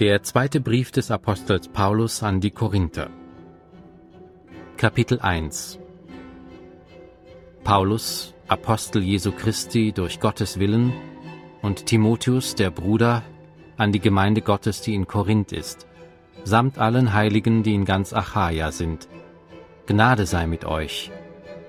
Der 0.00 0.22
zweite 0.22 0.62
Brief 0.62 0.92
des 0.92 1.10
Apostels 1.10 1.68
Paulus 1.68 2.22
an 2.22 2.40
die 2.40 2.50
Korinther. 2.50 3.10
Kapitel 4.78 5.20
1 5.20 5.78
Paulus, 7.64 8.32
Apostel 8.48 9.02
Jesu 9.02 9.30
Christi 9.30 9.92
durch 9.92 10.18
Gottes 10.18 10.58
Willen, 10.58 10.94
und 11.60 11.84
Timotheus, 11.84 12.54
der 12.54 12.70
Bruder, 12.70 13.22
an 13.76 13.92
die 13.92 14.00
Gemeinde 14.00 14.40
Gottes, 14.40 14.80
die 14.80 14.94
in 14.94 15.06
Korinth 15.06 15.52
ist, 15.52 15.86
samt 16.44 16.78
allen 16.78 17.12
Heiligen, 17.12 17.62
die 17.62 17.74
in 17.74 17.84
ganz 17.84 18.14
Achaia 18.14 18.72
sind. 18.72 19.06
Gnade 19.84 20.24
sei 20.24 20.46
mit 20.46 20.64
euch 20.64 21.10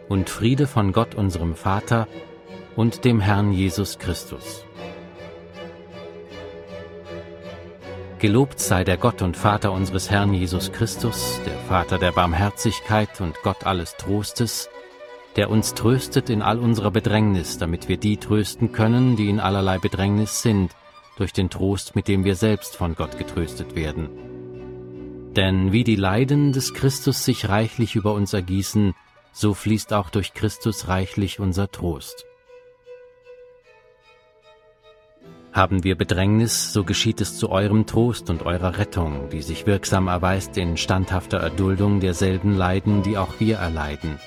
und 0.07 0.29
Friede 0.29 0.67
von 0.67 0.93
Gott 0.93 1.15
unserem 1.15 1.53
Vater 1.53 2.07
und 2.77 3.03
dem 3.03 3.19
Herrn 3.19 3.51
Jesus 3.51 3.99
Christus. 3.99 4.65
Gelobt 8.21 8.59
sei 8.59 8.83
der 8.83 8.97
Gott 8.97 9.23
und 9.23 9.35
Vater 9.35 9.71
unseres 9.71 10.11
Herrn 10.11 10.31
Jesus 10.31 10.71
Christus, 10.71 11.41
der 11.43 11.57
Vater 11.57 11.97
der 11.97 12.11
Barmherzigkeit 12.11 13.19
und 13.19 13.41
Gott 13.41 13.65
alles 13.65 13.95
Trostes, 13.97 14.69
der 15.37 15.49
uns 15.49 15.73
tröstet 15.73 16.29
in 16.29 16.43
all 16.43 16.59
unserer 16.59 16.91
Bedrängnis, 16.91 17.57
damit 17.57 17.89
wir 17.89 17.97
die 17.97 18.17
trösten 18.17 18.73
können, 18.73 19.15
die 19.15 19.27
in 19.27 19.39
allerlei 19.39 19.79
Bedrängnis 19.79 20.43
sind, 20.43 20.75
durch 21.17 21.33
den 21.33 21.49
Trost, 21.49 21.95
mit 21.95 22.07
dem 22.07 22.23
wir 22.23 22.35
selbst 22.35 22.75
von 22.75 22.93
Gott 22.93 23.17
getröstet 23.17 23.75
werden. 23.75 24.09
Denn 25.35 25.71
wie 25.71 25.83
die 25.83 25.95
Leiden 25.95 26.53
des 26.53 26.75
Christus 26.75 27.25
sich 27.25 27.49
reichlich 27.49 27.95
über 27.95 28.13
uns 28.13 28.33
ergießen, 28.33 28.93
so 29.31 29.55
fließt 29.55 29.93
auch 29.93 30.11
durch 30.11 30.35
Christus 30.35 30.87
reichlich 30.87 31.39
unser 31.39 31.71
Trost. 31.71 32.27
Haben 35.53 35.83
wir 35.83 35.95
Bedrängnis, 35.95 36.71
so 36.71 36.85
geschieht 36.85 37.19
es 37.19 37.37
zu 37.37 37.49
eurem 37.49 37.85
Trost 37.85 38.29
und 38.29 38.45
eurer 38.45 38.77
Rettung, 38.77 39.27
die 39.33 39.41
sich 39.41 39.67
wirksam 39.67 40.07
erweist 40.07 40.57
in 40.57 40.77
standhafter 40.77 41.39
Erduldung 41.39 41.99
derselben 41.99 42.55
Leiden, 42.55 43.03
die 43.03 43.17
auch 43.17 43.39
wir 43.39 43.57
erleiden. 43.57 44.17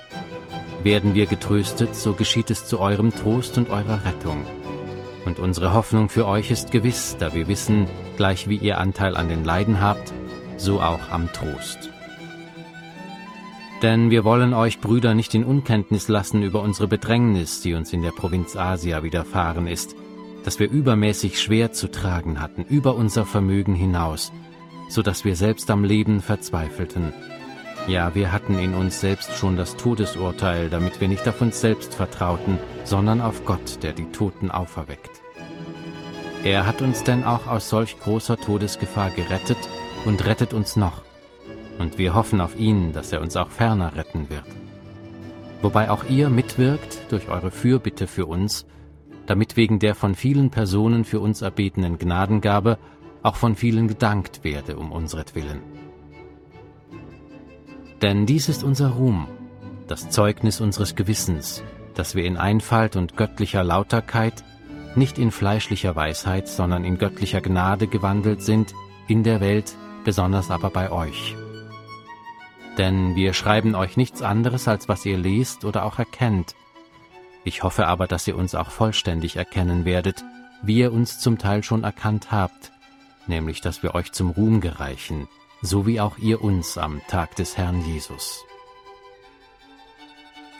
Werden 0.82 1.14
wir 1.14 1.24
getröstet, 1.24 1.96
so 1.96 2.12
geschieht 2.12 2.50
es 2.50 2.66
zu 2.66 2.78
eurem 2.78 3.10
Trost 3.10 3.56
und 3.56 3.70
eurer 3.70 4.04
Rettung. 4.04 4.44
Und 5.24 5.38
unsere 5.38 5.72
Hoffnung 5.72 6.10
für 6.10 6.26
euch 6.26 6.50
ist 6.50 6.70
gewiss, 6.70 7.16
da 7.18 7.32
wir 7.32 7.48
wissen, 7.48 7.86
gleich 8.18 8.46
wie 8.46 8.58
ihr 8.58 8.76
Anteil 8.76 9.16
an 9.16 9.30
den 9.30 9.44
Leiden 9.44 9.80
habt, 9.80 10.12
so 10.58 10.82
auch 10.82 11.08
am 11.10 11.32
Trost. 11.32 11.88
Denn 13.80 14.10
wir 14.10 14.24
wollen 14.24 14.52
euch, 14.52 14.78
Brüder, 14.78 15.14
nicht 15.14 15.34
in 15.34 15.44
Unkenntnis 15.44 16.08
lassen 16.08 16.42
über 16.42 16.60
unsere 16.60 16.86
Bedrängnis, 16.86 17.62
die 17.62 17.72
uns 17.72 17.94
in 17.94 18.02
der 18.02 18.12
Provinz 18.12 18.56
Asia 18.56 19.02
widerfahren 19.02 19.66
ist, 19.66 19.96
dass 20.44 20.58
wir 20.58 20.70
übermäßig 20.70 21.40
schwer 21.40 21.72
zu 21.72 21.90
tragen 21.90 22.40
hatten, 22.40 22.64
über 22.64 22.94
unser 22.94 23.24
Vermögen 23.24 23.74
hinaus, 23.74 24.30
so 24.88 25.02
dass 25.02 25.24
wir 25.24 25.34
selbst 25.34 25.70
am 25.70 25.82
Leben 25.82 26.20
verzweifelten. 26.20 27.12
Ja, 27.88 28.14
wir 28.14 28.32
hatten 28.32 28.58
in 28.58 28.74
uns 28.74 29.00
selbst 29.00 29.34
schon 29.36 29.56
das 29.56 29.76
Todesurteil, 29.76 30.70
damit 30.70 31.00
wir 31.00 31.08
nicht 31.08 31.26
auf 31.28 31.40
uns 31.40 31.60
selbst 31.60 31.94
vertrauten, 31.94 32.58
sondern 32.84 33.20
auf 33.20 33.44
Gott, 33.44 33.82
der 33.82 33.92
die 33.92 34.06
Toten 34.06 34.50
auferweckt. 34.50 35.22
Er 36.44 36.66
hat 36.66 36.82
uns 36.82 37.02
denn 37.04 37.24
auch 37.24 37.46
aus 37.46 37.68
solch 37.70 37.98
großer 37.98 38.36
Todesgefahr 38.36 39.10
gerettet 39.10 39.58
und 40.04 40.24
rettet 40.26 40.52
uns 40.52 40.76
noch. 40.76 41.02
Und 41.78 41.98
wir 41.98 42.14
hoffen 42.14 42.40
auf 42.40 42.58
ihn, 42.58 42.92
dass 42.92 43.12
er 43.12 43.20
uns 43.20 43.36
auch 43.36 43.50
ferner 43.50 43.96
retten 43.96 44.28
wird. 44.28 44.44
Wobei 45.62 45.90
auch 45.90 46.04
ihr 46.04 46.28
mitwirkt 46.28 47.10
durch 47.10 47.28
eure 47.28 47.50
Fürbitte 47.50 48.06
für 48.06 48.26
uns, 48.26 48.66
damit 49.26 49.56
wegen 49.56 49.78
der 49.78 49.94
von 49.94 50.14
vielen 50.14 50.50
Personen 50.50 51.04
für 51.04 51.20
uns 51.20 51.42
erbetenen 51.42 51.98
Gnadengabe 51.98 52.78
auch 53.22 53.36
von 53.36 53.56
vielen 53.56 53.88
gedankt 53.88 54.44
werde 54.44 54.76
um 54.76 54.92
unsretwillen. 54.92 55.60
Denn 58.02 58.26
dies 58.26 58.48
ist 58.48 58.62
unser 58.62 58.90
Ruhm, 58.90 59.26
das 59.88 60.10
Zeugnis 60.10 60.60
unseres 60.60 60.94
Gewissens, 60.94 61.62
dass 61.94 62.14
wir 62.14 62.24
in 62.24 62.36
Einfalt 62.36 62.96
und 62.96 63.16
göttlicher 63.16 63.64
Lauterkeit, 63.64 64.44
nicht 64.94 65.18
in 65.18 65.30
fleischlicher 65.30 65.96
Weisheit, 65.96 66.48
sondern 66.48 66.84
in 66.84 66.98
göttlicher 66.98 67.40
Gnade 67.40 67.86
gewandelt 67.86 68.42
sind, 68.42 68.74
in 69.08 69.22
der 69.22 69.40
Welt, 69.40 69.74
besonders 70.04 70.50
aber 70.50 70.70
bei 70.70 70.90
euch. 70.90 71.34
Denn 72.78 73.14
wir 73.14 73.32
schreiben 73.32 73.74
euch 73.74 73.96
nichts 73.96 74.22
anderes, 74.22 74.68
als 74.68 74.88
was 74.88 75.06
ihr 75.06 75.16
lest 75.16 75.64
oder 75.64 75.84
auch 75.84 75.98
erkennt, 75.98 76.54
ich 77.44 77.62
hoffe 77.62 77.86
aber, 77.86 78.06
dass 78.06 78.26
ihr 78.26 78.36
uns 78.36 78.54
auch 78.54 78.70
vollständig 78.70 79.36
erkennen 79.36 79.84
werdet, 79.84 80.24
wie 80.62 80.78
ihr 80.78 80.92
uns 80.92 81.18
zum 81.18 81.38
Teil 81.38 81.62
schon 81.62 81.84
erkannt 81.84 82.32
habt, 82.32 82.72
nämlich 83.26 83.60
dass 83.60 83.82
wir 83.82 83.94
euch 83.94 84.12
zum 84.12 84.30
Ruhm 84.30 84.60
gereichen, 84.60 85.28
so 85.62 85.86
wie 85.86 86.00
auch 86.00 86.18
ihr 86.18 86.42
uns 86.42 86.78
am 86.78 87.00
Tag 87.06 87.36
des 87.36 87.56
Herrn 87.56 87.84
Jesus. 87.84 88.44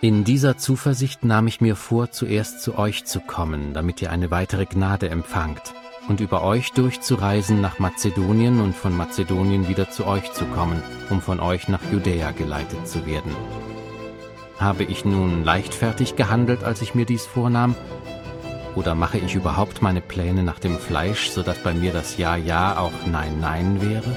In 0.01 0.25
dieser 0.25 0.59
Zuversicht 0.59 1.25
nahm 1.25 1.47
ich 1.47 1.63
mir 1.63 1.77
vor, 1.77 2.11
zuerst 2.11 2.63
zu 2.63 2.77
euch 2.77 3.07
zu 3.07 3.21
kommen, 3.21 3.73
damit 3.73 4.03
ihr 4.03 4.11
eine 4.11 4.31
weitere 4.31 4.67
Gnade 4.67 5.09
empfangt, 5.09 5.73
und 6.09 6.21
über 6.21 6.43
euch 6.43 6.73
durchzureisen 6.73 7.63
nach 7.63 7.79
Mazedonien 7.79 8.61
und 8.61 8.77
von 8.77 8.95
Mazedonien 8.95 9.69
wieder 9.69 9.91
zu 9.91 10.07
euch 10.07 10.31
zu 10.33 10.45
kommen, 10.45 10.83
um 11.09 11.23
von 11.23 11.41
euch 11.41 11.69
nach 11.69 11.81
Judäa 11.91 12.33
geleitet 12.33 12.87
zu 12.87 13.07
werden. 13.07 13.35
Habe 14.65 14.85
ich 14.85 15.05
nun 15.05 15.45
leichtfertig 15.45 16.17
gehandelt, 16.17 16.65
als 16.65 16.81
ich 16.81 16.95
mir 16.95 17.05
dies 17.05 17.27
vornahm? 17.27 17.75
Oder 18.75 18.95
mache 18.95 19.19
ich 19.19 19.35
überhaupt 19.35 19.83
meine 19.83 20.01
Pläne 20.01 20.43
nach 20.43 20.59
dem 20.59 20.79
Fleisch, 20.79 21.29
so 21.29 21.43
dass 21.43 21.63
bei 21.63 21.75
mir 21.75 21.93
das 21.93 22.17
Ja, 22.17 22.37
Ja 22.37 22.79
auch 22.79 23.05
Nein, 23.05 23.41
Nein 23.43 23.83
wäre? 23.83 24.17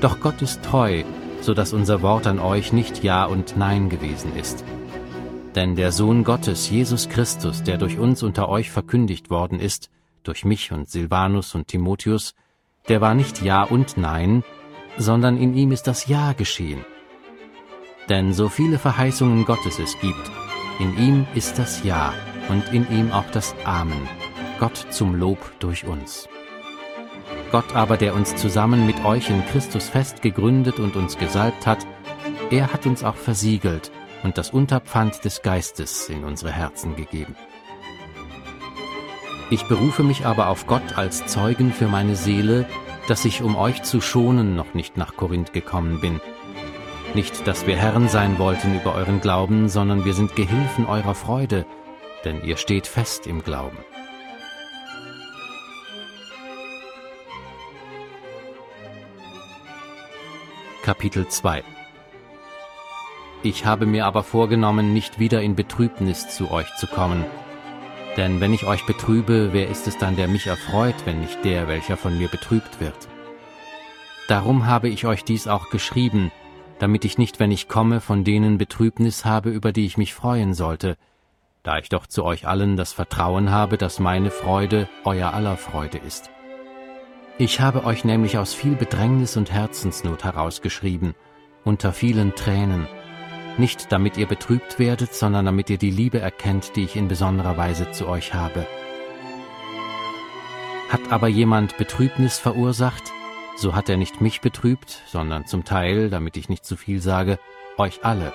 Doch 0.00 0.18
Gott 0.18 0.42
ist 0.42 0.60
treu, 0.64 1.04
so 1.40 1.54
dass 1.54 1.72
unser 1.72 2.02
Wort 2.02 2.26
an 2.26 2.40
euch 2.40 2.72
nicht 2.72 3.04
Ja 3.04 3.26
und 3.26 3.56
Nein 3.56 3.88
gewesen 3.88 4.34
ist. 4.34 4.64
Denn 5.54 5.76
der 5.76 5.92
Sohn 5.92 6.24
Gottes, 6.24 6.68
Jesus 6.68 7.08
Christus, 7.08 7.62
der 7.62 7.78
durch 7.78 8.00
uns 8.00 8.24
unter 8.24 8.48
euch 8.48 8.72
verkündigt 8.72 9.30
worden 9.30 9.60
ist, 9.60 9.88
durch 10.24 10.44
mich 10.44 10.72
und 10.72 10.90
Silvanus 10.90 11.54
und 11.54 11.68
Timotheus, 11.68 12.34
der 12.88 13.00
war 13.00 13.14
nicht 13.14 13.40
Ja 13.40 13.62
und 13.62 13.96
Nein, 13.96 14.42
sondern 14.98 15.36
in 15.36 15.54
ihm 15.54 15.70
ist 15.70 15.86
das 15.86 16.08
Ja 16.08 16.32
geschehen. 16.32 16.84
Denn 18.08 18.32
so 18.32 18.48
viele 18.48 18.78
Verheißungen 18.78 19.44
Gottes 19.44 19.78
es 19.78 19.98
gibt, 20.00 20.30
in 20.80 20.96
ihm 20.98 21.26
ist 21.34 21.58
das 21.58 21.84
Ja 21.84 22.12
und 22.48 22.72
in 22.72 22.90
ihm 22.90 23.12
auch 23.12 23.30
das 23.32 23.54
Amen, 23.64 24.08
Gott 24.58 24.86
zum 24.90 25.14
Lob 25.14 25.38
durch 25.60 25.86
uns. 25.86 26.28
Gott 27.52 27.76
aber, 27.76 27.96
der 27.96 28.14
uns 28.14 28.34
zusammen 28.34 28.86
mit 28.86 29.04
euch 29.04 29.28
in 29.28 29.44
Christus 29.46 29.88
fest 29.88 30.22
gegründet 30.22 30.78
und 30.78 30.96
uns 30.96 31.18
gesalbt 31.18 31.66
hat, 31.66 31.86
er 32.50 32.72
hat 32.72 32.86
uns 32.86 33.04
auch 33.04 33.16
versiegelt 33.16 33.92
und 34.22 34.38
das 34.38 34.50
Unterpfand 34.50 35.24
des 35.24 35.42
Geistes 35.42 36.08
in 36.08 36.24
unsere 36.24 36.50
Herzen 36.50 36.96
gegeben. 36.96 37.36
Ich 39.50 39.64
berufe 39.64 40.02
mich 40.02 40.24
aber 40.24 40.48
auf 40.48 40.66
Gott 40.66 40.96
als 40.96 41.26
Zeugen 41.26 41.72
für 41.72 41.86
meine 41.86 42.16
Seele, 42.16 42.66
dass 43.06 43.26
ich, 43.26 43.42
um 43.42 43.54
euch 43.54 43.82
zu 43.82 44.00
schonen, 44.00 44.56
noch 44.56 44.72
nicht 44.72 44.96
nach 44.96 45.16
Korinth 45.16 45.52
gekommen 45.52 46.00
bin, 46.00 46.20
nicht, 47.14 47.46
dass 47.46 47.66
wir 47.66 47.76
Herren 47.76 48.08
sein 48.08 48.38
wollten 48.38 48.74
über 48.74 48.94
euren 48.94 49.20
Glauben, 49.20 49.68
sondern 49.68 50.04
wir 50.04 50.14
sind 50.14 50.36
Gehilfen 50.36 50.86
eurer 50.86 51.14
Freude, 51.14 51.66
denn 52.24 52.44
ihr 52.44 52.56
steht 52.56 52.86
fest 52.86 53.26
im 53.26 53.42
Glauben. 53.42 53.78
Kapitel 60.82 61.28
2 61.28 61.62
Ich 63.42 63.64
habe 63.64 63.86
mir 63.86 64.06
aber 64.06 64.22
vorgenommen, 64.22 64.92
nicht 64.92 65.18
wieder 65.18 65.40
in 65.40 65.54
Betrübnis 65.54 66.28
zu 66.28 66.50
euch 66.50 66.74
zu 66.76 66.86
kommen. 66.86 67.24
Denn 68.16 68.40
wenn 68.40 68.52
ich 68.52 68.66
euch 68.66 68.84
betrübe, 68.84 69.50
wer 69.52 69.68
ist 69.68 69.86
es 69.86 69.96
dann, 69.96 70.16
der 70.16 70.28
mich 70.28 70.46
erfreut, 70.46 70.96
wenn 71.04 71.20
nicht 71.20 71.44
der, 71.44 71.68
welcher 71.68 71.96
von 71.96 72.18
mir 72.18 72.28
betrübt 72.28 72.80
wird? 72.80 73.08
Darum 74.28 74.66
habe 74.66 74.88
ich 74.88 75.06
euch 75.06 75.24
dies 75.24 75.46
auch 75.46 75.70
geschrieben, 75.70 76.32
damit 76.82 77.04
ich 77.04 77.16
nicht, 77.16 77.38
wenn 77.38 77.52
ich 77.52 77.68
komme, 77.68 78.00
von 78.00 78.24
denen 78.24 78.58
Betrübnis 78.58 79.24
habe, 79.24 79.50
über 79.50 79.70
die 79.70 79.86
ich 79.86 79.98
mich 79.98 80.14
freuen 80.14 80.52
sollte, 80.52 80.96
da 81.62 81.78
ich 81.78 81.88
doch 81.88 82.08
zu 82.08 82.24
euch 82.24 82.48
allen 82.48 82.76
das 82.76 82.92
Vertrauen 82.92 83.52
habe, 83.52 83.78
dass 83.78 84.00
meine 84.00 84.32
Freude 84.32 84.88
euer 85.04 85.32
aller 85.32 85.56
Freude 85.56 85.98
ist. 85.98 86.30
Ich 87.38 87.60
habe 87.60 87.84
euch 87.84 88.04
nämlich 88.04 88.36
aus 88.36 88.52
viel 88.52 88.74
Bedrängnis 88.74 89.36
und 89.36 89.52
Herzensnot 89.52 90.24
herausgeschrieben, 90.24 91.14
unter 91.62 91.92
vielen 91.92 92.34
Tränen, 92.34 92.88
nicht 93.58 93.92
damit 93.92 94.16
ihr 94.16 94.26
betrübt 94.26 94.80
werdet, 94.80 95.14
sondern 95.14 95.44
damit 95.44 95.70
ihr 95.70 95.78
die 95.78 95.92
Liebe 95.92 96.18
erkennt, 96.18 96.74
die 96.74 96.82
ich 96.82 96.96
in 96.96 97.06
besonderer 97.06 97.56
Weise 97.56 97.92
zu 97.92 98.08
euch 98.08 98.34
habe. 98.34 98.66
Hat 100.88 101.12
aber 101.12 101.28
jemand 101.28 101.76
Betrübnis 101.78 102.38
verursacht, 102.38 103.12
so 103.56 103.74
hat 103.74 103.88
er 103.88 103.96
nicht 103.96 104.20
mich 104.20 104.40
betrübt, 104.40 105.02
sondern 105.06 105.46
zum 105.46 105.64
Teil, 105.64 106.10
damit 106.10 106.36
ich 106.36 106.48
nicht 106.48 106.64
zu 106.64 106.76
viel 106.76 107.00
sage, 107.00 107.38
euch 107.78 108.04
alle. 108.04 108.32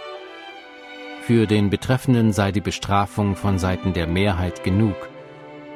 Für 1.21 1.45
den 1.45 1.69
Betreffenden 1.69 2.31
sei 2.31 2.51
die 2.51 2.61
Bestrafung 2.61 3.35
von 3.35 3.59
Seiten 3.59 3.93
der 3.93 4.07
Mehrheit 4.07 4.63
genug, 4.63 4.95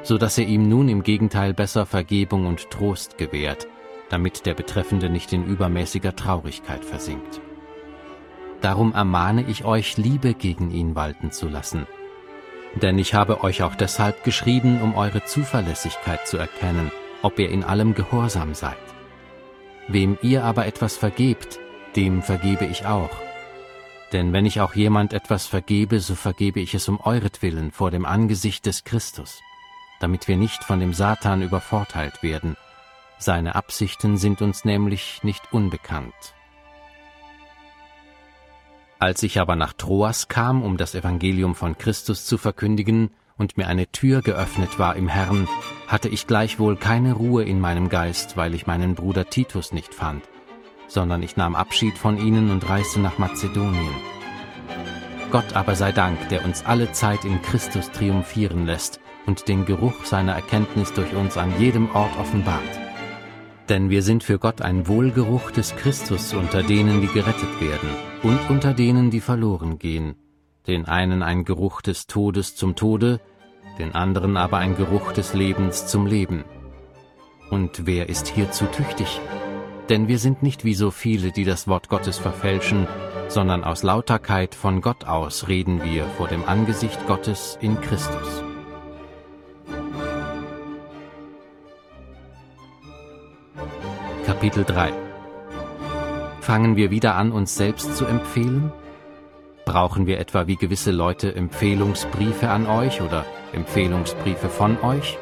so 0.02 0.18
dass 0.18 0.38
er 0.38 0.46
ihm 0.46 0.68
nun 0.68 0.88
im 0.88 1.02
Gegenteil 1.02 1.52
besser 1.54 1.86
Vergebung 1.86 2.46
und 2.46 2.70
Trost 2.70 3.18
gewährt, 3.18 3.66
damit 4.08 4.46
der 4.46 4.54
Betreffende 4.54 5.10
nicht 5.10 5.32
in 5.32 5.44
übermäßiger 5.44 6.16
Traurigkeit 6.16 6.84
versinkt. 6.84 7.40
Darum 8.62 8.94
ermahne 8.94 9.44
ich 9.48 9.64
euch, 9.64 9.96
Liebe 9.96 10.34
gegen 10.34 10.70
ihn 10.70 10.94
walten 10.94 11.32
zu 11.32 11.48
lassen. 11.48 11.86
Denn 12.80 12.98
ich 12.98 13.12
habe 13.12 13.42
euch 13.44 13.62
auch 13.62 13.74
deshalb 13.74 14.24
geschrieben, 14.24 14.80
um 14.80 14.94
eure 14.94 15.24
Zuverlässigkeit 15.24 16.26
zu 16.26 16.38
erkennen, 16.38 16.90
ob 17.22 17.38
ihr 17.38 17.50
in 17.50 17.64
allem 17.64 17.94
gehorsam 17.94 18.54
seid. 18.54 18.78
Wem 19.92 20.16
ihr 20.22 20.42
aber 20.42 20.64
etwas 20.64 20.96
vergebt, 20.96 21.60
dem 21.96 22.22
vergebe 22.22 22.64
ich 22.64 22.86
auch. 22.86 23.10
Denn 24.12 24.32
wenn 24.32 24.46
ich 24.46 24.62
auch 24.62 24.74
jemand 24.74 25.12
etwas 25.12 25.46
vergebe, 25.46 26.00
so 26.00 26.14
vergebe 26.14 26.60
ich 26.60 26.72
es 26.72 26.88
um 26.88 26.98
euretwillen 26.98 27.72
vor 27.72 27.90
dem 27.90 28.06
Angesicht 28.06 28.64
des 28.64 28.84
Christus, 28.84 29.42
damit 30.00 30.28
wir 30.28 30.38
nicht 30.38 30.64
von 30.64 30.80
dem 30.80 30.94
Satan 30.94 31.42
übervorteilt 31.42 32.22
werden. 32.22 32.56
Seine 33.18 33.54
Absichten 33.54 34.16
sind 34.16 34.40
uns 34.40 34.64
nämlich 34.64 35.20
nicht 35.24 35.52
unbekannt. 35.52 36.34
Als 38.98 39.22
ich 39.22 39.40
aber 39.40 39.56
nach 39.56 39.74
Troas 39.74 40.28
kam, 40.28 40.62
um 40.62 40.78
das 40.78 40.94
Evangelium 40.94 41.54
von 41.54 41.76
Christus 41.76 42.24
zu 42.24 42.38
verkündigen, 42.38 43.10
und 43.36 43.56
mir 43.56 43.66
eine 43.66 43.90
Tür 43.90 44.22
geöffnet 44.22 44.78
war 44.78 44.96
im 44.96 45.08
Herrn, 45.08 45.48
hatte 45.86 46.08
ich 46.08 46.26
gleichwohl 46.26 46.76
keine 46.76 47.12
Ruhe 47.14 47.44
in 47.44 47.60
meinem 47.60 47.88
Geist, 47.88 48.36
weil 48.36 48.54
ich 48.54 48.66
meinen 48.66 48.94
Bruder 48.94 49.28
Titus 49.28 49.72
nicht 49.72 49.94
fand, 49.94 50.24
sondern 50.88 51.22
ich 51.22 51.36
nahm 51.36 51.54
Abschied 51.54 51.98
von 51.98 52.18
ihnen 52.18 52.50
und 52.50 52.68
reiste 52.68 53.00
nach 53.00 53.18
Mazedonien. 53.18 53.94
Gott 55.30 55.54
aber 55.54 55.74
sei 55.76 55.92
Dank, 55.92 56.28
der 56.28 56.44
uns 56.44 56.64
alle 56.66 56.92
Zeit 56.92 57.24
in 57.24 57.40
Christus 57.40 57.90
triumphieren 57.90 58.66
lässt 58.66 59.00
und 59.26 59.48
den 59.48 59.64
Geruch 59.64 60.04
seiner 60.04 60.32
Erkenntnis 60.32 60.92
durch 60.92 61.14
uns 61.14 61.36
an 61.36 61.52
jedem 61.58 61.90
Ort 61.94 62.16
offenbart. 62.18 62.60
Denn 63.68 63.90
wir 63.90 64.02
sind 64.02 64.24
für 64.24 64.38
Gott 64.38 64.60
ein 64.60 64.88
Wohlgeruch 64.88 65.50
des 65.50 65.74
Christus 65.76 66.34
unter 66.34 66.62
denen, 66.62 67.00
die 67.00 67.06
gerettet 67.06 67.60
werden 67.60 67.88
und 68.22 68.38
unter 68.50 68.74
denen, 68.74 69.10
die 69.10 69.20
verloren 69.20 69.78
gehen, 69.78 70.16
den 70.66 70.86
einen 70.86 71.22
ein 71.22 71.44
Geruch 71.44 71.82
des 71.82 72.06
Todes 72.06 72.54
zum 72.54 72.76
Tode, 72.76 73.20
den 73.78 73.94
anderen 73.94 74.36
aber 74.36 74.58
ein 74.58 74.76
Geruch 74.76 75.12
des 75.12 75.34
Lebens 75.34 75.86
zum 75.86 76.06
Leben. 76.06 76.44
Und 77.50 77.86
wer 77.86 78.08
ist 78.08 78.28
hierzu 78.28 78.66
tüchtig? 78.66 79.20
Denn 79.88 80.08
wir 80.08 80.18
sind 80.18 80.42
nicht 80.42 80.64
wie 80.64 80.74
so 80.74 80.90
viele, 80.90 81.32
die 81.32 81.44
das 81.44 81.66
Wort 81.66 81.88
Gottes 81.88 82.18
verfälschen, 82.18 82.86
sondern 83.28 83.64
aus 83.64 83.82
Lauterkeit 83.82 84.54
von 84.54 84.80
Gott 84.80 85.04
aus 85.04 85.48
reden 85.48 85.82
wir 85.82 86.06
vor 86.06 86.28
dem 86.28 86.44
Angesicht 86.44 87.06
Gottes 87.06 87.58
in 87.60 87.80
Christus. 87.80 88.42
Kapitel 94.24 94.64
3 94.64 94.92
Fangen 96.40 96.76
wir 96.76 96.90
wieder 96.90 97.16
an, 97.16 97.32
uns 97.32 97.56
selbst 97.56 97.96
zu 97.96 98.04
empfehlen? 98.04 98.72
Brauchen 99.64 100.06
wir 100.06 100.18
etwa 100.18 100.46
wie 100.46 100.56
gewisse 100.56 100.90
Leute 100.90 101.34
Empfehlungsbriefe 101.34 102.48
an 102.50 102.66
euch 102.66 103.00
oder 103.00 103.24
Empfehlungsbriefe 103.52 104.48
von 104.48 104.76
euch? 104.82 105.18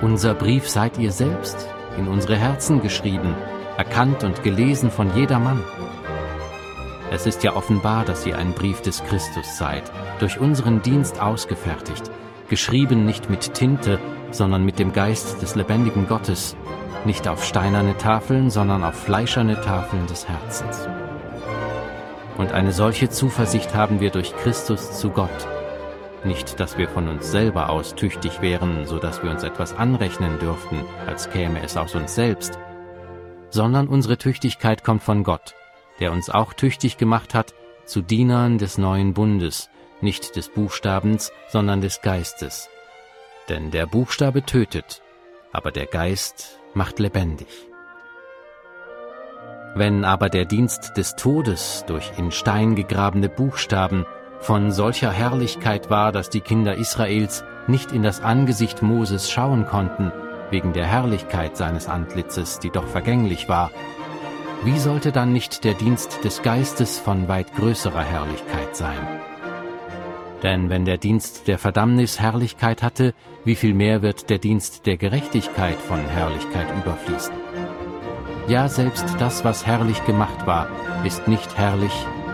Unser 0.00 0.34
Brief 0.34 0.68
seid 0.68 0.98
ihr 0.98 1.10
selbst, 1.10 1.68
in 1.98 2.06
unsere 2.06 2.36
Herzen 2.36 2.82
geschrieben, 2.82 3.34
erkannt 3.76 4.22
und 4.22 4.42
gelesen 4.44 4.90
von 4.90 5.14
jedermann. 5.16 5.62
Es 7.10 7.26
ist 7.26 7.42
ja 7.42 7.56
offenbar, 7.56 8.04
dass 8.04 8.26
ihr 8.26 8.38
ein 8.38 8.52
Brief 8.52 8.80
des 8.80 9.02
Christus 9.04 9.58
seid, 9.58 9.90
durch 10.20 10.38
unseren 10.38 10.82
Dienst 10.82 11.20
ausgefertigt, 11.20 12.10
geschrieben 12.48 13.06
nicht 13.06 13.28
mit 13.28 13.54
Tinte, 13.54 13.98
sondern 14.30 14.64
mit 14.64 14.78
dem 14.78 14.92
Geist 14.92 15.42
des 15.42 15.56
lebendigen 15.56 16.06
Gottes, 16.06 16.56
nicht 17.04 17.26
auf 17.26 17.44
steinerne 17.44 17.96
Tafeln, 17.96 18.50
sondern 18.50 18.84
auf 18.84 18.94
fleischerne 18.94 19.60
Tafeln 19.60 20.06
des 20.06 20.28
Herzens. 20.28 20.88
Und 22.36 22.52
eine 22.52 22.72
solche 22.72 23.08
Zuversicht 23.08 23.74
haben 23.74 24.00
wir 24.00 24.10
durch 24.10 24.36
Christus 24.36 24.98
zu 24.98 25.10
Gott. 25.10 25.30
Nicht, 26.24 26.60
dass 26.60 26.76
wir 26.76 26.88
von 26.88 27.08
uns 27.08 27.30
selber 27.30 27.70
aus 27.70 27.94
tüchtig 27.94 28.42
wären, 28.42 28.86
so 28.86 28.98
dass 28.98 29.22
wir 29.22 29.30
uns 29.30 29.42
etwas 29.42 29.74
anrechnen 29.74 30.38
dürften, 30.38 30.84
als 31.06 31.30
käme 31.30 31.62
es 31.62 31.76
aus 31.76 31.94
uns 31.94 32.14
selbst, 32.14 32.58
sondern 33.50 33.88
unsere 33.88 34.18
Tüchtigkeit 34.18 34.84
kommt 34.84 35.02
von 35.02 35.24
Gott, 35.24 35.54
der 36.00 36.12
uns 36.12 36.28
auch 36.28 36.52
tüchtig 36.52 36.98
gemacht 36.98 37.32
hat 37.32 37.54
zu 37.84 38.02
Dienern 38.02 38.58
des 38.58 38.76
neuen 38.76 39.14
Bundes, 39.14 39.70
nicht 40.00 40.36
des 40.36 40.48
Buchstabens, 40.48 41.32
sondern 41.48 41.80
des 41.80 42.02
Geistes. 42.02 42.68
Denn 43.48 43.70
der 43.70 43.86
Buchstabe 43.86 44.42
tötet, 44.42 45.02
aber 45.52 45.70
der 45.70 45.86
Geist 45.86 46.58
macht 46.74 46.98
lebendig. 46.98 47.46
Wenn 49.76 50.06
aber 50.06 50.30
der 50.30 50.46
Dienst 50.46 50.96
des 50.96 51.16
Todes 51.16 51.84
durch 51.86 52.10
in 52.16 52.30
Stein 52.30 52.76
gegrabene 52.76 53.28
Buchstaben 53.28 54.06
von 54.40 54.72
solcher 54.72 55.12
Herrlichkeit 55.12 55.90
war, 55.90 56.12
dass 56.12 56.30
die 56.30 56.40
Kinder 56.40 56.76
Israels 56.76 57.44
nicht 57.66 57.92
in 57.92 58.02
das 58.02 58.22
Angesicht 58.22 58.80
Moses 58.80 59.30
schauen 59.30 59.66
konnten, 59.66 60.12
wegen 60.50 60.72
der 60.72 60.86
Herrlichkeit 60.86 61.58
seines 61.58 61.88
Antlitzes, 61.88 62.58
die 62.58 62.70
doch 62.70 62.86
vergänglich 62.86 63.50
war, 63.50 63.70
wie 64.64 64.78
sollte 64.78 65.12
dann 65.12 65.34
nicht 65.34 65.62
der 65.62 65.74
Dienst 65.74 66.24
des 66.24 66.40
Geistes 66.40 66.98
von 66.98 67.28
weit 67.28 67.54
größerer 67.54 68.02
Herrlichkeit 68.02 68.74
sein? 68.74 69.06
Denn 70.42 70.70
wenn 70.70 70.86
der 70.86 70.96
Dienst 70.96 71.48
der 71.48 71.58
Verdammnis 71.58 72.18
Herrlichkeit 72.18 72.82
hatte, 72.82 73.12
wie 73.44 73.56
viel 73.56 73.74
mehr 73.74 74.00
wird 74.00 74.30
der 74.30 74.38
Dienst 74.38 74.86
der 74.86 74.96
Gerechtigkeit 74.96 75.76
von 75.76 76.00
Herrlichkeit 76.00 76.68
überfließen? 76.82 77.45
Ja, 78.48 78.68
selbst 78.68 79.04
das, 79.18 79.44
was 79.44 79.66
herrlich 79.66 80.04
gemacht 80.04 80.46
war, 80.46 80.68
ist 81.04 81.26
nicht 81.26 81.58
herrlich 81.58 81.92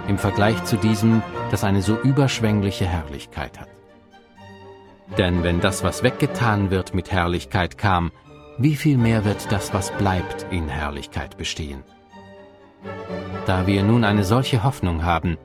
im 0.08 0.18
Vergleich 0.18 0.62
zu 0.64 0.76
diesem, 0.76 1.22
das 1.50 1.64
eine 1.64 1.80
so 1.80 1.98
überschwängliche 1.98 2.84
Herrlichkeit 2.84 3.58
hat. 3.58 3.68
Denn 5.16 5.42
wenn 5.42 5.60
das, 5.60 5.82
was 5.82 6.02
weggetan 6.02 6.70
wird, 6.70 6.92
mit 6.92 7.10
Herrlichkeit 7.10 7.78
kam, 7.78 8.12
wie 8.58 8.76
viel 8.76 8.98
mehr 8.98 9.24
wird 9.24 9.50
das, 9.50 9.72
was 9.72 9.90
bleibt, 9.92 10.46
in 10.50 10.68
Herrlichkeit 10.68 11.38
bestehen? 11.38 11.82
Da 13.46 13.66
wir 13.66 13.82
nun 13.82 14.04
eine 14.04 14.24
solche 14.24 14.64
Hoffnung 14.64 15.04
haben, 15.04 15.38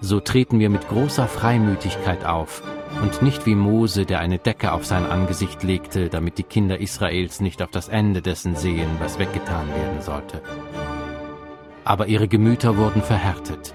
so 0.00 0.20
treten 0.20 0.58
wir 0.58 0.68
mit 0.68 0.88
großer 0.88 1.26
Freimütigkeit 1.26 2.26
auf 2.26 2.62
und 3.00 3.22
nicht 3.22 3.46
wie 3.46 3.54
Mose, 3.54 4.04
der 4.06 4.20
eine 4.20 4.38
Decke 4.38 4.72
auf 4.72 4.84
sein 4.84 5.06
Angesicht 5.06 5.62
legte, 5.62 6.08
damit 6.08 6.38
die 6.38 6.42
Kinder 6.42 6.80
Israels 6.80 7.40
nicht 7.40 7.62
auf 7.62 7.70
das 7.70 7.88
Ende 7.88 8.22
dessen 8.22 8.56
sehen, 8.56 8.90
was 8.98 9.18
weggetan 9.18 9.68
werden 9.68 10.00
sollte. 10.00 10.42
Aber 11.84 12.06
ihre 12.06 12.28
Gemüter 12.28 12.76
wurden 12.76 13.02
verhärtet, 13.02 13.74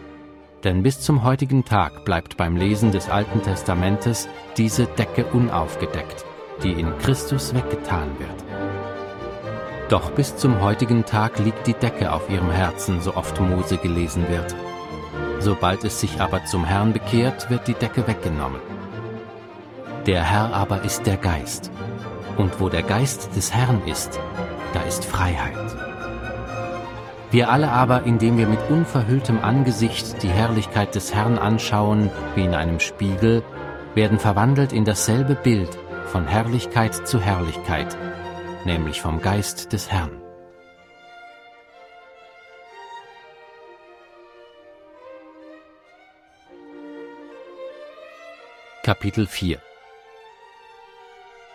denn 0.63 0.83
bis 0.83 0.99
zum 0.99 1.23
heutigen 1.23 1.65
Tag 1.65 2.05
bleibt 2.05 2.37
beim 2.37 2.55
Lesen 2.55 2.91
des 2.91 3.09
Alten 3.09 3.41
Testamentes 3.41 4.27
diese 4.57 4.85
Decke 4.85 5.25
unaufgedeckt, 5.25 6.25
die 6.63 6.71
in 6.71 6.97
Christus 6.99 7.53
weggetan 7.53 8.09
wird. 8.19 8.43
Doch 9.89 10.11
bis 10.11 10.35
zum 10.35 10.61
heutigen 10.61 11.05
Tag 11.05 11.39
liegt 11.39 11.65
die 11.65 11.73
Decke 11.73 12.11
auf 12.11 12.29
ihrem 12.29 12.51
Herzen, 12.51 13.01
so 13.01 13.15
oft 13.15 13.39
Mose 13.39 13.77
gelesen 13.77 14.27
wird. 14.29 14.53
Sobald 15.39 15.83
es 15.85 16.01
sich 16.01 16.19
aber 16.19 16.43
zum 16.45 16.65
Herrn 16.65 16.91
bekehrt, 16.91 17.49
wird 17.49 17.67
die 17.67 17.73
Decke 17.73 18.05
weggenommen. 18.07 18.59
Der 20.07 20.23
Herr 20.23 20.53
aber 20.53 20.83
ist 20.83 21.05
der 21.05 21.17
Geist. 21.17 21.69
Und 22.37 22.61
wo 22.61 22.69
der 22.69 22.81
Geist 22.81 23.35
des 23.35 23.53
Herrn 23.53 23.85
ist, 23.85 24.21
da 24.73 24.81
ist 24.83 25.03
Freiheit. 25.03 25.57
Wir 27.29 27.51
alle 27.51 27.69
aber, 27.69 28.03
indem 28.03 28.37
wir 28.37 28.47
mit 28.47 28.69
unverhülltem 28.69 29.39
Angesicht 29.41 30.23
die 30.23 30.29
Herrlichkeit 30.29 30.95
des 30.95 31.13
Herrn 31.13 31.37
anschauen, 31.37 32.09
wie 32.35 32.45
in 32.45 32.55
einem 32.55 32.79
Spiegel, 32.79 33.43
werden 33.95 34.17
verwandelt 34.17 34.71
in 34.71 34.85
dasselbe 34.85 35.35
Bild 35.35 35.77
von 36.05 36.25
Herrlichkeit 36.25 37.05
zu 37.05 37.19
Herrlichkeit, 37.19 37.97
nämlich 38.63 39.01
vom 39.01 39.21
Geist 39.21 39.73
des 39.73 39.91
Herrn. 39.91 40.21
Kapitel 48.83 49.27
4 49.27 49.66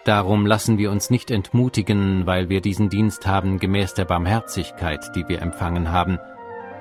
Darum 0.04 0.47
lassen 0.47 0.78
wir 0.78 0.90
uns 0.90 1.11
nicht 1.11 1.30
entmutigen, 1.30 2.26
weil 2.26 2.49
wir 2.49 2.61
diesen 2.61 2.88
Dienst 2.88 3.26
haben 3.26 3.61
gemäß 3.61 3.94
der 3.94 4.04
Barmherzigkeit, 4.04 5.14
die 5.14 5.28
wir 5.28 5.40
empfangen 5.40 5.92
haben, 5.92 6.18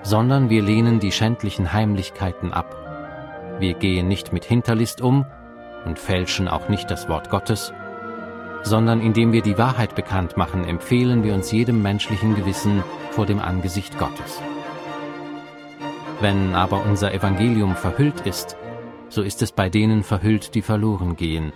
sondern 0.01 0.49
wir 0.49 0.63
lehnen 0.63 0.99
die 0.99 1.11
schändlichen 1.11 1.71
Heimlichkeiten 1.71 2.51
ab. 2.51 2.75
Wir 3.59 3.75
gehen 3.75 4.07
nicht 4.07 4.33
mit 4.33 4.43
Hinterlist 4.43 5.01
um 5.01 5.27
und 5.85 5.99
fälschen 5.99 6.47
auch 6.47 6.67
nicht 6.67 6.89
das 6.89 7.09
Wort 7.09 7.29
Gottes, 7.29 7.71
sondern 8.63 9.01
indem 9.01 9.33
wir 9.33 9.43
die 9.43 9.57
Wahrheit 9.59 9.93
bekannt 9.93 10.35
machen, 10.35 10.63
empfehlen 10.63 11.23
wir 11.23 11.35
uns 11.35 11.51
jedem 11.51 11.83
menschlichen 11.83 12.35
Gewissen 12.35 12.83
vor 13.11 13.27
dem 13.27 13.39
Angesicht 13.39 13.99
Gottes. 13.99 14.41
Wenn 16.21 16.55
aber 16.55 16.83
unser 16.85 17.13
Evangelium 17.13 17.75
verhüllt 17.75 18.21
ist, 18.21 18.57
so 19.09 19.21
ist 19.21 19.43
es 19.43 19.51
bei 19.51 19.69
denen 19.69 20.03
verhüllt, 20.03 20.55
die 20.55 20.61
verloren 20.63 21.15
gehen. 21.15 21.53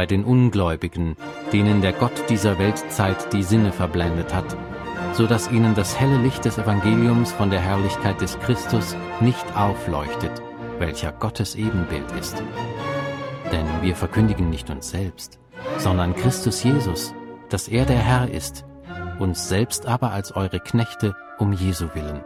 Bei 0.00 0.06
den 0.06 0.24
Ungläubigen, 0.24 1.14
denen 1.52 1.82
der 1.82 1.92
Gott 1.92 2.30
dieser 2.30 2.58
Weltzeit 2.58 3.34
die 3.34 3.42
Sinne 3.42 3.70
verblendet 3.70 4.32
hat, 4.32 4.56
so 5.12 5.26
dass 5.26 5.50
ihnen 5.50 5.74
das 5.74 6.00
helle 6.00 6.16
Licht 6.16 6.46
des 6.46 6.56
Evangeliums 6.56 7.32
von 7.32 7.50
der 7.50 7.60
Herrlichkeit 7.60 8.18
des 8.22 8.38
Christus 8.38 8.96
nicht 9.20 9.44
aufleuchtet, 9.54 10.40
welcher 10.78 11.12
Gottes 11.12 11.54
Ebenbild 11.54 12.10
ist. 12.18 12.42
Denn 13.52 13.66
wir 13.82 13.94
verkündigen 13.94 14.48
nicht 14.48 14.70
uns 14.70 14.88
selbst, 14.88 15.38
sondern 15.76 16.16
Christus 16.16 16.64
Jesus, 16.64 17.12
dass 17.50 17.68
er 17.68 17.84
der 17.84 17.98
Herr 17.98 18.30
ist, 18.30 18.64
uns 19.18 19.50
selbst 19.50 19.84
aber 19.84 20.12
als 20.12 20.34
eure 20.34 20.60
Knechte 20.60 21.14
um 21.38 21.52
Jesu 21.52 21.88
willen. 21.92 22.24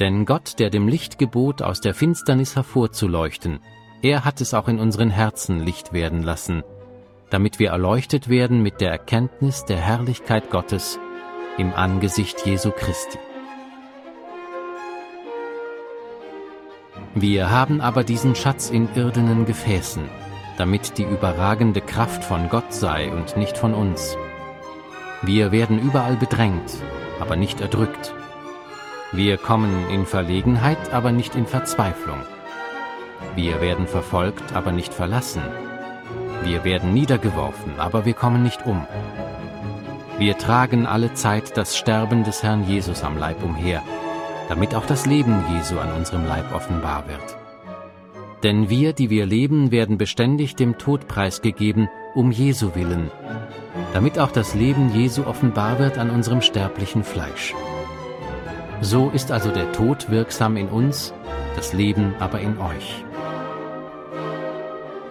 Denn 0.00 0.26
Gott, 0.26 0.58
der 0.58 0.68
dem 0.68 0.86
Licht 0.86 1.18
gebot, 1.18 1.62
aus 1.62 1.80
der 1.80 1.94
Finsternis 1.94 2.56
hervorzuleuchten, 2.56 3.60
er 4.02 4.24
hat 4.24 4.40
es 4.40 4.54
auch 4.54 4.68
in 4.68 4.78
unseren 4.78 5.10
Herzen 5.10 5.60
Licht 5.60 5.92
werden 5.92 6.22
lassen, 6.22 6.62
damit 7.28 7.58
wir 7.58 7.70
erleuchtet 7.70 8.28
werden 8.28 8.62
mit 8.62 8.80
der 8.80 8.90
Erkenntnis 8.90 9.64
der 9.64 9.78
Herrlichkeit 9.78 10.50
Gottes 10.50 10.98
im 11.58 11.74
Angesicht 11.74 12.46
Jesu 12.46 12.70
Christi. 12.70 13.18
Wir 17.14 17.50
haben 17.50 17.80
aber 17.80 18.04
diesen 18.04 18.34
Schatz 18.34 18.70
in 18.70 18.88
irdenen 18.94 19.44
Gefäßen, 19.44 20.04
damit 20.56 20.96
die 20.96 21.02
überragende 21.02 21.80
Kraft 21.80 22.24
von 22.24 22.48
Gott 22.48 22.72
sei 22.72 23.12
und 23.12 23.36
nicht 23.36 23.58
von 23.58 23.74
uns. 23.74 24.16
Wir 25.22 25.52
werden 25.52 25.78
überall 25.78 26.16
bedrängt, 26.16 26.72
aber 27.18 27.36
nicht 27.36 27.60
erdrückt. 27.60 28.14
Wir 29.12 29.36
kommen 29.36 29.90
in 29.90 30.06
Verlegenheit, 30.06 30.92
aber 30.92 31.12
nicht 31.12 31.34
in 31.34 31.46
Verzweiflung. 31.46 32.20
Wir 33.36 33.60
werden 33.60 33.86
verfolgt, 33.86 34.54
aber 34.54 34.72
nicht 34.72 34.92
verlassen. 34.92 35.42
Wir 36.42 36.64
werden 36.64 36.94
niedergeworfen, 36.94 37.78
aber 37.78 38.04
wir 38.04 38.14
kommen 38.14 38.42
nicht 38.42 38.66
um. 38.66 38.86
Wir 40.18 40.36
tragen 40.36 40.86
alle 40.86 41.14
Zeit 41.14 41.56
das 41.56 41.76
Sterben 41.76 42.24
des 42.24 42.42
Herrn 42.42 42.64
Jesus 42.66 43.04
am 43.04 43.18
Leib 43.18 43.42
umher, 43.42 43.82
damit 44.48 44.74
auch 44.74 44.86
das 44.86 45.06
Leben 45.06 45.44
Jesu 45.54 45.78
an 45.78 45.92
unserem 45.92 46.26
Leib 46.26 46.54
offenbar 46.54 47.04
wird. 47.08 47.36
Denn 48.42 48.70
wir, 48.70 48.92
die 48.92 49.10
wir 49.10 49.26
leben, 49.26 49.70
werden 49.70 49.98
beständig 49.98 50.56
dem 50.56 50.78
Tod 50.78 51.08
preisgegeben, 51.08 51.88
um 52.14 52.30
Jesu 52.30 52.74
willen, 52.74 53.10
damit 53.92 54.18
auch 54.18 54.30
das 54.30 54.54
Leben 54.54 54.94
Jesu 54.94 55.24
offenbar 55.24 55.78
wird 55.78 55.98
an 55.98 56.10
unserem 56.10 56.42
sterblichen 56.42 57.04
Fleisch. 57.04 57.54
So 58.80 59.10
ist 59.10 59.30
also 59.30 59.50
der 59.50 59.72
Tod 59.72 60.10
wirksam 60.10 60.56
in 60.56 60.68
uns, 60.68 61.12
das 61.54 61.72
Leben 61.74 62.14
aber 62.18 62.40
in 62.40 62.58
euch. 62.58 63.04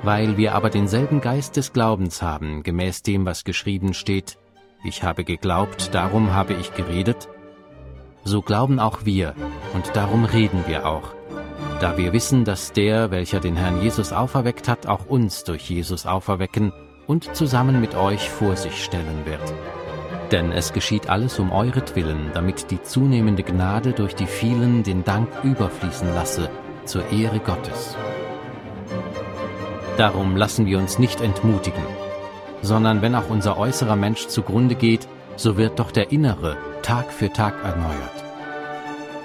Weil 0.02 0.38
wir 0.38 0.56
aber 0.56 0.70
denselben 0.70 1.20
Geist 1.20 1.58
des 1.58 1.74
Glaubens 1.74 2.22
haben, 2.22 2.64
gemäß 2.64 3.04
dem, 3.04 3.26
was 3.26 3.44
geschrieben 3.44 3.94
steht, 3.94 4.38
ich 4.84 5.04
habe 5.04 5.26
geglaubt, 5.26 5.94
darum 5.94 6.34
habe 6.34 6.54
ich 6.54 6.74
geredet, 6.74 7.28
so 8.24 8.42
glauben 8.42 8.80
auch 8.80 9.06
wir, 9.06 9.36
und 9.74 9.96
darum 9.96 10.24
reden 10.24 10.64
wir 10.68 10.86
auch, 10.86 11.14
da 11.82 11.98
wir 11.98 12.14
wissen, 12.14 12.46
dass 12.46 12.72
der, 12.72 13.12
welcher 13.12 13.40
den 13.40 13.58
Herrn 13.58 13.82
Jesus 13.82 14.14
auferweckt 14.14 14.68
hat, 14.70 14.88
auch 14.88 15.06
uns 15.06 15.44
durch 15.44 15.70
Jesus 15.70 16.06
auferwecken 16.06 16.72
und 17.08 17.36
zusammen 17.36 17.82
mit 17.82 17.96
euch 17.96 18.30
vor 18.30 18.56
sich 18.56 18.84
stellen 18.84 19.26
wird. 19.26 19.54
Denn 20.32 20.52
es 20.52 20.74
geschieht 20.74 21.10
alles 21.10 21.40
um 21.40 21.52
euretwillen, 21.52 22.32
damit 22.34 22.72
die 22.72 22.82
zunehmende 22.84 23.44
Gnade 23.44 23.94
durch 23.94 24.16
die 24.16 24.28
vielen 24.28 24.84
den 24.84 25.04
Dank 25.04 25.28
überfließen 25.44 26.14
lasse, 26.14 26.50
zur 26.86 27.10
Ehre 27.12 27.40
Gottes. 27.40 27.98
Darum 30.00 30.38
lassen 30.38 30.66
wir 30.66 30.78
uns 30.78 30.98
nicht 30.98 31.20
entmutigen, 31.20 31.84
sondern 32.62 33.02
wenn 33.02 33.16
auch 33.16 33.30
unser 33.30 33.58
äußerer 33.58 33.98
Mensch 33.98 34.28
zugrunde 34.28 34.76
geht, 34.76 35.10
so 35.36 35.58
wird 35.58 35.78
doch 35.78 35.92
der 35.92 36.14
innere 36.14 36.56
Tag 36.84 37.12
für 37.12 37.34
Tag 37.34 37.56
erneuert. 37.66 38.24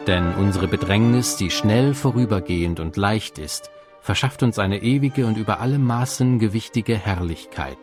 Denn 0.08 0.34
unsere 0.34 0.66
Bedrängnis, 0.66 1.36
die 1.36 1.52
schnell 1.52 1.94
vorübergehend 1.94 2.80
und 2.80 2.96
leicht 2.96 3.38
ist, 3.38 3.70
verschafft 4.00 4.42
uns 4.42 4.58
eine 4.58 4.82
ewige 4.82 5.26
und 5.26 5.38
über 5.38 5.60
alle 5.60 5.78
Maßen 5.78 6.40
gewichtige 6.40 6.96
Herrlichkeit, 6.96 7.78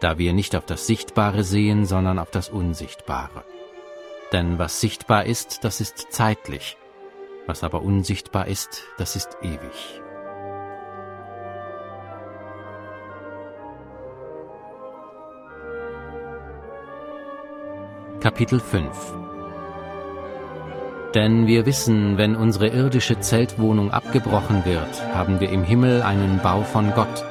da 0.00 0.18
wir 0.18 0.32
nicht 0.32 0.56
auf 0.56 0.66
das 0.66 0.88
Sichtbare 0.88 1.44
sehen, 1.44 1.86
sondern 1.86 2.18
auf 2.18 2.32
das 2.32 2.48
Unsichtbare. 2.48 3.44
Denn 4.32 4.58
was 4.58 4.80
sichtbar 4.80 5.26
ist, 5.26 5.62
das 5.62 5.80
ist 5.80 6.08
zeitlich, 6.10 6.76
was 7.46 7.62
aber 7.62 7.82
unsichtbar 7.82 8.48
ist, 8.48 8.82
das 8.98 9.14
ist 9.14 9.36
ewig. 9.42 10.02
Kapitel 18.20 18.60
5 18.60 18.90
Denn 21.14 21.46
wir 21.46 21.64
wissen, 21.64 22.18
wenn 22.18 22.36
unsere 22.36 22.68
irdische 22.68 23.18
Zeltwohnung 23.18 23.92
abgebrochen 23.92 24.66
wird, 24.66 25.14
haben 25.14 25.40
wir 25.40 25.48
im 25.48 25.64
Himmel 25.64 26.02
einen 26.02 26.38
Bau 26.42 26.60
von 26.60 26.92
Gott, 26.94 27.24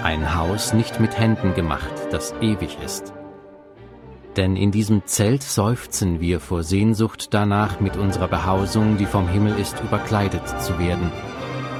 ein 0.00 0.36
Haus 0.36 0.74
nicht 0.74 1.00
mit 1.00 1.18
Händen 1.18 1.54
gemacht, 1.54 1.92
das 2.12 2.34
ewig 2.40 2.78
ist. 2.84 3.12
Denn 4.36 4.54
in 4.54 4.70
diesem 4.70 5.04
Zelt 5.06 5.42
seufzen 5.42 6.20
wir 6.20 6.38
vor 6.38 6.62
Sehnsucht 6.62 7.34
danach, 7.34 7.80
mit 7.80 7.96
unserer 7.96 8.28
Behausung, 8.28 8.96
die 8.96 9.06
vom 9.06 9.26
Himmel 9.26 9.58
ist, 9.58 9.80
überkleidet 9.80 10.46
zu 10.62 10.78
werden, 10.78 11.10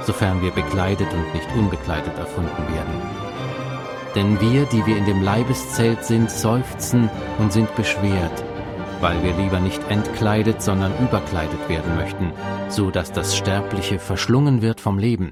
sofern 0.03 0.41
wir 0.41 0.51
bekleidet 0.51 1.07
und 1.13 1.33
nicht 1.33 1.47
unbekleidet 1.55 2.17
erfunden 2.17 2.73
werden. 2.73 3.29
Denn 4.15 4.41
wir, 4.41 4.65
die 4.65 4.85
wir 4.85 4.97
in 4.97 5.05
dem 5.05 5.21
Leibeszelt 5.21 6.03
sind, 6.03 6.29
seufzen 6.29 7.09
und 7.37 7.53
sind 7.53 7.73
beschwert, 7.75 8.43
weil 9.01 9.23
wir 9.23 9.35
lieber 9.35 9.59
nicht 9.59 9.81
entkleidet, 9.89 10.61
sondern 10.61 10.97
überkleidet 10.99 11.69
werden 11.69 11.95
möchten, 11.95 12.33
so 12.69 12.91
dass 12.91 13.11
das 13.11 13.35
Sterbliche 13.35 13.99
verschlungen 13.99 14.61
wird 14.61 14.81
vom 14.81 14.99
Leben. 14.99 15.31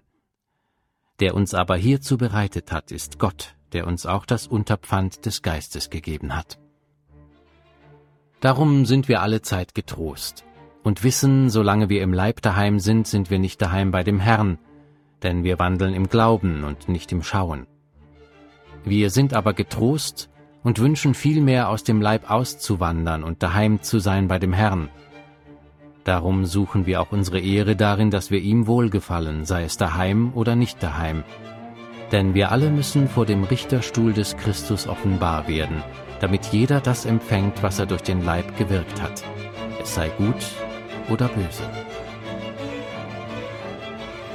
Der 1.19 1.35
uns 1.35 1.53
aber 1.53 1.75
hierzu 1.75 2.17
bereitet 2.17 2.71
hat, 2.71 2.91
ist 2.91 3.19
Gott, 3.19 3.55
der 3.73 3.87
uns 3.87 4.05
auch 4.05 4.25
das 4.25 4.47
Unterpfand 4.47 5.25
des 5.25 5.41
Geistes 5.41 5.89
gegeben 5.89 6.35
hat. 6.35 6.59
Darum 8.39 8.85
sind 8.85 9.07
wir 9.07 9.21
alle 9.21 9.41
Zeit 9.41 9.73
getrost 9.73 10.45
und 10.83 11.03
wissen, 11.03 11.49
solange 11.49 11.89
wir 11.89 12.03
im 12.03 12.13
Leib 12.13 12.41
daheim 12.41 12.79
sind, 12.79 13.07
sind 13.07 13.29
wir 13.29 13.39
nicht 13.39 13.61
daheim 13.61 13.91
bei 13.91 14.03
dem 14.03 14.19
Herrn, 14.19 14.59
denn 15.23 15.43
wir 15.43 15.59
wandeln 15.59 15.93
im 15.93 16.07
Glauben 16.07 16.63
und 16.63 16.87
nicht 16.87 17.11
im 17.11 17.23
Schauen. 17.23 17.65
Wir 18.83 19.09
sind 19.09 19.33
aber 19.33 19.53
getrost 19.53 20.29
und 20.63 20.79
wünschen 20.79 21.13
vielmehr 21.13 21.69
aus 21.69 21.83
dem 21.83 22.01
Leib 22.01 22.29
auszuwandern 22.29 23.23
und 23.23 23.43
daheim 23.43 23.81
zu 23.81 23.99
sein 23.99 24.27
bei 24.27 24.39
dem 24.39 24.53
Herrn. 24.53 24.89
Darum 26.03 26.45
suchen 26.45 26.85
wir 26.85 27.01
auch 27.01 27.11
unsere 27.11 27.39
Ehre 27.39 27.75
darin, 27.75 28.11
dass 28.11 28.31
wir 28.31 28.39
ihm 28.39 28.65
wohlgefallen, 28.65 29.43
sei 29.43 29.63
es 29.63 29.77
daheim 29.77 30.31
oder 30.33 30.55
nicht 30.55 30.81
daheim. 30.81 31.23
Denn 32.11 32.33
wir 32.33 32.51
alle 32.51 32.69
müssen 32.69 33.09
vor 33.09 33.25
dem 33.25 33.43
Richterstuhl 33.43 34.13
des 34.13 34.37
Christus 34.37 34.87
offenbar 34.87 35.49
werden, 35.49 35.83
damit 36.21 36.45
jeder 36.45 36.79
das 36.79 37.05
empfängt, 37.05 37.61
was 37.61 37.79
er 37.79 37.85
durch 37.85 38.03
den 38.03 38.23
Leib 38.23 38.57
gewirkt 38.57 39.01
hat, 39.01 39.23
es 39.81 39.95
sei 39.95 40.09
gut 40.17 40.45
oder 41.09 41.27
böse. 41.27 41.63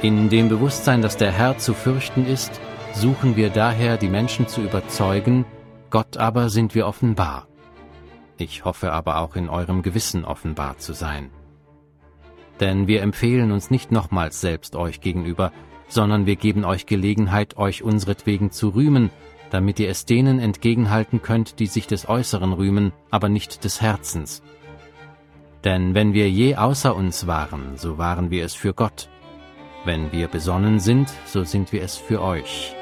In 0.03 0.29
dem 0.29 0.49
Bewusstsein, 0.49 1.01
dass 1.01 1.17
der 1.17 1.31
Herr 1.31 1.57
zu 1.57 1.73
fürchten 1.73 2.27
ist, 2.27 2.59
suchen 2.93 3.35
wir 3.35 3.49
daher, 3.49 3.97
die 3.97 4.09
Menschen 4.09 4.47
zu 4.47 4.61
überzeugen, 4.61 5.45
Gott 5.93 6.17
aber 6.17 6.49
sind 6.49 6.73
wir 6.73 6.87
offenbar. 6.87 7.47
Ich 8.39 8.65
hoffe 8.65 8.93
aber 8.93 9.19
auch 9.19 9.35
in 9.35 9.47
eurem 9.47 9.83
Gewissen 9.83 10.25
offenbar 10.25 10.79
zu 10.79 10.93
sein. 10.93 11.29
Denn 12.59 12.87
wir 12.87 13.03
empfehlen 13.03 13.51
uns 13.51 13.69
nicht 13.69 13.91
nochmals 13.91 14.41
selbst 14.41 14.75
euch 14.75 15.01
gegenüber, 15.01 15.51
sondern 15.87 16.25
wir 16.25 16.35
geben 16.35 16.65
euch 16.65 16.87
Gelegenheit, 16.87 17.57
euch 17.57 17.83
unsretwegen 17.83 18.49
zu 18.49 18.69
rühmen, 18.69 19.11
damit 19.51 19.79
ihr 19.79 19.87
es 19.87 20.05
denen 20.05 20.39
entgegenhalten 20.39 21.21
könnt, 21.21 21.59
die 21.59 21.67
sich 21.67 21.85
des 21.85 22.09
Äußeren 22.09 22.53
rühmen, 22.53 22.91
aber 23.11 23.29
nicht 23.29 23.63
des 23.63 23.79
Herzens. 23.79 24.41
Denn 25.63 25.93
wenn 25.93 26.13
wir 26.13 26.27
je 26.27 26.55
außer 26.55 26.95
uns 26.95 27.27
waren, 27.27 27.77
so 27.77 27.99
waren 27.99 28.31
wir 28.31 28.45
es 28.45 28.55
für 28.55 28.73
Gott. 28.73 29.09
Wenn 29.85 30.11
wir 30.11 30.27
besonnen 30.27 30.79
sind, 30.79 31.13
so 31.27 31.43
sind 31.43 31.71
wir 31.71 31.83
es 31.83 31.97
für 31.97 32.19
euch. 32.19 32.73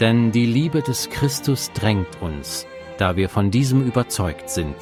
Denn 0.00 0.30
die 0.30 0.46
Liebe 0.46 0.82
des 0.82 1.10
Christus 1.10 1.72
drängt 1.72 2.20
uns, 2.20 2.66
da 2.98 3.16
wir 3.16 3.28
von 3.28 3.50
diesem 3.50 3.84
überzeugt 3.84 4.48
sind. 4.48 4.76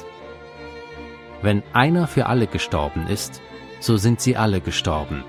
Wenn 1.41 1.63
einer 1.73 2.07
für 2.07 2.27
alle 2.27 2.47
gestorben 2.47 3.07
ist, 3.07 3.41
so 3.79 3.97
sind 3.97 4.21
sie 4.21 4.37
alle 4.37 4.61
gestorben. 4.61 5.23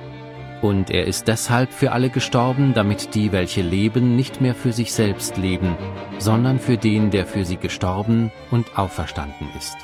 Und 0.61 0.91
er 0.91 1.07
ist 1.07 1.29
deshalb 1.29 1.73
für 1.73 1.93
alle 1.93 2.11
gestorben, 2.11 2.75
damit 2.75 3.15
die, 3.15 3.31
welche 3.33 3.63
leben, 3.63 4.17
nicht 4.17 4.41
mehr 4.41 4.55
für 4.55 4.73
sich 4.73 4.93
selbst 4.93 5.37
leben, 5.37 5.77
sondern 6.19 6.59
für 6.59 6.77
den, 6.77 7.11
der 7.11 7.27
für 7.27 7.45
sie 7.45 7.57
gestorben 7.57 8.33
und 8.51 8.77
auferstanden 8.77 9.49
ist. 9.57 9.77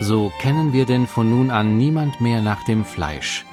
So 0.00 0.32
kennen 0.40 0.72
wir 0.72 0.86
denn 0.86 1.06
von 1.06 1.30
nun 1.30 1.50
an 1.50 1.76
niemand 1.76 2.20
mehr 2.20 2.40
nach 2.40 2.64
dem 2.64 2.84
Fleisch. 2.84 3.44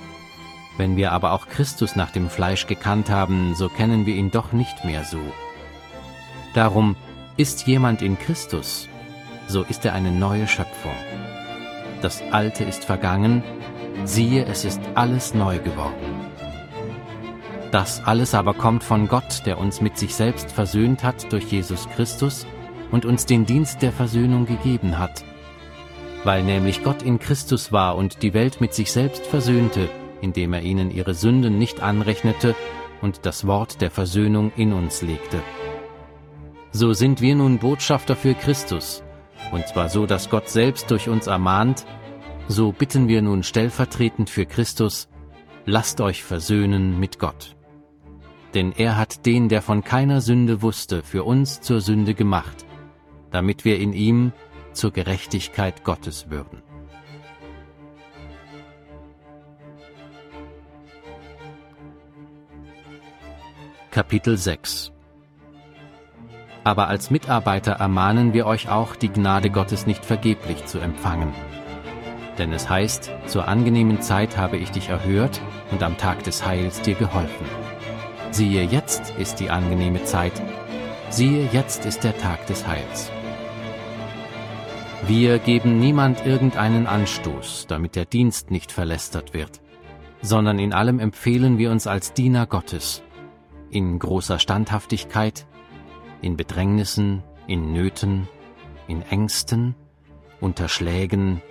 Wenn 0.77 0.95
wir 0.95 1.11
aber 1.11 1.33
auch 1.33 1.47
Christus 1.47 1.95
nach 1.95 2.11
dem 2.11 2.29
Fleisch 2.29 2.67
gekannt 2.67 3.09
haben, 3.09 3.55
so 3.55 3.69
kennen 3.69 4.05
wir 4.05 4.15
ihn 4.15 4.31
doch 4.31 4.51
nicht 4.51 4.85
mehr 4.85 5.03
so. 5.03 5.19
Darum 6.53 6.95
ist 7.37 7.67
jemand 7.67 8.01
in 8.01 8.17
Christus, 8.17 8.87
so 9.47 9.63
ist 9.63 9.85
er 9.85 9.93
eine 9.93 10.11
neue 10.11 10.47
Schöpfung. 10.47 10.95
Das 12.01 12.21
Alte 12.31 12.63
ist 12.63 12.85
vergangen, 12.85 13.43
siehe, 14.05 14.45
es 14.45 14.65
ist 14.65 14.81
alles 14.95 15.33
neu 15.33 15.59
geworden. 15.59 16.21
Das 17.71 18.03
alles 18.05 18.33
aber 18.33 18.53
kommt 18.53 18.83
von 18.83 19.07
Gott, 19.07 19.45
der 19.45 19.57
uns 19.57 19.79
mit 19.79 19.97
sich 19.97 20.13
selbst 20.13 20.51
versöhnt 20.51 21.03
hat 21.03 21.31
durch 21.31 21.45
Jesus 21.45 21.87
Christus 21.95 22.45
und 22.91 23.05
uns 23.05 23.25
den 23.25 23.45
Dienst 23.45 23.81
der 23.81 23.93
Versöhnung 23.93 24.45
gegeben 24.45 24.99
hat. 24.99 25.23
Weil 26.23 26.43
nämlich 26.43 26.83
Gott 26.83 27.01
in 27.01 27.17
Christus 27.17 27.71
war 27.71 27.95
und 27.95 28.23
die 28.23 28.33
Welt 28.33 28.59
mit 28.59 28.73
sich 28.73 28.91
selbst 28.91 29.25
versöhnte, 29.25 29.89
indem 30.21 30.53
er 30.53 30.61
ihnen 30.61 30.91
ihre 30.91 31.13
Sünden 31.13 31.57
nicht 31.57 31.81
anrechnete 31.81 32.55
und 33.01 33.25
das 33.25 33.47
Wort 33.47 33.81
der 33.81 33.91
Versöhnung 33.91 34.51
in 34.55 34.73
uns 34.73 35.01
legte. 35.01 35.41
So 36.71 36.93
sind 36.93 37.19
wir 37.21 37.35
nun 37.35 37.57
Botschafter 37.57 38.15
für 38.15 38.33
Christus, 38.33 39.03
und 39.51 39.67
zwar 39.67 39.89
so, 39.89 40.05
dass 40.05 40.29
Gott 40.29 40.47
selbst 40.47 40.89
durch 40.91 41.09
uns 41.09 41.27
ermahnt, 41.27 41.85
so 42.47 42.71
bitten 42.71 43.07
wir 43.07 43.21
nun 43.21 43.43
stellvertretend 43.43 44.29
für 44.29 44.45
Christus, 44.45 45.09
lasst 45.65 46.01
euch 46.01 46.23
versöhnen 46.23 46.99
mit 46.99 47.19
Gott. 47.19 47.55
Denn 48.53 48.73
er 48.73 48.97
hat 48.97 49.25
den, 49.25 49.49
der 49.49 49.61
von 49.61 49.83
keiner 49.83 50.21
Sünde 50.21 50.61
wusste, 50.61 51.03
für 51.03 51.23
uns 51.23 51.61
zur 51.61 51.81
Sünde 51.81 52.13
gemacht, 52.13 52.65
damit 53.31 53.65
wir 53.65 53.79
in 53.79 53.93
ihm 53.93 54.33
zur 54.73 54.91
Gerechtigkeit 54.91 55.83
Gottes 55.83 56.29
würden. 56.29 56.61
Kapitel 63.91 64.37
6 64.37 64.93
Aber 66.63 66.87
als 66.87 67.11
Mitarbeiter 67.11 67.73
ermahnen 67.73 68.31
wir 68.31 68.45
euch 68.45 68.69
auch, 68.69 68.95
die 68.95 69.09
Gnade 69.09 69.49
Gottes 69.49 69.85
nicht 69.85 70.05
vergeblich 70.05 70.65
zu 70.65 70.79
empfangen. 70.79 71.33
Denn 72.37 72.53
es 72.53 72.69
heißt, 72.69 73.11
zur 73.25 73.49
angenehmen 73.49 74.01
Zeit 74.01 74.37
habe 74.37 74.55
ich 74.55 74.71
dich 74.71 74.87
erhört 74.87 75.41
und 75.71 75.83
am 75.83 75.97
Tag 75.97 76.23
des 76.23 76.45
Heils 76.45 76.81
dir 76.81 76.95
geholfen. 76.95 77.45
Siehe, 78.31 78.63
jetzt 78.63 79.09
ist 79.19 79.41
die 79.41 79.49
angenehme 79.49 80.05
Zeit, 80.05 80.41
siehe, 81.09 81.49
jetzt 81.51 81.85
ist 81.85 82.05
der 82.05 82.17
Tag 82.17 82.47
des 82.47 82.65
Heils. 82.65 83.11
Wir 85.05 85.37
geben 85.37 85.79
niemand 85.79 86.25
irgendeinen 86.25 86.87
Anstoß, 86.87 87.65
damit 87.67 87.97
der 87.97 88.05
Dienst 88.05 88.51
nicht 88.51 88.71
verlästert 88.71 89.33
wird, 89.33 89.59
sondern 90.21 90.59
in 90.59 90.71
allem 90.71 90.99
empfehlen 90.99 91.57
wir 91.57 91.71
uns 91.71 91.87
als 91.87 92.13
Diener 92.13 92.47
Gottes, 92.47 93.03
in 93.71 93.97
großer 93.97 94.37
Standhaftigkeit, 94.37 95.47
in 96.21 96.37
Bedrängnissen, 96.37 97.23
in 97.47 97.73
Nöten, 97.73 98.27
in 98.87 99.01
Ängsten, 99.01 99.75
unter 100.41 100.67
Schlägen, 100.67 101.41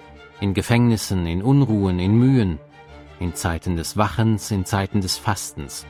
in 0.40 0.54
Gefängnissen, 0.54 1.26
in 1.26 1.42
Unruhen, 1.42 1.98
in 1.98 2.18
Mühen, 2.18 2.58
in 3.18 3.34
Zeiten 3.34 3.76
des 3.76 3.96
Wachens, 3.96 4.50
in 4.50 4.64
Zeiten 4.64 5.00
des 5.00 5.16
Fastens, 5.16 5.86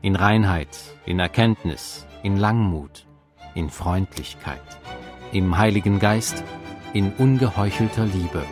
in 0.00 0.16
Reinheit, 0.16 0.78
in 1.06 1.18
Erkenntnis, 1.18 2.06
in 2.22 2.36
Langmut, 2.36 3.06
in 3.54 3.68
Freundlichkeit, 3.68 4.62
im 5.32 5.58
Heiligen 5.58 5.98
Geist, 5.98 6.42
in 6.92 7.12
ungeheuchelter 7.12 8.06
Liebe, 8.06 8.44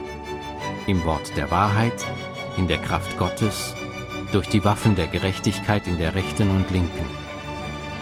im 0.86 1.04
Wort 1.04 1.36
der 1.36 1.50
Wahrheit, 1.50 2.04
in 2.56 2.66
der 2.66 2.78
Kraft 2.78 3.16
Gottes, 3.16 3.74
durch 4.32 4.48
die 4.48 4.64
Waffen 4.64 4.94
der 4.96 5.06
Gerechtigkeit 5.06 5.86
in 5.86 5.98
der 5.98 6.14
rechten 6.14 6.50
und 6.50 6.70
linken, 6.70 7.06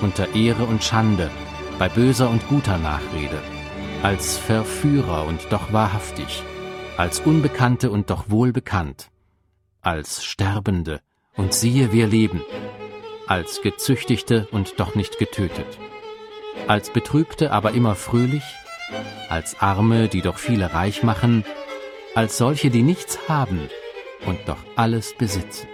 unter 0.00 0.34
Ehre 0.34 0.64
und 0.64 0.84
Schande, 0.84 1.30
bei 1.78 1.88
böser 1.88 2.28
und 2.28 2.46
guter 2.48 2.78
Nachrede, 2.78 3.40
als 4.02 4.36
Verführer 4.36 5.26
und 5.26 5.40
doch 5.50 5.72
wahrhaftig, 5.72 6.42
als 6.96 7.20
Unbekannte 7.20 7.90
und 7.90 8.10
doch 8.10 8.28
wohlbekannt, 8.28 9.10
als 9.80 10.24
Sterbende 10.24 11.00
und 11.36 11.54
siehe 11.54 11.92
wir 11.92 12.06
leben, 12.06 12.42
als 13.26 13.62
Gezüchtigte 13.62 14.48
und 14.50 14.80
doch 14.80 14.94
nicht 14.94 15.18
getötet, 15.18 15.78
als 16.66 16.90
Betrübte 16.90 17.52
aber 17.52 17.72
immer 17.72 17.94
fröhlich, 17.94 18.44
als 19.28 19.60
Arme, 19.60 20.08
die 20.08 20.22
doch 20.22 20.38
viele 20.38 20.72
reich 20.72 21.02
machen, 21.02 21.44
als 22.14 22.38
solche, 22.38 22.70
die 22.70 22.82
nichts 22.82 23.28
haben 23.28 23.68
und 24.26 24.40
doch 24.46 24.58
alles 24.76 25.14
besitzen. 25.16 25.68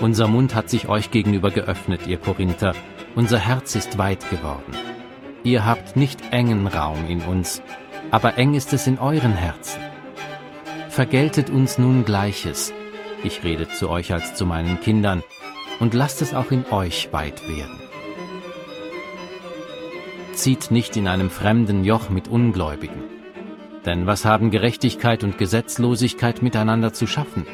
Unser 0.00 0.28
Mund 0.28 0.54
hat 0.54 0.68
sich 0.68 0.88
euch 0.88 1.10
gegenüber 1.10 1.50
geöffnet, 1.50 2.06
ihr 2.06 2.18
Korinther, 2.18 2.74
unser 3.14 3.38
Herz 3.38 3.74
ist 3.74 3.96
weit 3.96 4.28
geworden. 4.28 4.74
Ihr 5.44 5.64
habt 5.64 5.96
nicht 5.96 6.20
engen 6.32 6.66
Raum 6.66 7.06
in 7.08 7.20
uns, 7.20 7.62
aber 8.10 8.36
eng 8.36 8.54
ist 8.54 8.72
es 8.72 8.86
in 8.86 8.98
euren 8.98 9.34
Herzen. 9.34 9.80
Vergeltet 10.88 11.50
uns 11.50 11.78
nun 11.78 12.04
Gleiches, 12.04 12.72
ich 13.22 13.44
rede 13.44 13.68
zu 13.68 13.88
euch 13.88 14.12
als 14.12 14.34
zu 14.34 14.46
meinen 14.46 14.80
Kindern, 14.80 15.22
und 15.80 15.94
lasst 15.94 16.22
es 16.22 16.34
auch 16.34 16.50
in 16.50 16.64
euch 16.70 17.12
weit 17.12 17.48
werden. 17.48 17.80
Zieht 20.32 20.70
nicht 20.70 20.96
in 20.96 21.08
einem 21.08 21.30
fremden 21.30 21.84
Joch 21.84 22.10
mit 22.10 22.28
Ungläubigen. 22.28 23.02
Denn 23.86 24.06
was 24.06 24.24
haben 24.24 24.50
Gerechtigkeit 24.50 25.24
und 25.24 25.38
Gesetzlosigkeit 25.38 26.42
miteinander 26.42 26.92
zu 26.92 27.06
schaffen? 27.06 27.46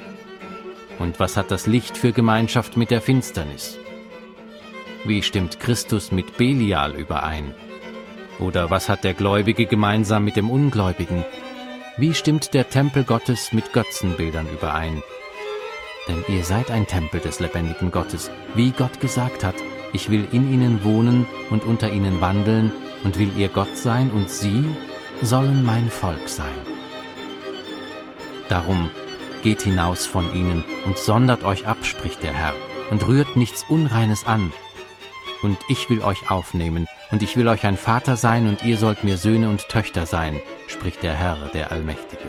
Und 1.01 1.19
was 1.19 1.39
hat 1.39 1.51
das 1.51 1.67
Licht 1.67 1.97
für 1.97 2.13
Gemeinschaft 2.13 2.77
mit 2.77 2.91
der 2.91 3.01
Finsternis? 3.01 3.79
Wie 5.05 5.23
stimmt 5.23 5.59
Christus 5.59 6.13
mit 6.13 6.37
Belial 6.37 6.95
überein? 6.95 7.55
Oder 8.39 8.69
was 8.69 8.91
hat 8.91 9.03
der 9.03 9.15
Gläubige 9.15 9.65
gemeinsam 9.65 10.25
mit 10.25 10.37
dem 10.37 10.51
Ungläubigen? 10.51 11.25
Wie 11.97 12.13
stimmt 12.13 12.53
der 12.53 12.69
Tempel 12.69 13.05
Gottes 13.05 13.55
mit 13.55 13.73
Götzenbildern 13.73 14.47
überein? 14.53 15.03
Denn 16.07 16.23
ihr 16.29 16.45
seid 16.45 16.71
ein 16.71 16.87
Tempel 16.87 17.21
des 17.21 17.41
lebendigen 17.41 17.91
Gottes, 17.91 18.31
wie 18.55 18.71
Gott 18.71 19.01
gesagt 19.01 19.43
hat, 19.43 19.55
ich 19.95 20.11
will 20.11 20.29
in 20.33 20.53
ihnen 20.53 20.85
wohnen 20.85 21.27
und 21.49 21.65
unter 21.65 21.91
ihnen 21.91 22.21
wandeln 22.21 22.73
und 23.05 23.19
will 23.19 23.31
ihr 23.39 23.49
Gott 23.49 23.75
sein 23.75 24.11
und 24.11 24.29
sie 24.29 24.65
sollen 25.23 25.65
mein 25.65 25.91
Volk 25.91 26.29
sein. 26.29 26.61
Darum 28.51 28.91
Geht 29.43 29.63
hinaus 29.63 30.05
von 30.05 30.35
ihnen 30.35 30.65
und 30.85 30.99
sondert 30.99 31.45
euch 31.45 31.67
ab, 31.67 31.79
spricht 31.83 32.23
der 32.23 32.35
Herr, 32.35 32.53
und 32.91 33.07
rührt 33.07 33.37
nichts 33.37 33.65
Unreines 33.71 34.27
an. 34.27 34.53
Und 35.43 35.57
ich 35.71 35.89
will 35.89 36.03
euch 36.03 36.31
aufnehmen, 36.31 36.87
und 37.11 37.23
ich 37.23 37.39
will 37.39 37.49
euch 37.49 37.65
ein 37.65 37.79
Vater 37.79 38.17
sein, 38.17 38.49
und 38.49 38.63
ihr 38.63 38.77
sollt 38.77 39.03
mir 39.03 39.17
Söhne 39.17 39.49
und 39.49 39.67
Töchter 39.71 40.05
sein, 40.05 40.41
spricht 40.67 41.03
der 41.03 41.15
Herr, 41.15 41.37
der 41.55 41.73
Allmächtige. 41.73 42.29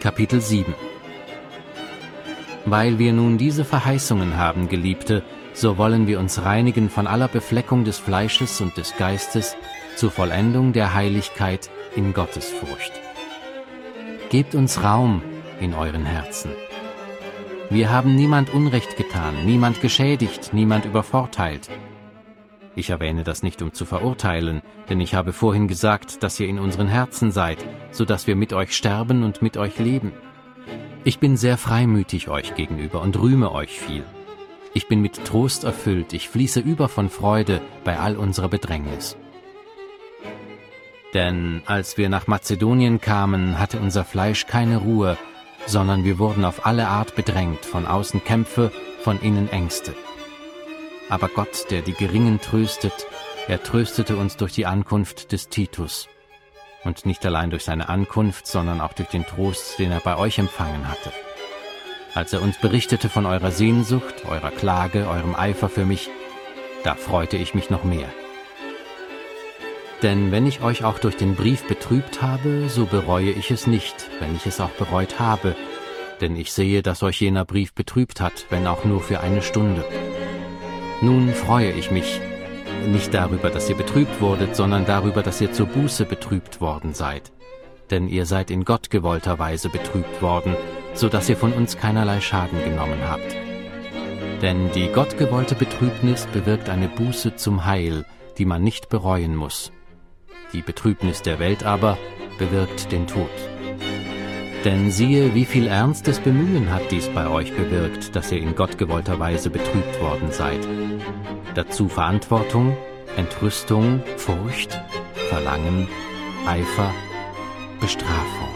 Kapitel 0.00 0.40
7 0.40 0.74
Weil 2.64 2.98
wir 2.98 3.12
nun 3.12 3.36
diese 3.36 3.66
Verheißungen 3.66 4.38
haben, 4.38 4.68
Geliebte, 4.70 5.22
so 5.56 5.78
wollen 5.78 6.06
wir 6.06 6.20
uns 6.20 6.44
reinigen 6.44 6.90
von 6.90 7.06
aller 7.06 7.28
Befleckung 7.28 7.84
des 7.84 7.98
Fleisches 7.98 8.60
und 8.60 8.76
des 8.76 8.94
Geistes 8.98 9.56
zur 9.96 10.10
Vollendung 10.10 10.74
der 10.74 10.92
Heiligkeit 10.92 11.70
in 11.96 12.12
Gottesfurcht. 12.12 12.92
Gebt 14.28 14.54
uns 14.54 14.84
Raum 14.84 15.22
in 15.58 15.72
euren 15.72 16.04
Herzen. 16.04 16.50
Wir 17.70 17.90
haben 17.90 18.14
niemand 18.14 18.52
Unrecht 18.52 18.98
getan, 18.98 19.46
niemand 19.46 19.80
geschädigt, 19.80 20.50
niemand 20.52 20.84
übervorteilt. 20.84 21.70
Ich 22.74 22.90
erwähne 22.90 23.24
das 23.24 23.42
nicht, 23.42 23.62
um 23.62 23.72
zu 23.72 23.86
verurteilen, 23.86 24.60
denn 24.90 25.00
ich 25.00 25.14
habe 25.14 25.32
vorhin 25.32 25.68
gesagt, 25.68 26.22
dass 26.22 26.38
ihr 26.38 26.48
in 26.48 26.58
unseren 26.58 26.86
Herzen 26.86 27.32
seid, 27.32 27.64
so 27.92 28.04
dass 28.04 28.26
wir 28.26 28.36
mit 28.36 28.52
euch 28.52 28.76
sterben 28.76 29.22
und 29.22 29.40
mit 29.40 29.56
euch 29.56 29.78
leben. 29.78 30.12
Ich 31.02 31.18
bin 31.18 31.38
sehr 31.38 31.56
freimütig 31.56 32.28
euch 32.28 32.54
gegenüber 32.54 33.00
und 33.00 33.18
rühme 33.18 33.52
euch 33.52 33.80
viel. 33.80 34.04
Ich 34.76 34.88
bin 34.88 35.00
mit 35.00 35.24
Trost 35.24 35.64
erfüllt, 35.64 36.12
ich 36.12 36.28
fließe 36.28 36.60
über 36.60 36.90
von 36.90 37.08
Freude 37.08 37.62
bei 37.82 37.98
all 37.98 38.14
unserer 38.14 38.50
Bedrängnis. 38.50 39.16
Denn 41.14 41.62
als 41.64 41.96
wir 41.96 42.10
nach 42.10 42.26
Mazedonien 42.26 43.00
kamen, 43.00 43.58
hatte 43.58 43.80
unser 43.80 44.04
Fleisch 44.04 44.46
keine 44.46 44.76
Ruhe, 44.76 45.16
sondern 45.64 46.04
wir 46.04 46.18
wurden 46.18 46.44
auf 46.44 46.66
alle 46.66 46.88
Art 46.88 47.16
bedrängt, 47.16 47.64
von 47.64 47.86
außen 47.86 48.22
Kämpfe, 48.22 48.70
von 49.00 49.18
innen 49.22 49.48
Ängste. 49.48 49.94
Aber 51.08 51.28
Gott, 51.28 51.70
der 51.70 51.80
die 51.80 51.94
Geringen 51.94 52.42
tröstet, 52.42 53.06
er 53.48 53.62
tröstete 53.62 54.18
uns 54.18 54.36
durch 54.36 54.52
die 54.52 54.66
Ankunft 54.66 55.32
des 55.32 55.48
Titus. 55.48 56.06
Und 56.84 57.06
nicht 57.06 57.24
allein 57.24 57.48
durch 57.48 57.64
seine 57.64 57.88
Ankunft, 57.88 58.46
sondern 58.46 58.82
auch 58.82 58.92
durch 58.92 59.08
den 59.08 59.24
Trost, 59.24 59.78
den 59.78 59.90
er 59.90 60.00
bei 60.00 60.18
euch 60.18 60.38
empfangen 60.38 60.86
hatte 60.86 61.12
als 62.16 62.32
er 62.32 62.40
uns 62.40 62.56
berichtete 62.56 63.10
von 63.10 63.26
eurer 63.26 63.50
Sehnsucht, 63.50 64.24
eurer 64.26 64.50
Klage, 64.50 65.06
eurem 65.06 65.36
Eifer 65.36 65.68
für 65.68 65.84
mich, 65.84 66.08
da 66.82 66.94
freute 66.94 67.36
ich 67.36 67.54
mich 67.54 67.68
noch 67.68 67.84
mehr. 67.84 68.08
Denn 70.02 70.32
wenn 70.32 70.46
ich 70.46 70.62
euch 70.62 70.82
auch 70.82 70.98
durch 70.98 71.16
den 71.16 71.34
Brief 71.34 71.68
betrübt 71.68 72.22
habe, 72.22 72.70
so 72.70 72.86
bereue 72.86 73.30
ich 73.30 73.50
es 73.50 73.66
nicht, 73.66 74.08
wenn 74.18 74.34
ich 74.34 74.46
es 74.46 74.60
auch 74.60 74.70
bereut 74.70 75.20
habe, 75.20 75.56
denn 76.22 76.36
ich 76.36 76.54
sehe, 76.54 76.82
dass 76.82 77.02
euch 77.02 77.20
jener 77.20 77.44
Brief 77.44 77.74
betrübt 77.74 78.18
hat, 78.22 78.46
wenn 78.48 78.66
auch 78.66 78.86
nur 78.86 79.02
für 79.02 79.20
eine 79.20 79.42
Stunde. 79.42 79.84
Nun 81.02 81.34
freue 81.34 81.72
ich 81.72 81.90
mich, 81.90 82.22
nicht 82.86 83.12
darüber, 83.12 83.50
dass 83.50 83.68
ihr 83.68 83.76
betrübt 83.76 84.22
wurdet, 84.22 84.56
sondern 84.56 84.86
darüber, 84.86 85.22
dass 85.22 85.42
ihr 85.42 85.52
zur 85.52 85.66
Buße 85.66 86.06
betrübt 86.06 86.62
worden 86.62 86.94
seid. 86.94 87.30
Denn 87.90 88.08
ihr 88.08 88.24
seid 88.24 88.50
in 88.50 88.64
Gott 88.64 88.88
gewollter 88.88 89.38
Weise 89.38 89.68
betrübt 89.68 90.22
worden, 90.22 90.56
so 90.96 91.08
dass 91.08 91.28
ihr 91.28 91.36
von 91.36 91.52
uns 91.52 91.76
keinerlei 91.76 92.20
Schaden 92.20 92.62
genommen 92.64 93.00
habt. 93.08 93.36
Denn 94.42 94.70
die 94.72 94.88
gottgewollte 94.88 95.54
Betrübnis 95.54 96.26
bewirkt 96.26 96.68
eine 96.68 96.88
Buße 96.88 97.36
zum 97.36 97.64
Heil, 97.64 98.04
die 98.38 98.44
man 98.44 98.62
nicht 98.62 98.88
bereuen 98.88 99.34
muss. 99.34 99.72
Die 100.52 100.62
Betrübnis 100.62 101.22
der 101.22 101.38
Welt 101.38 101.64
aber 101.64 101.96
bewirkt 102.38 102.92
den 102.92 103.06
Tod. 103.06 103.30
Denn 104.64 104.90
siehe, 104.90 105.34
wie 105.34 105.44
viel 105.44 105.68
ernstes 105.68 106.18
Bemühen 106.18 106.72
hat 106.72 106.90
dies 106.90 107.08
bei 107.08 107.28
euch 107.28 107.54
bewirkt, 107.54 108.16
dass 108.16 108.32
ihr 108.32 108.40
in 108.40 108.56
gottgewollter 108.56 109.18
Weise 109.18 109.48
betrübt 109.48 110.00
worden 110.00 110.32
seid. 110.32 110.66
Dazu 111.54 111.88
Verantwortung, 111.88 112.76
Entrüstung, 113.16 114.02
Furcht, 114.16 114.80
Verlangen, 115.28 115.88
Eifer, 116.46 116.92
Bestrafung. 117.80 118.55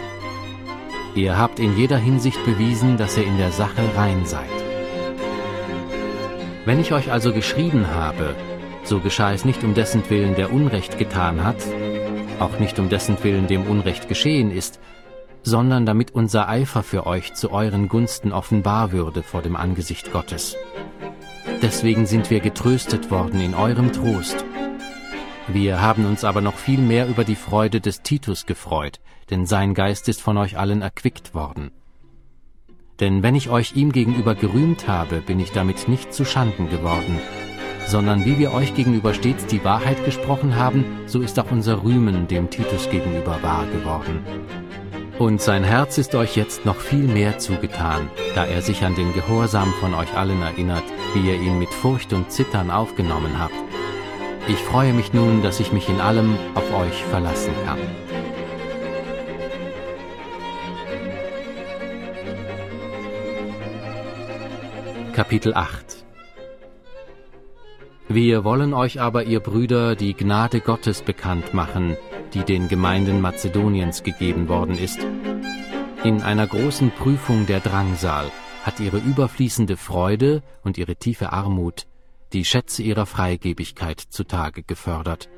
Ihr 1.14 1.36
habt 1.36 1.58
in 1.58 1.76
jeder 1.76 1.98
Hinsicht 1.98 2.44
bewiesen, 2.44 2.96
dass 2.96 3.18
ihr 3.18 3.26
in 3.26 3.36
der 3.36 3.50
Sache 3.50 3.82
rein 3.96 4.24
seid. 4.26 4.48
Wenn 6.64 6.80
ich 6.80 6.92
euch 6.92 7.10
also 7.10 7.32
geschrieben 7.32 7.88
habe, 7.88 8.36
so 8.84 9.00
geschah 9.00 9.32
es 9.32 9.44
nicht 9.44 9.64
um 9.64 9.74
dessen 9.74 10.08
Willen, 10.08 10.36
der 10.36 10.52
Unrecht 10.52 10.98
getan 10.98 11.42
hat, 11.42 11.56
auch 12.38 12.58
nicht 12.60 12.78
um 12.78 12.88
dessen 12.88 13.16
Willen, 13.24 13.48
dem 13.48 13.62
Unrecht 13.62 14.08
geschehen 14.08 14.52
ist, 14.52 14.78
sondern 15.42 15.84
damit 15.84 16.14
unser 16.14 16.48
Eifer 16.48 16.82
für 16.82 17.06
euch 17.06 17.34
zu 17.34 17.50
euren 17.50 17.88
Gunsten 17.88 18.32
offenbar 18.32 18.92
würde 18.92 19.22
vor 19.22 19.42
dem 19.42 19.56
Angesicht 19.56 20.12
Gottes. 20.12 20.56
Deswegen 21.60 22.06
sind 22.06 22.30
wir 22.30 22.40
getröstet 22.40 23.10
worden 23.10 23.40
in 23.40 23.54
eurem 23.54 23.92
Trost. 23.92 24.44
Wir 25.52 25.80
haben 25.80 26.06
uns 26.06 26.22
aber 26.22 26.40
noch 26.40 26.54
viel 26.54 26.78
mehr 26.78 27.08
über 27.08 27.24
die 27.24 27.34
Freude 27.34 27.80
des 27.80 28.02
Titus 28.02 28.46
gefreut, 28.46 29.00
denn 29.30 29.46
sein 29.46 29.74
Geist 29.74 30.08
ist 30.08 30.22
von 30.22 30.38
euch 30.38 30.56
allen 30.56 30.80
erquickt 30.80 31.34
worden. 31.34 31.72
Denn 33.00 33.24
wenn 33.24 33.34
ich 33.34 33.50
euch 33.50 33.74
ihm 33.74 33.90
gegenüber 33.90 34.36
gerühmt 34.36 34.86
habe, 34.86 35.20
bin 35.20 35.40
ich 35.40 35.50
damit 35.50 35.88
nicht 35.88 36.14
zu 36.14 36.24
Schanden 36.24 36.70
geworden, 36.70 37.18
sondern 37.86 38.24
wie 38.24 38.38
wir 38.38 38.52
euch 38.52 38.74
gegenüber 38.74 39.12
stets 39.12 39.46
die 39.46 39.64
Wahrheit 39.64 40.04
gesprochen 40.04 40.54
haben, 40.54 40.84
so 41.06 41.20
ist 41.20 41.36
auch 41.40 41.50
unser 41.50 41.82
Rühmen 41.82 42.28
dem 42.28 42.48
Titus 42.50 42.88
gegenüber 42.88 43.42
wahr 43.42 43.66
geworden. 43.72 44.20
Und 45.18 45.40
sein 45.42 45.64
Herz 45.64 45.98
ist 45.98 46.14
euch 46.14 46.36
jetzt 46.36 46.64
noch 46.64 46.76
viel 46.76 47.08
mehr 47.08 47.38
zugetan, 47.38 48.08
da 48.36 48.46
er 48.46 48.62
sich 48.62 48.84
an 48.84 48.94
den 48.94 49.12
Gehorsam 49.14 49.72
von 49.80 49.94
euch 49.94 50.14
allen 50.16 50.40
erinnert, 50.42 50.84
wie 51.12 51.28
ihr 51.28 51.40
ihn 51.40 51.58
mit 51.58 51.70
Furcht 51.70 52.12
und 52.12 52.30
Zittern 52.30 52.70
aufgenommen 52.70 53.38
habt. 53.38 53.54
Ich 54.48 54.58
freue 54.58 54.92
mich 54.92 55.12
nun, 55.12 55.42
dass 55.42 55.60
ich 55.60 55.72
mich 55.72 55.88
in 55.88 56.00
allem 56.00 56.36
auf 56.54 56.72
euch 56.74 57.04
verlassen 57.04 57.52
kann. 57.66 57.78
Kapitel 65.12 65.54
8 65.54 66.04
Wir 68.08 68.44
wollen 68.44 68.72
euch 68.72 69.00
aber, 69.00 69.24
ihr 69.24 69.40
Brüder, 69.40 69.94
die 69.94 70.14
Gnade 70.14 70.60
Gottes 70.60 71.02
bekannt 71.02 71.52
machen, 71.52 71.96
die 72.32 72.44
den 72.44 72.68
Gemeinden 72.68 73.20
Mazedoniens 73.20 74.02
gegeben 74.02 74.48
worden 74.48 74.78
ist. 74.78 75.06
In 76.02 76.22
einer 76.22 76.46
großen 76.46 76.90
Prüfung 76.92 77.46
der 77.46 77.60
Drangsal 77.60 78.30
hat 78.64 78.80
ihre 78.80 78.98
überfließende 78.98 79.76
Freude 79.76 80.42
und 80.64 80.78
ihre 80.78 80.96
tiefe 80.96 81.32
Armut 81.32 81.86
die 82.32 82.44
Schätze 82.44 82.82
ihrer 82.82 83.06
Freigebigkeit 83.06 84.00
zutage 84.00 84.62
gefördert. 84.62 85.28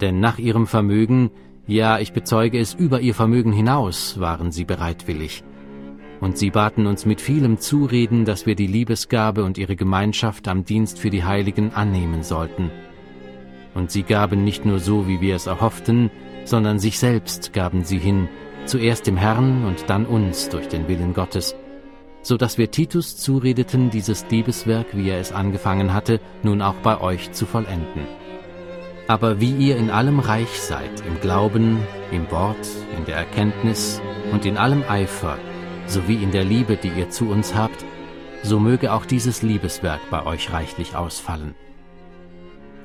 Denn 0.00 0.20
nach 0.20 0.38
ihrem 0.38 0.66
Vermögen, 0.66 1.30
ja, 1.66 1.98
ich 1.98 2.12
bezeuge 2.12 2.58
es, 2.58 2.74
über 2.74 3.00
ihr 3.00 3.14
Vermögen 3.14 3.52
hinaus 3.52 4.18
waren 4.18 4.50
sie 4.50 4.64
bereitwillig, 4.64 5.44
und 6.20 6.36
sie 6.36 6.50
baten 6.50 6.86
uns 6.86 7.06
mit 7.06 7.20
vielem 7.20 7.58
Zureden, 7.58 8.24
dass 8.24 8.46
wir 8.46 8.54
die 8.54 8.66
Liebesgabe 8.66 9.42
und 9.44 9.58
ihre 9.58 9.76
Gemeinschaft 9.76 10.48
am 10.48 10.64
Dienst 10.64 10.98
für 10.98 11.10
die 11.10 11.24
Heiligen 11.24 11.72
annehmen 11.72 12.22
sollten. 12.22 12.70
Und 13.74 13.90
sie 13.90 14.02
gaben 14.02 14.44
nicht 14.44 14.64
nur 14.64 14.80
so, 14.80 15.06
wie 15.06 15.20
wir 15.20 15.36
es 15.36 15.46
erhofften, 15.46 16.10
sondern 16.44 16.78
sich 16.78 16.98
selbst 16.98 17.52
gaben 17.52 17.84
sie 17.84 17.98
hin, 17.98 18.28
zuerst 18.66 19.06
dem 19.06 19.16
Herrn 19.16 19.64
und 19.64 19.88
dann 19.88 20.06
uns 20.06 20.48
durch 20.48 20.68
den 20.68 20.88
Willen 20.88 21.14
Gottes, 21.14 21.54
so 22.22 22.36
dass 22.36 22.58
wir 22.58 22.70
Titus 22.70 23.16
zuredeten, 23.16 23.90
dieses 23.90 24.26
Liebeswerk, 24.30 24.88
wie 24.92 25.10
er 25.10 25.20
es 25.20 25.32
angefangen 25.32 25.94
hatte, 25.94 26.20
nun 26.42 26.62
auch 26.62 26.74
bei 26.82 27.00
euch 27.00 27.32
zu 27.32 27.46
vollenden. 27.46 28.06
Aber 29.08 29.40
wie 29.40 29.52
ihr 29.52 29.76
in 29.76 29.90
allem 29.90 30.20
reich 30.20 30.60
seid, 30.60 31.02
im 31.06 31.20
Glauben, 31.20 31.78
im 32.12 32.30
Wort, 32.30 32.68
in 32.96 33.04
der 33.06 33.16
Erkenntnis 33.16 34.00
und 34.32 34.44
in 34.44 34.56
allem 34.56 34.84
Eifer, 34.88 35.38
sowie 35.86 36.22
in 36.22 36.30
der 36.30 36.44
Liebe, 36.44 36.76
die 36.76 36.90
ihr 36.90 37.10
zu 37.10 37.28
uns 37.28 37.54
habt, 37.54 37.84
so 38.42 38.60
möge 38.60 38.92
auch 38.92 39.04
dieses 39.04 39.42
Liebeswerk 39.42 40.00
bei 40.10 40.24
euch 40.24 40.52
reichlich 40.52 40.94
ausfallen. 40.94 41.54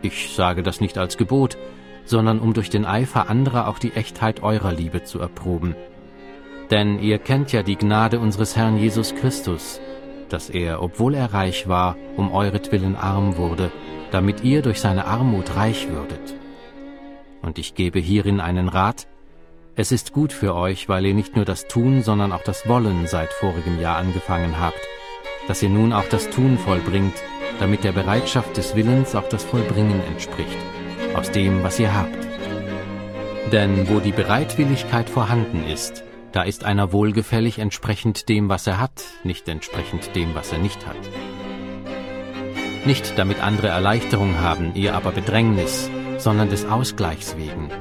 Ich 0.02 0.34
sage 0.36 0.64
das 0.64 0.82
nicht 0.82 0.98
als 0.98 1.18
Gebot, 1.18 1.58
sondern 2.06 2.40
um 2.40 2.54
durch 2.54 2.70
den 2.70 2.86
Eifer 2.86 3.30
anderer 3.30 3.68
auch 3.68 3.80
die 3.80 3.94
Echtheit 3.94 4.44
eurer 4.44 4.72
Liebe 4.72 5.04
zu 5.04 5.20
erproben. 5.20 5.76
Denn 6.72 7.00
ihr 7.00 7.20
kennt 7.20 7.52
ja 7.52 7.64
die 7.64 7.76
Gnade 7.76 8.20
unseres 8.20 8.56
Herrn 8.56 8.78
Jesus 8.78 9.14
Christus, 9.16 9.80
dass 10.30 10.50
er, 10.50 10.82
obwohl 10.82 11.14
er 11.14 11.34
reich 11.34 11.68
war, 11.68 11.96
um 12.18 12.32
euretwillen 12.32 12.96
arm 12.96 13.38
wurde, 13.38 13.72
damit 14.12 14.44
ihr 14.44 14.62
durch 14.62 14.80
seine 14.80 15.06
Armut 15.06 15.56
reich 15.56 15.88
würdet. 15.90 16.36
Und 17.42 17.60
ich 17.60 17.76
gebe 17.76 18.00
hierin 18.00 18.40
einen 18.40 18.70
Rat, 18.70 19.08
es 19.76 19.92
ist 19.92 20.14
gut 20.14 20.32
für 20.32 20.56
euch, 20.56 20.88
weil 20.88 21.06
ihr 21.06 21.14
nicht 21.14 21.36
nur 21.36 21.44
das 21.46 21.68
Tun, 21.68 22.02
sondern 22.02 22.32
auch 22.32 22.44
das 22.44 22.68
Wollen 22.68 23.08
seit 23.08 23.32
vorigem 23.34 23.80
Jahr 23.80 23.98
angefangen 23.98 24.60
habt, 24.60 24.80
dass 25.48 25.62
ihr 25.62 25.70
nun 25.70 25.94
auch 25.94 26.08
das 26.10 26.30
Tun 26.30 26.58
vollbringt, 26.58 27.14
damit 27.60 27.84
der 27.84 27.92
Bereitschaft 27.92 28.58
des 28.58 28.76
Willens 28.76 29.16
auch 29.16 29.28
das 29.28 29.44
Vollbringen 29.44 30.02
entspricht, 30.08 30.58
aus 31.14 31.30
dem, 31.30 31.62
was 31.62 31.80
ihr 31.80 31.94
habt. 31.94 32.18
Denn 33.52 33.90
wo 33.90 34.00
die 34.00 34.14
Bereitwilligkeit 34.14 35.10
vorhanden 35.10 35.66
ist, 35.68 36.04
da 36.36 36.44
ist 36.44 36.66
einer 36.66 36.92
wohlgefällig 36.92 37.60
entsprechend 37.60 38.28
dem, 38.28 38.50
was 38.50 38.68
er 38.68 38.78
hat, 38.78 39.06
nicht 39.24 39.48
entsprechend 39.48 40.16
dem, 40.18 40.36
was 40.36 40.52
er 40.52 40.60
nicht 40.60 40.86
hat. 40.86 40.98
Nicht 42.86 43.18
damit 43.18 43.42
andere 43.42 43.70
Erleichterung 43.70 44.38
haben, 44.40 44.76
ihr 44.76 44.96
aber 44.96 45.12
Bedrängnis, 45.12 45.90
sondern 46.18 46.50
des 46.50 46.66
Ausgleichs 46.66 47.38
wegen, 47.38 47.72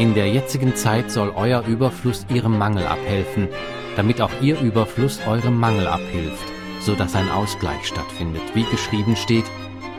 in 0.00 0.14
der 0.14 0.28
jetzigen 0.28 0.74
Zeit 0.74 1.12
soll 1.12 1.32
euer 1.36 1.62
Überfluss 1.64 2.26
ihrem 2.28 2.58
Mangel 2.58 2.86
abhelfen, 2.86 3.48
damit 3.96 4.20
auch 4.20 4.32
ihr 4.42 4.60
Überfluss 4.60 5.20
eurem 5.26 5.58
Mangel 5.58 5.86
abhilft, 5.86 6.44
so 6.80 6.94
dass 6.96 7.14
ein 7.14 7.30
Ausgleich 7.30 7.86
stattfindet. 7.86 8.42
Wie 8.52 8.64
geschrieben 8.64 9.16
steht, 9.16 9.46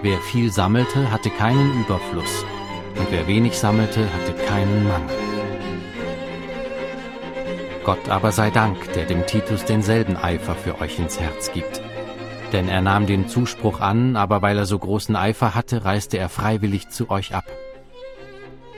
wer 0.04 0.20
viel 0.20 0.52
sammelte, 0.52 1.10
hatte 1.10 1.30
keinen 1.30 1.82
Überfluss, 1.82 2.46
und 3.00 3.08
wer 3.12 3.28
wenig 3.28 3.58
sammelte, 3.58 4.02
hatte 4.14 4.34
keinen 4.46 4.88
Mangel. 4.88 5.27
Gott 7.88 8.10
aber 8.10 8.34
sei 8.34 8.50
Dank, 8.50 8.92
der 8.96 9.06
dem 9.06 9.26
Titus 9.26 9.64
denselben 9.64 10.18
Eifer 10.18 10.56
für 10.56 10.82
euch 10.82 11.00
ins 11.00 11.22
Herz 11.22 11.54
gibt. 11.54 11.82
Denn 12.52 12.68
er 12.68 12.82
nahm 12.82 13.06
den 13.06 13.30
Zuspruch 13.30 13.80
an, 13.80 14.18
aber 14.18 14.42
weil 14.42 14.58
er 14.58 14.66
so 14.66 14.78
großen 14.78 15.16
Eifer 15.16 15.56
hatte, 15.56 15.86
reiste 15.86 16.18
er 16.18 16.28
freiwillig 16.28 16.90
zu 16.90 17.10
euch 17.10 17.34
ab. 17.34 17.46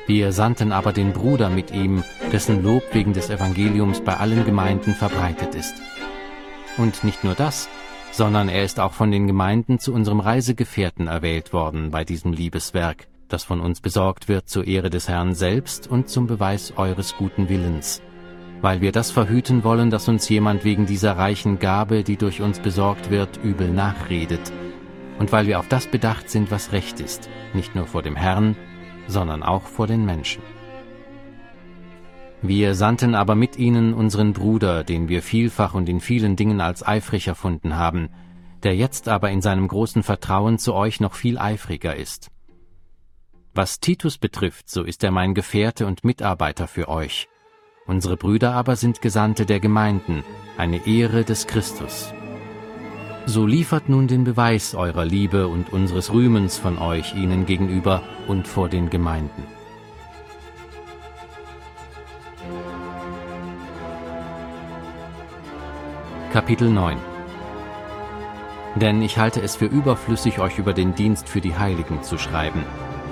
Wir 0.05 0.31
sandten 0.31 0.71
aber 0.71 0.93
den 0.93 1.11
Bruder 1.11 1.49
mit 1.49 1.71
ihm, 1.71 2.03
dessen 2.31 2.61
Lob 2.61 2.83
wegen 2.91 3.13
des 3.13 3.31
Evangeliums 3.31 4.01
bei 4.01 4.15
allen 4.15 4.45
Gemeinden 4.45 4.93
verbreitet 4.93 5.55
ist. 5.55 5.73
Und 6.77 7.03
nicht 7.03 7.23
nur 7.23 7.33
das, 7.33 7.67
sondern 8.11 8.47
er 8.47 8.63
ist 8.63 8.79
auch 8.79 8.93
von 8.93 9.09
den 9.09 9.25
Gemeinden 9.25 9.79
zu 9.79 9.91
unserem 9.91 10.19
Reisegefährten 10.19 11.07
erwählt 11.07 11.51
worden 11.51 11.89
bei 11.89 12.03
diesem 12.03 12.31
Liebeswerk, 12.31 13.07
das 13.27 13.43
von 13.43 13.59
uns 13.59 13.81
besorgt 13.81 14.27
wird 14.27 14.47
zur 14.47 14.67
Ehre 14.67 14.91
des 14.91 15.09
Herrn 15.09 15.33
selbst 15.33 15.87
und 15.87 16.09
zum 16.09 16.27
Beweis 16.27 16.73
eures 16.77 17.15
guten 17.17 17.49
Willens, 17.49 18.03
weil 18.61 18.81
wir 18.81 18.91
das 18.91 19.11
verhüten 19.11 19.63
wollen, 19.63 19.89
dass 19.89 20.07
uns 20.07 20.27
jemand 20.29 20.63
wegen 20.63 20.85
dieser 20.85 21.17
reichen 21.17 21.59
Gabe, 21.59 22.03
die 22.03 22.17
durch 22.17 22.41
uns 22.41 22.59
besorgt 22.59 23.09
wird, 23.09 23.39
übel 23.43 23.69
nachredet, 23.69 24.51
und 25.17 25.31
weil 25.31 25.47
wir 25.47 25.59
auf 25.59 25.67
das 25.67 25.87
bedacht 25.87 26.29
sind, 26.29 26.51
was 26.51 26.71
recht 26.71 26.99
ist, 26.99 27.29
nicht 27.53 27.75
nur 27.75 27.87
vor 27.87 28.01
dem 28.01 28.15
Herrn, 28.15 28.55
sondern 29.07 29.43
auch 29.43 29.63
vor 29.63 29.87
den 29.87 30.05
Menschen. 30.05 30.41
Wir 32.41 32.73
sandten 32.73 33.15
aber 33.15 33.35
mit 33.35 33.57
ihnen 33.57 33.93
unseren 33.93 34.31
Bruder, 34.31 34.85
den 34.85 35.09
wir 35.09 35.21
vielfach 35.21 35.73
und 35.73 35.89
in 35.89 35.99
vielen 35.99 36.37
Dingen 36.37 36.61
als 36.61 36.87
eifrig 36.87 37.27
erfunden 37.27 37.75
haben, 37.75 38.09
der 38.63 38.75
jetzt 38.75 39.09
aber 39.09 39.29
in 39.29 39.41
seinem 39.41 39.67
großen 39.67 40.03
Vertrauen 40.03 40.57
zu 40.57 40.73
euch 40.73 40.99
noch 40.99 41.15
viel 41.15 41.37
eifriger 41.37 41.95
ist. 41.95 42.29
Was 43.53 43.79
Titus 43.79 44.17
betrifft, 44.17 44.69
so 44.69 44.83
ist 44.83 45.03
er 45.03 45.11
mein 45.11 45.33
Gefährte 45.33 45.85
und 45.85 46.03
Mitarbeiter 46.03 46.67
für 46.67 46.87
euch. 46.87 47.28
Unsere 47.89 48.17
Brüder 48.17 48.53
aber 48.53 48.75
sind 48.75 49.01
Gesandte 49.01 49.47
der 49.47 49.59
Gemeinden, 49.59 50.23
eine 50.57 50.85
Ehre 50.85 51.23
des 51.23 51.47
Christus. 51.47 52.13
So 53.25 53.47
liefert 53.47 53.89
nun 53.89 54.07
den 54.07 54.25
Beweis 54.25 54.75
eurer 54.75 55.05
Liebe 55.05 55.47
und 55.47 55.73
unseres 55.73 56.13
Rühmens 56.13 56.59
von 56.59 56.77
euch 56.77 57.15
ihnen 57.15 57.47
gegenüber 57.47 58.03
und 58.27 58.47
vor 58.47 58.69
den 58.69 58.91
Gemeinden. 58.91 59.43
Kapitel 66.31 66.69
9 66.69 66.95
Denn 68.75 69.01
ich 69.01 69.17
halte 69.17 69.41
es 69.41 69.55
für 69.55 69.65
überflüssig, 69.65 70.37
euch 70.37 70.59
über 70.59 70.73
den 70.73 70.93
Dienst 70.93 71.27
für 71.27 71.41
die 71.41 71.57
Heiligen 71.57 72.03
zu 72.03 72.19
schreiben. 72.19 72.63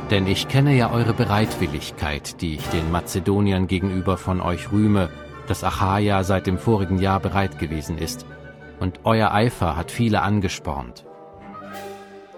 Denn 0.09 0.25
ich 0.25 0.47
kenne 0.47 0.73
ja 0.75 0.91
eure 0.91 1.13
Bereitwilligkeit, 1.13 2.41
die 2.41 2.55
ich 2.55 2.65
den 2.67 2.91
Mazedoniern 2.91 3.67
gegenüber 3.67 4.17
von 4.17 4.39
euch 4.39 4.71
rühme, 4.71 5.09
dass 5.47 5.63
Achaia 5.63 6.23
seit 6.23 6.47
dem 6.47 6.57
vorigen 6.57 6.99
Jahr 6.99 7.19
bereit 7.19 7.59
gewesen 7.59 7.97
ist, 7.97 8.25
und 8.79 9.01
euer 9.03 9.33
Eifer 9.33 9.75
hat 9.75 9.91
viele 9.91 10.21
angespornt. 10.21 11.05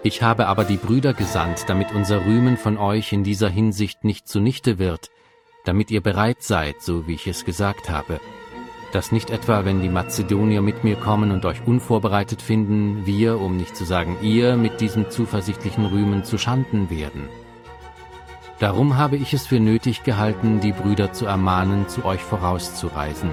Ich 0.02 0.22
habe 0.22 0.46
aber 0.46 0.64
die 0.64 0.78
Brüder 0.78 1.12
gesandt, 1.12 1.64
damit 1.68 1.92
unser 1.92 2.24
Rühmen 2.24 2.56
von 2.56 2.78
euch 2.78 3.12
in 3.12 3.22
dieser 3.22 3.50
Hinsicht 3.50 4.02
nicht 4.02 4.26
zunichte 4.26 4.78
wird, 4.78 5.10
damit 5.64 5.90
ihr 5.90 6.00
bereit 6.00 6.42
seid, 6.42 6.80
so 6.80 7.06
wie 7.06 7.14
ich 7.14 7.26
es 7.26 7.44
gesagt 7.44 7.90
habe, 7.90 8.18
dass 8.92 9.12
nicht 9.12 9.30
etwa, 9.30 9.64
wenn 9.64 9.82
die 9.82 9.88
Mazedonier 9.88 10.62
mit 10.62 10.82
mir 10.84 10.96
kommen 10.96 11.30
und 11.30 11.44
euch 11.44 11.64
unvorbereitet 11.66 12.42
finden, 12.42 13.06
wir, 13.06 13.40
um 13.40 13.56
nicht 13.56 13.76
zu 13.76 13.84
sagen 13.84 14.16
ihr, 14.22 14.56
mit 14.56 14.80
diesem 14.80 15.10
zuversichtlichen 15.10 15.84
Rühmen 15.86 16.24
zu 16.24 16.38
Schanden 16.38 16.90
werden. 16.90 17.28
Darum 18.60 18.98
habe 18.98 19.16
ich 19.16 19.32
es 19.32 19.46
für 19.46 19.58
nötig 19.58 20.02
gehalten, 20.02 20.60
die 20.60 20.72
Brüder 20.72 21.14
zu 21.14 21.24
ermahnen, 21.24 21.88
zu 21.88 22.04
euch 22.04 22.20
vorauszureisen, 22.20 23.30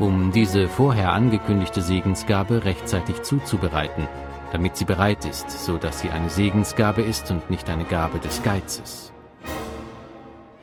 um 0.00 0.32
diese 0.32 0.66
vorher 0.66 1.12
angekündigte 1.12 1.80
Segensgabe 1.80 2.64
rechtzeitig 2.64 3.22
zuzubereiten, 3.22 4.08
damit 4.50 4.76
sie 4.76 4.84
bereit 4.84 5.24
ist, 5.24 5.48
so 5.48 5.76
dass 5.76 6.00
sie 6.00 6.10
eine 6.10 6.28
Segensgabe 6.28 7.02
ist 7.02 7.30
und 7.30 7.50
nicht 7.50 7.70
eine 7.70 7.84
Gabe 7.84 8.18
des 8.18 8.42
Geizes. 8.42 9.12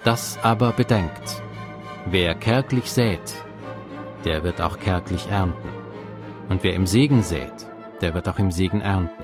Das 0.04 0.38
aber 0.44 0.74
bedenkt, 0.74 1.42
wer 2.06 2.36
kärglich 2.36 2.92
sät, 2.92 3.34
der 4.26 4.44
wird 4.44 4.60
auch 4.60 4.78
kärglich 4.78 5.30
ernten. 5.30 5.70
Und 6.50 6.64
wer 6.64 6.74
im 6.74 6.86
Segen 6.86 7.24
sät, 7.24 7.66
der 8.02 8.14
wird 8.14 8.28
auch 8.28 8.40
im 8.40 8.52
Segen 8.52 8.82
ernten. 8.82 9.24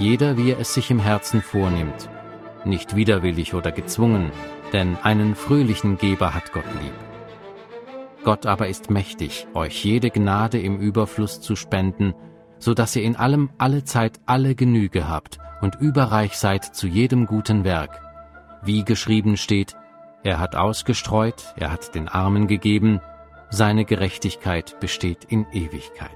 Jeder, 0.00 0.36
wie 0.36 0.50
er 0.50 0.58
es 0.58 0.74
sich 0.74 0.90
im 0.90 0.98
Herzen 0.98 1.40
vornimmt, 1.40 2.10
nicht 2.66 2.96
widerwillig 2.96 3.54
oder 3.54 3.72
gezwungen, 3.72 4.30
denn 4.72 4.96
einen 5.02 5.34
fröhlichen 5.34 5.98
Geber 5.98 6.34
hat 6.34 6.52
Gott 6.52 6.64
lieb. 6.82 6.92
Gott 8.24 8.46
aber 8.46 8.68
ist 8.68 8.90
mächtig, 8.90 9.46
euch 9.54 9.84
jede 9.84 10.10
Gnade 10.10 10.58
im 10.58 10.78
Überfluss 10.78 11.40
zu 11.40 11.54
spenden, 11.54 12.14
so 12.58 12.74
dass 12.74 12.96
ihr 12.96 13.02
in 13.02 13.16
allem 13.16 13.50
alle 13.58 13.84
Zeit 13.84 14.18
alle 14.26 14.54
Genüge 14.54 15.08
habt 15.08 15.38
und 15.60 15.76
überreich 15.76 16.36
seid 16.36 16.64
zu 16.64 16.86
jedem 16.86 17.26
guten 17.26 17.64
Werk. 17.64 18.00
Wie 18.62 18.84
geschrieben 18.84 19.36
steht, 19.36 19.76
er 20.24 20.40
hat 20.40 20.56
ausgestreut, 20.56 21.54
er 21.56 21.70
hat 21.70 21.94
den 21.94 22.08
Armen 22.08 22.48
gegeben, 22.48 23.00
seine 23.50 23.84
Gerechtigkeit 23.84 24.80
besteht 24.80 25.24
in 25.28 25.46
Ewigkeit. 25.52 26.10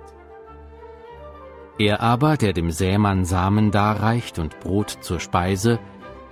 Er 1.78 2.00
aber, 2.00 2.36
der 2.36 2.52
dem 2.52 2.70
Sämann 2.70 3.24
Samen 3.24 3.70
darreicht 3.70 4.38
und 4.38 4.60
Brot 4.60 4.98
zur 5.00 5.20
Speise, 5.20 5.78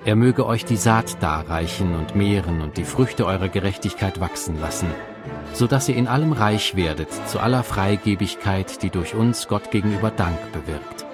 er 0.09 0.17
möge 0.17 0.47
euch 0.47 0.65
die 0.65 0.79
Saat 0.79 1.23
darreichen 1.23 1.95
und 1.95 2.17
mehren 2.17 2.63
und 2.63 2.79
die 2.79 2.85
Früchte 2.85 3.27
eurer 3.27 3.51
Gerechtigkeit 3.51 4.21
wachsen 4.21 4.59
lassen, 4.59 4.87
so 5.53 5.67
dass 5.67 5.87
ihr 5.87 5.97
in 5.97 6.09
allem 6.09 6.33
reich 6.33 6.77
werdet 6.77 7.13
zu 7.29 7.41
aller 7.41 7.63
Freigebigkeit, 7.63 8.83
die 8.83 8.89
durch 8.89 9.15
uns 9.15 9.49
Gott 9.49 9.71
gegenüber 9.71 10.11
Dank 10.11 10.39
bewirkt. 10.51 11.05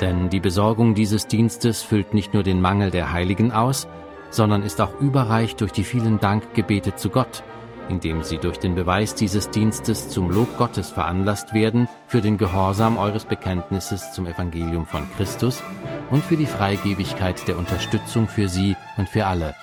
Denn 0.00 0.30
die 0.30 0.40
Besorgung 0.40 0.96
dieses 0.96 1.28
Dienstes 1.28 1.80
füllt 1.80 2.12
nicht 2.12 2.34
nur 2.34 2.42
den 2.42 2.60
Mangel 2.60 2.90
der 2.90 3.12
Heiligen 3.12 3.52
aus, 3.52 3.86
sondern 4.30 4.64
ist 4.64 4.80
auch 4.80 4.98
überreich 4.98 5.54
durch 5.54 5.70
die 5.70 5.84
vielen 5.84 6.18
Dankgebete 6.18 6.96
zu 6.96 7.08
Gott, 7.08 7.44
indem 7.90 8.22
sie 8.22 8.38
durch 8.38 8.58
den 8.58 8.74
Beweis 8.74 9.14
dieses 9.14 9.50
Dienstes 9.50 10.08
zum 10.08 10.30
Lob 10.30 10.56
Gottes 10.56 10.90
veranlasst 10.90 11.52
werden, 11.52 11.88
für 12.06 12.20
den 12.20 12.38
Gehorsam 12.38 12.96
eures 12.96 13.24
Bekenntnisses 13.24 14.12
zum 14.12 14.26
Evangelium 14.26 14.86
von 14.86 15.06
Christus 15.16 15.62
und 16.10 16.24
für 16.24 16.36
die 16.36 16.46
Freigebigkeit 16.46 17.46
der 17.48 17.58
Unterstützung 17.58 18.28
für 18.28 18.48
sie 18.48 18.76
und 18.96 19.08
für 19.08 19.26
alle. 19.26 19.54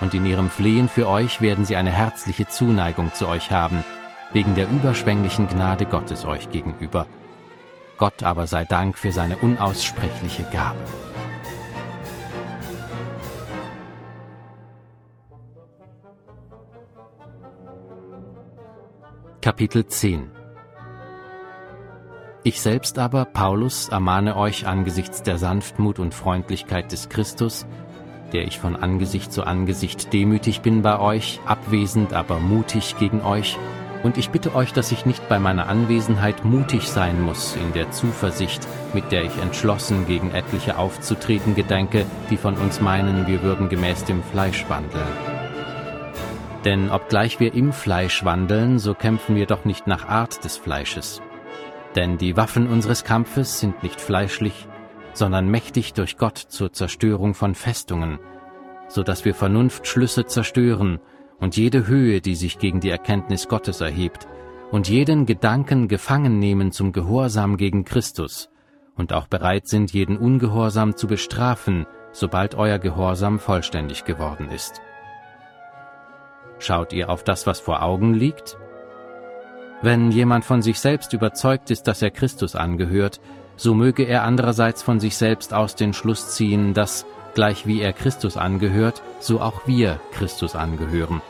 Und 0.00 0.14
in 0.14 0.26
ihrem 0.26 0.50
Flehen 0.50 0.88
für 0.88 1.08
euch 1.08 1.40
werden 1.40 1.64
sie 1.64 1.76
eine 1.76 1.90
herzliche 1.90 2.48
Zuneigung 2.48 3.12
zu 3.12 3.28
euch 3.28 3.50
haben, 3.50 3.84
wegen 4.32 4.54
der 4.54 4.68
überschwänglichen 4.68 5.48
Gnade 5.48 5.86
Gottes 5.86 6.24
euch 6.24 6.50
gegenüber. 6.50 7.06
Gott 7.98 8.22
aber 8.22 8.46
sei 8.46 8.64
Dank 8.64 8.98
für 8.98 9.12
seine 9.12 9.36
unaussprechliche 9.36 10.44
Gabe. 10.44 10.80
Kapitel 19.42 19.84
10 19.84 20.30
Ich 22.44 22.60
selbst 22.60 22.96
aber, 23.00 23.24
Paulus, 23.24 23.88
ermahne 23.88 24.36
euch 24.36 24.68
angesichts 24.68 25.24
der 25.24 25.36
Sanftmut 25.36 25.98
und 25.98 26.14
Freundlichkeit 26.14 26.92
des 26.92 27.08
Christus, 27.08 27.66
der 28.32 28.44
ich 28.44 28.60
von 28.60 28.76
Angesicht 28.76 29.32
zu 29.32 29.42
Angesicht 29.42 30.12
demütig 30.12 30.60
bin 30.60 30.82
bei 30.82 31.00
euch, 31.00 31.40
abwesend, 31.44 32.12
aber 32.12 32.38
mutig 32.38 32.94
gegen 33.00 33.20
euch, 33.22 33.58
und 34.04 34.16
ich 34.16 34.30
bitte 34.30 34.54
euch, 34.54 34.72
dass 34.72 34.92
ich 34.92 35.06
nicht 35.06 35.28
bei 35.28 35.40
meiner 35.40 35.66
Anwesenheit 35.66 36.44
mutig 36.44 36.88
sein 36.88 37.20
muss 37.20 37.56
in 37.56 37.72
der 37.72 37.90
Zuversicht, 37.90 38.64
mit 38.94 39.10
der 39.10 39.24
ich 39.24 39.36
entschlossen 39.38 40.06
gegen 40.06 40.30
etliche 40.30 40.78
aufzutreten 40.78 41.56
gedenke, 41.56 42.06
die 42.30 42.36
von 42.36 42.54
uns 42.54 42.80
meinen, 42.80 43.26
wir 43.26 43.42
würden 43.42 43.68
gemäß 43.68 44.04
dem 44.04 44.22
Fleisch 44.22 44.64
wandeln. 44.68 45.31
Denn 46.64 46.90
obgleich 46.90 47.40
wir 47.40 47.54
im 47.54 47.72
Fleisch 47.72 48.24
wandeln, 48.24 48.78
so 48.78 48.94
kämpfen 48.94 49.34
wir 49.34 49.46
doch 49.46 49.64
nicht 49.64 49.86
nach 49.86 50.06
Art 50.06 50.44
des 50.44 50.56
Fleisches. 50.56 51.20
Denn 51.96 52.18
die 52.18 52.36
Waffen 52.36 52.68
unseres 52.68 53.04
Kampfes 53.04 53.58
sind 53.58 53.82
nicht 53.82 54.00
fleischlich, 54.00 54.68
sondern 55.12 55.48
mächtig 55.48 55.92
durch 55.92 56.16
Gott 56.16 56.38
zur 56.38 56.72
Zerstörung 56.72 57.34
von 57.34 57.54
Festungen, 57.54 58.18
so 58.88 59.02
dass 59.02 59.24
wir 59.24 59.34
Vernunftschlüsse 59.34 60.26
zerstören 60.26 61.00
und 61.40 61.56
jede 61.56 61.86
Höhe, 61.86 62.20
die 62.20 62.36
sich 62.36 62.58
gegen 62.58 62.80
die 62.80 62.90
Erkenntnis 62.90 63.48
Gottes 63.48 63.80
erhebt, 63.80 64.28
und 64.70 64.88
jeden 64.88 65.26
Gedanken 65.26 65.88
gefangen 65.88 66.38
nehmen 66.38 66.72
zum 66.72 66.92
Gehorsam 66.92 67.56
gegen 67.56 67.84
Christus, 67.84 68.48
und 68.96 69.12
auch 69.12 69.26
bereit 69.26 69.66
sind, 69.66 69.92
jeden 69.92 70.16
Ungehorsam 70.16 70.96
zu 70.96 71.08
bestrafen, 71.08 71.86
sobald 72.12 72.54
euer 72.54 72.78
Gehorsam 72.78 73.38
vollständig 73.38 74.04
geworden 74.04 74.48
ist. 74.50 74.80
Schaut 76.62 76.92
ihr 76.92 77.10
auf 77.10 77.24
das, 77.24 77.48
was 77.48 77.58
vor 77.58 77.82
Augen 77.82 78.14
liegt? 78.14 78.56
Wenn 79.82 80.12
jemand 80.12 80.44
von 80.44 80.62
sich 80.62 80.78
selbst 80.78 81.12
überzeugt 81.12 81.72
ist, 81.72 81.88
dass 81.88 82.02
er 82.02 82.12
Christus 82.12 82.54
angehört, 82.54 83.20
so 83.56 83.74
möge 83.74 84.04
er 84.04 84.22
andererseits 84.22 84.80
von 84.80 85.00
sich 85.00 85.16
selbst 85.16 85.52
aus 85.52 85.74
den 85.74 85.92
Schluss 85.92 86.36
ziehen, 86.36 86.72
dass, 86.72 87.04
gleich 87.34 87.66
wie 87.66 87.80
er 87.80 87.92
Christus 87.92 88.36
angehört, 88.36 89.02
so 89.18 89.40
auch 89.40 89.66
wir 89.66 89.98
Christus 90.12 90.54
angehören. 90.54 91.20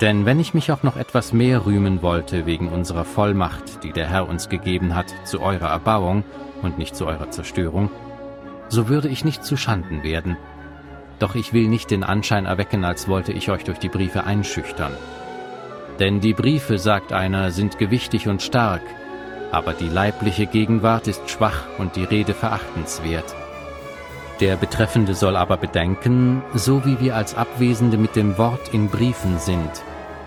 Denn 0.00 0.26
wenn 0.26 0.40
ich 0.40 0.52
mich 0.52 0.72
auch 0.72 0.82
noch 0.82 0.96
etwas 0.96 1.32
mehr 1.32 1.64
rühmen 1.64 2.02
wollte 2.02 2.44
wegen 2.44 2.68
unserer 2.68 3.04
Vollmacht, 3.04 3.84
die 3.84 3.92
der 3.92 4.08
Herr 4.08 4.28
uns 4.28 4.48
gegeben 4.48 4.96
hat, 4.96 5.14
zu 5.22 5.40
eurer 5.40 5.68
Erbauung 5.68 6.24
und 6.60 6.76
nicht 6.76 6.96
zu 6.96 7.06
eurer 7.06 7.30
Zerstörung, 7.30 7.88
so 8.68 8.88
würde 8.88 9.06
ich 9.06 9.24
nicht 9.24 9.44
zu 9.44 9.56
Schanden 9.56 10.02
werden, 10.02 10.36
doch 11.18 11.34
ich 11.34 11.52
will 11.52 11.68
nicht 11.68 11.90
den 11.90 12.04
Anschein 12.04 12.46
erwecken, 12.46 12.84
als 12.84 13.08
wollte 13.08 13.32
ich 13.32 13.50
euch 13.50 13.64
durch 13.64 13.78
die 13.78 13.88
Briefe 13.88 14.24
einschüchtern. 14.24 14.92
Denn 15.98 16.20
die 16.20 16.34
Briefe, 16.34 16.78
sagt 16.78 17.12
einer, 17.12 17.50
sind 17.50 17.78
gewichtig 17.78 18.28
und 18.28 18.42
stark, 18.42 18.82
aber 19.50 19.72
die 19.72 19.88
leibliche 19.88 20.46
Gegenwart 20.46 21.08
ist 21.08 21.30
schwach 21.30 21.64
und 21.78 21.96
die 21.96 22.04
Rede 22.04 22.34
verachtenswert. 22.34 23.34
Der 24.40 24.56
Betreffende 24.56 25.14
soll 25.14 25.36
aber 25.36 25.56
bedenken, 25.56 26.42
so 26.54 26.84
wie 26.84 27.00
wir 27.00 27.16
als 27.16 27.34
Abwesende 27.34 27.96
mit 27.96 28.16
dem 28.16 28.36
Wort 28.36 28.74
in 28.74 28.88
Briefen 28.88 29.38
sind, 29.38 29.70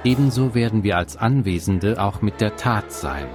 ebenso 0.04 0.56
werden 0.56 0.84
wir 0.84 0.98
als 0.98 1.16
Anwesende 1.18 2.02
auch 2.02 2.24
mit 2.24 2.42
der 2.42 2.56
Tat 2.56 2.92
sein. 2.92 3.28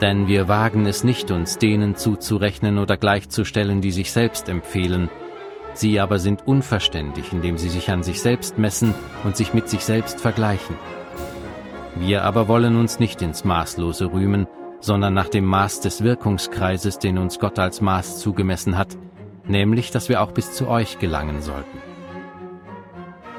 Denn 0.00 0.26
wir 0.26 0.48
wagen 0.48 0.86
es 0.86 1.04
nicht, 1.04 1.30
uns 1.30 1.58
denen 1.58 1.94
zuzurechnen 1.94 2.78
oder 2.78 2.96
gleichzustellen, 2.96 3.82
die 3.82 3.92
sich 3.92 4.10
selbst 4.12 4.48
empfehlen, 4.48 5.10
Sie 5.74 6.00
aber 6.00 6.18
sind 6.18 6.46
unverständig, 6.46 7.32
indem 7.32 7.58
sie 7.58 7.68
sich 7.68 7.90
an 7.90 8.02
sich 8.02 8.20
selbst 8.20 8.58
messen 8.58 8.94
und 9.24 9.36
sich 9.36 9.54
mit 9.54 9.68
sich 9.68 9.84
selbst 9.84 10.20
vergleichen. 10.20 10.76
Wir 11.96 12.24
aber 12.24 12.48
wollen 12.48 12.76
uns 12.76 12.98
nicht 12.98 13.22
ins 13.22 13.44
Maßlose 13.44 14.12
rühmen, 14.12 14.46
sondern 14.80 15.14
nach 15.14 15.28
dem 15.28 15.44
Maß 15.44 15.80
des 15.80 16.02
Wirkungskreises, 16.02 16.98
den 16.98 17.18
uns 17.18 17.38
Gott 17.38 17.58
als 17.58 17.80
Maß 17.80 18.18
zugemessen 18.18 18.76
hat, 18.76 18.96
nämlich 19.46 19.90
dass 19.90 20.08
wir 20.08 20.22
auch 20.22 20.32
bis 20.32 20.52
zu 20.52 20.68
euch 20.68 20.98
gelangen 20.98 21.40
sollten. 21.40 21.78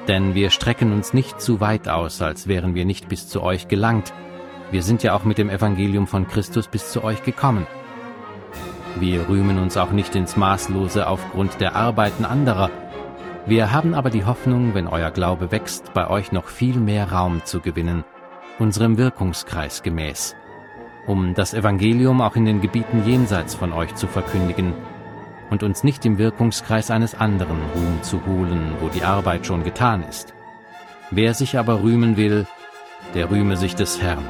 Denn 0.08 0.36
wir 0.36 0.50
strecken 0.50 0.91
uns 0.91 1.13
nicht 1.13 1.39
zu 1.39 1.62
weit 1.62 1.88
aus, 1.88 2.22
als 2.22 2.48
wären 2.48 2.76
wir 2.76 2.86
nicht 2.86 3.08
bis 3.10 3.28
zu 3.28 3.41
euch 3.41 3.67
gelangt. 3.67 4.13
Wir 4.72 4.84
sind 4.84 5.04
ja 5.04 5.13
auch 5.13 5.24
mit 5.24 5.38
dem 5.38 5.50
Evangelium 5.50 6.08
von 6.08 6.28
Christus 6.28 6.67
bis 6.67 6.91
zu 6.91 7.04
euch 7.04 7.24
gekommen. 7.24 7.67
Wir 8.95 9.27
rühmen 9.27 9.58
uns 9.58 9.75
auch 9.77 9.91
nicht 9.91 10.15
ins 10.15 10.38
Maßlose 10.38 11.08
aufgrund 11.08 11.60
der 11.60 11.75
Arbeiten 11.75 12.25
anderer. 12.25 12.69
Wir 13.45 13.71
haben 13.71 13.93
aber 13.93 14.10
die 14.10 14.25
Hoffnung, 14.25 14.75
wenn 14.75 14.88
euer 14.88 15.12
Glaube 15.12 15.51
wächst, 15.51 15.93
bei 15.93 16.10
euch 16.10 16.32
noch 16.32 16.47
viel 16.47 16.75
mehr 16.75 17.12
Raum 17.12 17.41
zu 17.43 17.60
gewinnen, 17.60 18.03
unserem 18.60 18.97
Wirkungskreis 18.97 19.82
gemäß, 19.82 20.36
um 21.08 21.34
das 21.34 21.53
Evangelium 21.53 22.21
auch 22.21 22.36
in 22.36 22.45
den 22.45 22.62
Gebieten 22.62 23.03
jenseits 23.06 23.56
von 23.56 23.73
euch 23.73 23.95
zu 23.95 24.08
verkündigen 24.08 24.73
und 25.49 25.63
uns 25.63 25.84
nicht 25.84 26.06
im 26.06 26.19
Wirkungskreis 26.19 26.91
eines 26.91 27.15
anderen 27.15 27.60
Ruhm 27.75 28.01
zu 28.01 28.25
holen, 28.25 28.75
wo 28.79 28.89
die 28.89 29.03
Arbeit 29.03 29.45
schon 29.45 29.63
getan 29.63 30.03
ist. 30.08 30.34
Wer 31.10 31.34
sich 31.34 31.58
aber 31.58 31.82
rühmen 31.82 32.15
will, 32.15 32.45
der 33.15 33.29
rühme 33.29 33.58
sich 33.58 33.75
des 33.75 34.01
Herrn. 34.01 34.23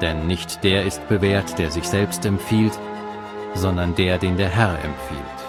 Denn 0.00 0.26
nicht 0.26 0.64
der 0.64 0.84
ist 0.84 1.06
bewährt, 1.08 1.58
der 1.58 1.70
sich 1.70 1.84
selbst 1.84 2.24
empfiehlt, 2.26 2.78
sondern 3.54 3.94
der, 3.94 4.18
den 4.18 4.36
der 4.36 4.48
Herr 4.48 4.78
empfiehlt. 4.84 5.44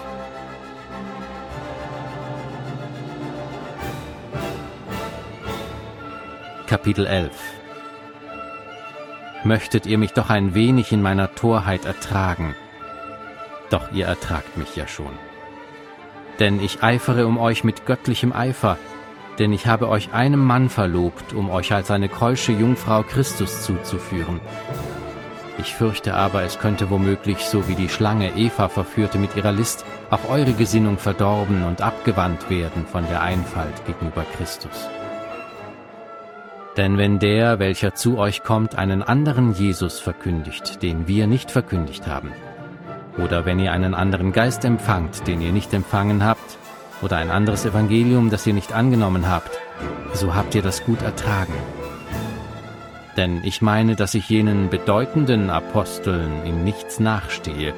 Kapitel 6.66 7.06
11 7.06 7.30
Möchtet 9.44 9.86
ihr 9.86 9.98
mich 9.98 10.12
doch 10.12 10.30
ein 10.30 10.54
wenig 10.54 10.90
in 10.90 11.02
meiner 11.02 11.34
Torheit 11.36 11.84
ertragen, 11.84 12.56
doch 13.70 13.92
ihr 13.92 14.06
ertragt 14.06 14.56
mich 14.56 14.74
ja 14.74 14.88
schon. 14.88 15.12
Denn 16.40 16.60
ich 16.60 16.82
eifere 16.82 17.26
um 17.26 17.38
euch 17.38 17.62
mit 17.62 17.86
göttlichem 17.86 18.32
Eifer, 18.32 18.78
denn 19.38 19.52
ich 19.52 19.66
habe 19.66 19.88
euch 19.88 20.12
einem 20.12 20.40
Mann 20.40 20.68
verlobt, 20.68 21.32
um 21.32 21.50
euch 21.50 21.72
als 21.72 21.90
eine 21.90 22.08
keusche 22.08 22.52
Jungfrau 22.52 23.02
Christus 23.02 23.62
zuzuführen. 23.62 24.40
Ich 25.58 25.74
fürchte 25.74 26.14
aber, 26.14 26.42
es 26.42 26.58
könnte 26.58 26.90
womöglich, 26.90 27.38
so 27.38 27.66
wie 27.66 27.74
die 27.74 27.88
Schlange 27.88 28.36
Eva 28.36 28.68
verführte 28.68 29.18
mit 29.18 29.36
ihrer 29.36 29.52
List, 29.52 29.84
auch 30.10 30.28
eure 30.28 30.52
Gesinnung 30.52 30.98
verdorben 30.98 31.64
und 31.64 31.80
abgewandt 31.80 32.50
werden 32.50 32.86
von 32.86 33.06
der 33.08 33.22
Einfalt 33.22 33.84
gegenüber 33.86 34.24
Christus. 34.36 34.88
Denn 36.76 36.98
wenn 36.98 37.18
der, 37.18 37.58
welcher 37.58 37.94
zu 37.94 38.18
euch 38.18 38.42
kommt, 38.42 38.76
einen 38.76 39.02
anderen 39.02 39.54
Jesus 39.54 39.98
verkündigt, 39.98 40.82
den 40.82 41.08
wir 41.08 41.26
nicht 41.26 41.50
verkündigt 41.50 42.06
haben, 42.06 42.32
oder 43.16 43.46
wenn 43.46 43.58
ihr 43.58 43.72
einen 43.72 43.94
anderen 43.94 44.32
Geist 44.32 44.62
empfangt, 44.66 45.26
den 45.26 45.40
ihr 45.40 45.52
nicht 45.52 45.72
empfangen 45.72 46.22
habt, 46.22 46.58
oder 47.00 47.16
ein 47.16 47.30
anderes 47.30 47.64
Evangelium, 47.64 48.28
das 48.28 48.46
ihr 48.46 48.54
nicht 48.54 48.74
angenommen 48.74 49.28
habt, 49.28 49.58
so 50.12 50.34
habt 50.34 50.54
ihr 50.54 50.62
das 50.62 50.84
gut 50.84 51.00
ertragen. 51.00 51.54
Denn 53.16 53.42
ich 53.44 53.62
meine, 53.62 53.96
dass 53.96 54.14
ich 54.14 54.28
jenen 54.28 54.68
bedeutenden 54.68 55.48
Aposteln 55.48 56.44
in 56.44 56.64
nichts 56.64 57.00
nachstehe. 57.00 57.72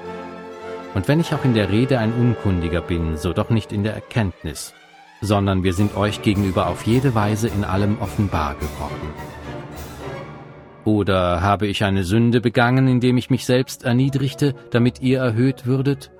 Und 0.94 1.06
wenn 1.06 1.20
ich 1.20 1.32
auch 1.32 1.44
in 1.44 1.54
der 1.54 1.70
Rede 1.70 1.98
ein 1.98 2.12
Unkundiger 2.12 2.80
bin, 2.80 3.16
so 3.16 3.32
doch 3.32 3.50
nicht 3.50 3.72
in 3.72 3.84
der 3.84 3.94
Erkenntnis, 3.94 4.74
sondern 5.20 5.62
wir 5.62 5.74
sind 5.74 5.96
euch 5.96 6.22
gegenüber 6.22 6.68
auf 6.68 6.86
jede 6.86 7.14
Weise 7.14 7.48
in 7.48 7.64
allem 7.64 7.98
offenbar 8.00 8.54
geworden. 8.54 9.14
Oder 10.84 11.42
habe 11.42 11.66
ich 11.66 11.84
eine 11.84 12.02
Sünde 12.02 12.40
begangen, 12.40 12.88
indem 12.88 13.18
ich 13.18 13.30
mich 13.30 13.44
selbst 13.44 13.84
erniedrigte, 13.84 14.54
damit 14.70 15.00
ihr 15.00 15.18
erhöht 15.18 15.66
würdet, 15.66 16.10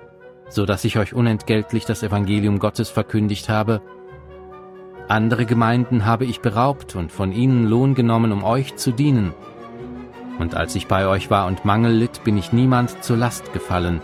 so 0.48 0.66
dass 0.66 0.84
ich 0.84 0.98
euch 0.98 1.14
unentgeltlich 1.14 1.86
das 1.86 2.02
Evangelium 2.02 2.58
Gottes 2.58 2.90
verkündigt 2.90 3.48
habe? 3.48 3.80
Andere 5.08 5.46
Gemeinden 5.46 6.04
habe 6.04 6.26
ich 6.26 6.40
beraubt 6.40 6.94
und 6.94 7.10
von 7.10 7.32
ihnen 7.32 7.66
Lohn 7.66 7.94
genommen, 7.94 8.30
um 8.30 8.44
euch 8.44 8.76
zu 8.76 8.92
dienen. 8.92 9.32
Und 10.38 10.54
als 10.54 10.74
ich 10.74 10.86
bei 10.86 11.06
euch 11.06 11.30
war 11.30 11.46
und 11.46 11.64
Mangel 11.64 11.92
litt, 11.92 12.24
bin 12.24 12.36
ich 12.36 12.52
niemand 12.52 13.02
zur 13.02 13.16
Last 13.16 13.54
gefallen, 13.54 14.02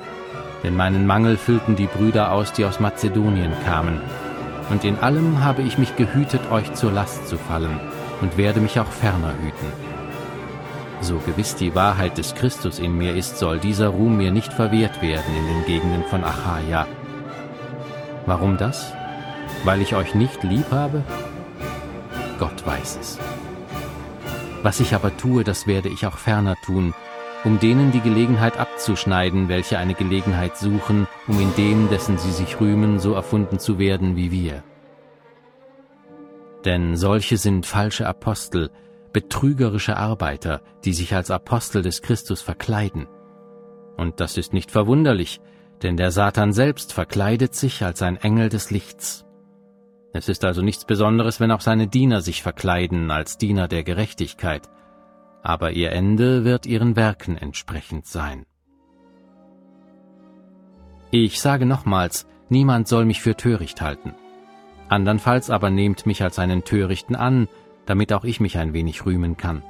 denn 0.62 0.74
meinen 0.74 1.06
Mangel 1.06 1.36
füllten 1.36 1.76
die 1.76 1.88
Brüder 1.88 2.32
aus, 2.32 2.54
die 2.54 2.64
aus 2.64 2.80
Mazedonien 2.80 3.52
kamen. 3.66 4.00
Und 4.70 4.82
in 4.82 4.96
allem 4.96 5.44
habe 5.44 5.60
ich 5.60 5.76
mich 5.76 5.94
gehütet, 5.94 6.50
euch 6.50 6.72
zur 6.72 6.90
Last 6.90 7.28
zu 7.28 7.36
fallen, 7.36 7.78
und 8.22 8.38
werde 8.38 8.60
mich 8.60 8.80
auch 8.80 8.90
ferner 8.90 9.34
hüten. 9.42 9.72
So 11.02 11.18
gewiss 11.18 11.54
die 11.54 11.74
Wahrheit 11.74 12.16
des 12.16 12.34
Christus 12.34 12.78
in 12.78 12.96
mir 12.96 13.14
ist, 13.14 13.36
soll 13.36 13.58
dieser 13.58 13.88
Ruhm 13.88 14.16
mir 14.16 14.32
nicht 14.32 14.54
verwehrt 14.54 15.02
werden 15.02 15.36
in 15.38 15.46
den 15.48 15.66
Gegenden 15.66 16.04
von 16.04 16.24
Achaia. 16.24 16.86
Warum 18.24 18.56
das? 18.56 18.94
Weil 19.62 19.80
ich 19.80 19.94
euch 19.94 20.14
nicht 20.14 20.42
lieb 20.42 20.70
habe? 20.70 21.04
Gott 22.38 22.66
weiß 22.66 22.98
es. 23.00 23.18
Was 24.62 24.80
ich 24.80 24.94
aber 24.94 25.16
tue, 25.16 25.44
das 25.44 25.66
werde 25.66 25.88
ich 25.88 26.06
auch 26.06 26.18
ferner 26.18 26.56
tun, 26.64 26.94
um 27.44 27.60
denen 27.60 27.92
die 27.92 28.00
Gelegenheit 28.00 28.58
abzuschneiden, 28.58 29.48
welche 29.48 29.78
eine 29.78 29.94
Gelegenheit 29.94 30.56
suchen, 30.56 31.06
um 31.28 31.40
in 31.40 31.54
dem, 31.56 31.90
dessen 31.90 32.18
sie 32.18 32.32
sich 32.32 32.60
rühmen, 32.60 32.98
so 32.98 33.12
erfunden 33.12 33.58
zu 33.58 33.78
werden 33.78 34.16
wie 34.16 34.30
wir. 34.32 34.64
Denn 36.64 36.96
solche 36.96 37.36
sind 37.36 37.66
falsche 37.66 38.06
Apostel, 38.06 38.70
betrügerische 39.12 39.96
Arbeiter, 39.96 40.62
die 40.84 40.94
sich 40.94 41.14
als 41.14 41.30
Apostel 41.30 41.82
des 41.82 42.00
Christus 42.00 42.40
verkleiden. 42.40 43.06
Und 43.96 44.20
das 44.20 44.38
ist 44.38 44.52
nicht 44.54 44.70
verwunderlich, 44.70 45.40
denn 45.82 45.96
der 45.96 46.10
Satan 46.10 46.52
selbst 46.52 46.92
verkleidet 46.92 47.54
sich 47.54 47.84
als 47.84 48.00
ein 48.00 48.16
Engel 48.16 48.48
des 48.48 48.70
Lichts. 48.70 49.26
Es 50.14 50.28
ist 50.28 50.44
also 50.44 50.62
nichts 50.62 50.84
Besonderes, 50.84 51.40
wenn 51.40 51.50
auch 51.50 51.60
seine 51.60 51.88
Diener 51.88 52.20
sich 52.20 52.40
verkleiden 52.40 53.10
als 53.10 53.36
Diener 53.36 53.66
der 53.66 53.82
Gerechtigkeit, 53.82 54.70
aber 55.42 55.72
ihr 55.72 55.90
Ende 55.90 56.44
wird 56.44 56.66
ihren 56.66 56.94
Werken 56.94 57.36
entsprechend 57.36 58.06
sein. 58.06 58.46
Ich 61.10 61.40
sage 61.40 61.66
nochmals, 61.66 62.28
niemand 62.48 62.86
soll 62.86 63.04
mich 63.06 63.22
für 63.22 63.34
töricht 63.34 63.80
halten. 63.80 64.14
Andernfalls 64.88 65.50
aber 65.50 65.70
nehmt 65.70 66.06
mich 66.06 66.22
als 66.22 66.38
einen 66.38 66.62
Törichten 66.62 67.16
an, 67.16 67.48
damit 67.84 68.12
auch 68.12 68.22
ich 68.22 68.38
mich 68.38 68.56
ein 68.56 68.72
wenig 68.72 69.04
rühmen 69.04 69.36
kann. 69.36 69.64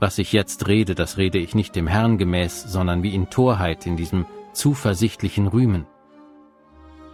Was 0.00 0.18
ich 0.18 0.32
jetzt 0.32 0.66
rede, 0.66 0.96
das 0.96 1.18
rede 1.18 1.38
ich 1.38 1.54
nicht 1.54 1.76
dem 1.76 1.86
Herrn 1.86 2.18
gemäß, 2.18 2.64
sondern 2.64 3.04
wie 3.04 3.14
in 3.14 3.30
Torheit 3.30 3.86
in 3.86 3.96
diesem 3.96 4.26
zuversichtlichen 4.52 5.46
Rühmen. 5.46 5.86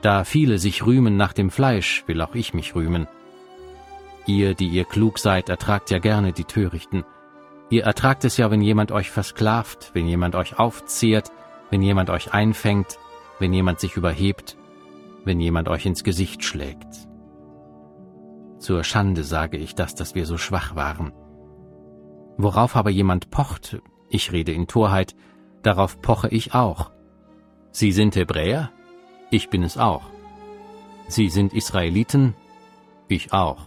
Da 0.04 0.24
viele 0.24 0.58
sich 0.58 0.84
rühmen 0.84 1.16
nach 1.16 1.32
dem 1.32 1.48
Fleisch, 1.48 2.04
will 2.06 2.20
auch 2.20 2.34
ich 2.34 2.52
mich 2.52 2.74
rühmen. 2.74 3.08
Ihr, 4.26 4.52
die 4.52 4.68
ihr 4.68 4.84
klug 4.84 5.18
seid, 5.18 5.48
ertragt 5.48 5.90
ja 5.90 5.98
gerne 5.98 6.34
die 6.34 6.44
Törichten. 6.44 7.04
Ihr 7.70 7.84
ertragt 7.84 8.22
es 8.26 8.36
ja, 8.36 8.50
wenn 8.50 8.60
jemand 8.60 8.92
euch 8.92 9.10
versklavt, 9.10 9.92
wenn 9.94 10.06
jemand 10.06 10.34
euch 10.34 10.58
aufzehrt, 10.58 11.32
wenn 11.70 11.80
jemand 11.80 12.10
euch 12.10 12.34
einfängt, 12.34 12.98
wenn 13.38 13.54
jemand 13.54 13.80
sich 13.80 13.96
überhebt, 13.96 14.58
wenn 15.24 15.40
jemand 15.40 15.70
euch 15.70 15.86
ins 15.86 16.04
Gesicht 16.04 16.44
schlägt. 16.44 17.08
Zur 18.58 18.84
Schande 18.84 19.24
sage 19.24 19.56
ich 19.56 19.74
das, 19.74 19.94
dass 19.94 20.14
wir 20.14 20.26
so 20.26 20.36
schwach 20.36 20.76
waren. 20.76 21.14
Worauf 22.36 22.76
aber 22.76 22.90
jemand 22.90 23.30
pocht, 23.30 23.80
ich 24.10 24.32
rede 24.32 24.52
in 24.52 24.66
Torheit, 24.66 25.14
darauf 25.62 26.02
poche 26.02 26.28
ich 26.28 26.52
auch. 26.52 26.92
Sie 27.70 27.90
sind 27.90 28.16
Hebräer? 28.16 28.70
Ich 29.36 29.50
bin 29.50 29.64
es 29.64 29.76
auch. 29.76 30.04
Sie 31.08 31.28
sind 31.28 31.54
Israeliten? 31.54 32.34
Ich 33.08 33.32
auch. 33.32 33.62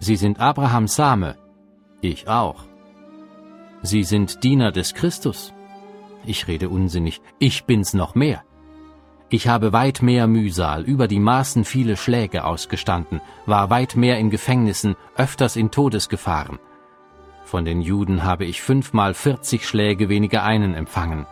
Sie 0.00 0.16
sind 0.16 0.40
Abrahams 0.40 0.96
Same? 0.96 1.36
Ich 2.00 2.26
auch. 2.26 2.64
Sie 3.82 4.02
sind 4.02 4.42
Diener 4.42 4.72
des 4.72 4.94
Christus? 4.94 5.54
Ich 6.26 6.48
rede 6.48 6.70
unsinnig, 6.70 7.20
ich 7.38 7.66
bin's 7.66 7.94
noch 7.94 8.16
mehr. 8.16 8.42
Ich 9.28 9.46
habe 9.46 9.72
weit 9.72 10.02
mehr 10.02 10.26
Mühsal, 10.26 10.82
über 10.82 11.06
die 11.06 11.20
Maßen 11.20 11.64
viele 11.64 11.96
Schläge 11.96 12.44
ausgestanden, 12.44 13.20
war 13.46 13.70
weit 13.70 13.94
mehr 13.94 14.18
in 14.18 14.28
Gefängnissen, 14.28 14.96
öfters 15.14 15.54
in 15.54 15.70
Todesgefahren. 15.70 16.58
Von 17.44 17.64
den 17.64 17.80
Juden 17.80 18.24
habe 18.24 18.44
ich 18.44 18.60
fünfmal 18.60 19.14
vierzig 19.14 19.68
Schläge 19.68 20.08
weniger 20.08 20.42
einen 20.42 20.74
empfangen. 20.74 21.26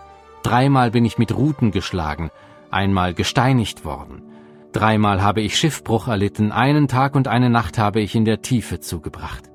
Dreimal 0.44 0.92
bin 0.92 1.04
ich 1.04 1.18
mit 1.18 1.34
Ruten 1.34 1.72
geschlagen, 1.72 2.30
einmal 2.72 3.14
gesteinigt 3.14 3.84
worden. 3.84 4.22
Dreimal 4.72 5.22
habe 5.22 5.42
ich 5.42 5.58
Schiffbruch 5.58 6.08
erlitten, 6.08 6.50
einen 6.50 6.88
Tag 6.88 7.14
und 7.14 7.28
eine 7.28 7.50
Nacht 7.50 7.78
habe 7.78 8.00
ich 8.00 8.14
in 8.14 8.24
der 8.24 8.40
Tiefe 8.40 8.80
zugebracht. 8.80 9.50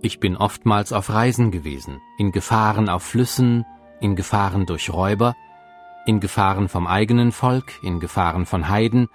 Ich 0.00 0.18
bin 0.18 0.36
oftmals 0.36 0.92
auf 0.92 1.10
Reisen 1.10 1.50
gewesen, 1.50 2.00
in 2.18 2.32
Gefahren 2.32 2.88
auf 2.88 3.02
Flüssen, 3.02 3.64
in 4.00 4.16
Gefahren 4.16 4.66
durch 4.66 4.92
Räuber, 4.92 5.34
in 6.06 6.18
Gefahren 6.18 6.68
vom 6.68 6.86
eigenen 6.86 7.30
Volk, 7.30 7.72
in 7.82 8.00
Gefahren 8.00 8.46
von 8.46 8.68
Heiden, 8.68 9.08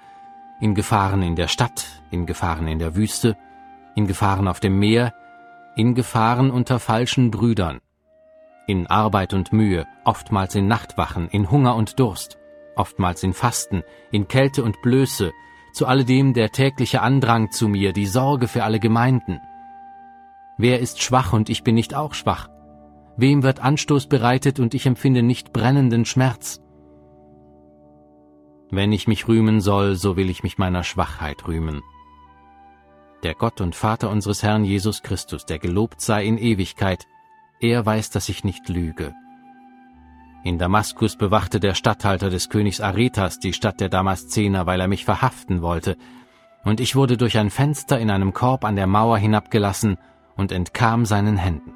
in 0.61 0.75
Gefahren 0.75 1.23
in 1.23 1.35
der 1.35 1.47
Stadt, 1.47 2.03
in 2.11 2.25
Gefahren 2.25 2.67
in 2.67 2.79
der 2.79 2.95
Wüste, 2.95 3.35
in 3.95 4.07
Gefahren 4.07 4.47
auf 4.47 4.59
dem 4.59 4.79
Meer, 4.79 5.13
in 5.75 5.93
Gefahren 5.93 6.51
unter 6.51 6.79
falschen 6.79 7.31
Brüdern, 7.31 7.79
in 8.67 8.87
Arbeit 8.87 9.33
und 9.33 9.51
Mühe, 9.51 9.85
oftmals 10.05 10.55
in 10.55 10.67
Nachtwachen, 10.67 11.27
in 11.29 11.51
Hunger 11.51 11.75
und 11.75 11.99
Durst, 11.99 12.37
oftmals 12.77 13.23
in 13.23 13.33
Fasten, 13.33 13.83
in 14.11 14.27
Kälte 14.27 14.63
und 14.63 14.81
Blöße, 14.81 15.31
zu 15.73 15.85
alledem 15.85 16.33
der 16.33 16.51
tägliche 16.51 17.01
Andrang 17.01 17.51
zu 17.51 17.67
mir, 17.67 17.93
die 17.93 18.07
Sorge 18.07 18.47
für 18.47 18.63
alle 18.63 18.79
Gemeinden. 18.79 19.39
Wer 20.57 20.79
ist 20.79 21.01
schwach 21.01 21.33
und 21.33 21.49
ich 21.49 21.63
bin 21.63 21.75
nicht 21.75 21.93
auch 21.93 22.13
schwach? 22.13 22.49
Wem 23.15 23.43
wird 23.43 23.59
Anstoß 23.59 24.07
bereitet 24.07 24.59
und 24.59 24.73
ich 24.73 24.85
empfinde 24.85 25.23
nicht 25.23 25.53
brennenden 25.53 26.05
Schmerz? 26.05 26.61
Wenn 28.69 28.91
ich 28.91 29.07
mich 29.07 29.27
rühmen 29.27 29.61
soll, 29.61 29.95
so 29.95 30.17
will 30.17 30.29
ich 30.29 30.43
mich 30.43 30.57
meiner 30.57 30.83
Schwachheit 30.83 31.47
rühmen. 31.47 31.81
Der 33.23 33.33
Gott 33.33 33.61
und 33.61 33.75
Vater 33.75 34.09
unseres 34.09 34.43
Herrn 34.43 34.65
Jesus 34.65 35.01
Christus, 35.01 35.45
der 35.45 35.57
gelobt 35.59 36.01
sei 36.01 36.25
in 36.25 36.37
Ewigkeit, 36.37 37.05
er 37.59 37.85
weiß, 37.85 38.09
dass 38.11 38.29
ich 38.29 38.43
nicht 38.43 38.69
lüge. 38.69 39.13
In 40.47 40.57
Damaskus 40.57 41.17
bewachte 41.17 41.59
der 41.59 41.73
Statthalter 41.73 42.29
des 42.29 42.47
Königs 42.47 42.79
Aretas 42.79 43.37
die 43.37 43.51
Stadt 43.51 43.81
der 43.81 43.89
Damaszener, 43.89 44.65
weil 44.65 44.79
er 44.79 44.87
mich 44.87 45.03
verhaften 45.03 45.61
wollte, 45.61 45.97
und 46.63 46.79
ich 46.79 46.95
wurde 46.95 47.17
durch 47.17 47.37
ein 47.37 47.49
Fenster 47.49 47.99
in 47.99 48.09
einem 48.09 48.31
Korb 48.31 48.63
an 48.63 48.77
der 48.77 48.87
Mauer 48.87 49.17
hinabgelassen 49.17 49.97
und 50.37 50.53
entkam 50.53 51.05
seinen 51.05 51.35
Händen. 51.35 51.73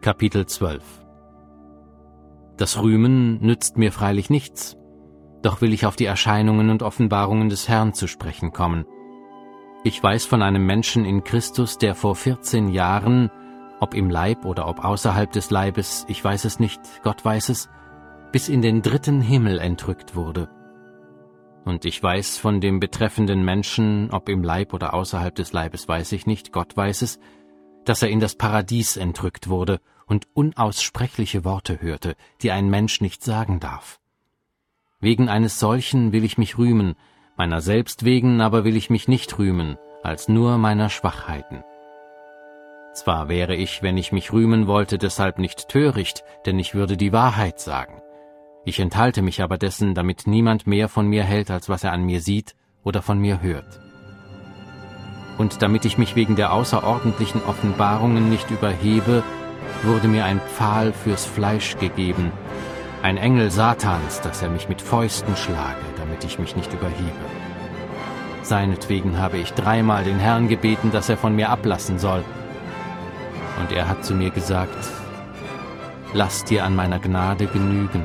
Kapitel 0.00 0.46
12 0.46 0.82
Das 2.56 2.80
Rühmen 2.80 3.38
nützt 3.42 3.76
mir 3.76 3.92
freilich 3.92 4.30
nichts, 4.30 4.78
doch 5.42 5.60
will 5.60 5.74
ich 5.74 5.84
auf 5.84 5.96
die 5.96 6.06
Erscheinungen 6.06 6.70
und 6.70 6.82
Offenbarungen 6.82 7.50
des 7.50 7.68
Herrn 7.68 7.92
zu 7.92 8.06
sprechen 8.06 8.54
kommen. 8.54 8.86
Ich 9.86 10.02
weiß 10.02 10.26
von 10.26 10.42
einem 10.42 10.66
Menschen 10.66 11.04
in 11.04 11.22
Christus, 11.22 11.78
der 11.78 11.94
vor 11.94 12.16
14 12.16 12.70
Jahren, 12.70 13.30
ob 13.78 13.94
im 13.94 14.10
Leib 14.10 14.44
oder 14.44 14.66
ob 14.66 14.84
außerhalb 14.84 15.30
des 15.30 15.50
Leibes, 15.50 16.04
ich 16.08 16.24
weiß 16.24 16.44
es 16.44 16.58
nicht, 16.58 16.80
Gott 17.04 17.24
weiß 17.24 17.50
es, 17.50 17.68
bis 18.32 18.48
in 18.48 18.62
den 18.62 18.82
dritten 18.82 19.20
Himmel 19.20 19.60
entrückt 19.60 20.16
wurde. 20.16 20.50
Und 21.64 21.84
ich 21.84 22.02
weiß 22.02 22.36
von 22.36 22.60
dem 22.60 22.80
betreffenden 22.80 23.44
Menschen, 23.44 24.10
ob 24.10 24.28
im 24.28 24.42
Leib 24.42 24.74
oder 24.74 24.92
außerhalb 24.92 25.36
des 25.36 25.52
Leibes, 25.52 25.86
weiß 25.86 26.10
ich 26.10 26.26
nicht, 26.26 26.50
Gott 26.50 26.76
weiß 26.76 27.02
es, 27.02 27.20
dass 27.84 28.02
er 28.02 28.08
in 28.08 28.18
das 28.18 28.34
Paradies 28.34 28.96
entrückt 28.96 29.48
wurde 29.48 29.80
und 30.04 30.26
unaussprechliche 30.34 31.44
Worte 31.44 31.80
hörte, 31.80 32.16
die 32.42 32.50
ein 32.50 32.68
Mensch 32.70 33.00
nicht 33.00 33.22
sagen 33.22 33.60
darf. 33.60 34.00
Wegen 34.98 35.28
eines 35.28 35.60
solchen 35.60 36.10
will 36.10 36.24
ich 36.24 36.38
mich 36.38 36.58
rühmen, 36.58 36.96
meiner 37.36 37.60
selbst 37.60 38.04
wegen 38.04 38.40
aber 38.40 38.64
will 38.64 38.76
ich 38.76 38.90
mich 38.90 39.08
nicht 39.08 39.38
rühmen, 39.38 39.76
als 40.02 40.28
nur 40.28 40.58
meiner 40.58 40.88
Schwachheiten. 40.88 41.62
Zwar 42.94 43.28
wäre 43.28 43.54
ich, 43.54 43.82
wenn 43.82 43.96
ich 43.96 44.12
mich 44.12 44.32
rühmen 44.32 44.66
wollte, 44.66 44.98
deshalb 44.98 45.38
nicht 45.38 45.68
töricht, 45.68 46.24
denn 46.46 46.58
ich 46.58 46.74
würde 46.74 46.96
die 46.96 47.12
Wahrheit 47.12 47.60
sagen. 47.60 48.00
Ich 48.64 48.80
enthalte 48.80 49.22
mich 49.22 49.42
aber 49.42 49.58
dessen, 49.58 49.94
damit 49.94 50.26
niemand 50.26 50.66
mehr 50.66 50.88
von 50.88 51.06
mir 51.06 51.22
hält, 51.22 51.50
als 51.50 51.68
was 51.68 51.84
er 51.84 51.92
an 51.92 52.04
mir 52.04 52.20
sieht 52.20 52.56
oder 52.82 53.02
von 53.02 53.18
mir 53.18 53.42
hört 53.42 53.80
und 55.38 55.62
damit 55.62 55.84
ich 55.84 55.98
mich 55.98 56.16
wegen 56.16 56.36
der 56.36 56.52
außerordentlichen 56.52 57.42
Offenbarungen 57.44 58.30
nicht 58.30 58.50
überhebe, 58.50 59.22
wurde 59.82 60.08
mir 60.08 60.24
ein 60.24 60.40
Pfahl 60.40 60.92
fürs 60.92 61.26
Fleisch 61.26 61.76
gegeben, 61.78 62.32
ein 63.02 63.16
Engel 63.16 63.50
Satans, 63.50 64.20
dass 64.22 64.42
er 64.42 64.50
mich 64.50 64.68
mit 64.68 64.80
Fäusten 64.80 65.36
schlage, 65.36 65.82
damit 66.16 66.24
ich 66.24 66.38
mich 66.38 66.56
nicht 66.56 66.72
überhebe. 66.72 67.26
Seinetwegen 68.42 69.18
habe 69.18 69.36
ich 69.36 69.52
dreimal 69.52 70.04
den 70.04 70.18
Herrn 70.18 70.48
gebeten, 70.48 70.90
dass 70.90 71.10
er 71.10 71.18
von 71.18 71.36
mir 71.36 71.50
ablassen 71.50 71.98
soll. 71.98 72.24
Und 73.60 73.72
er 73.72 73.88
hat 73.88 74.04
zu 74.04 74.14
mir 74.14 74.30
gesagt, 74.30 74.76
Lass 76.12 76.44
dir 76.44 76.64
an 76.64 76.74
meiner 76.74 76.98
Gnade 76.98 77.46
genügen, 77.46 78.04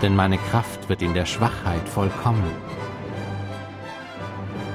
denn 0.00 0.16
meine 0.16 0.38
Kraft 0.38 0.88
wird 0.88 1.02
in 1.02 1.14
der 1.14 1.26
Schwachheit 1.26 1.88
vollkommen. 1.88 2.50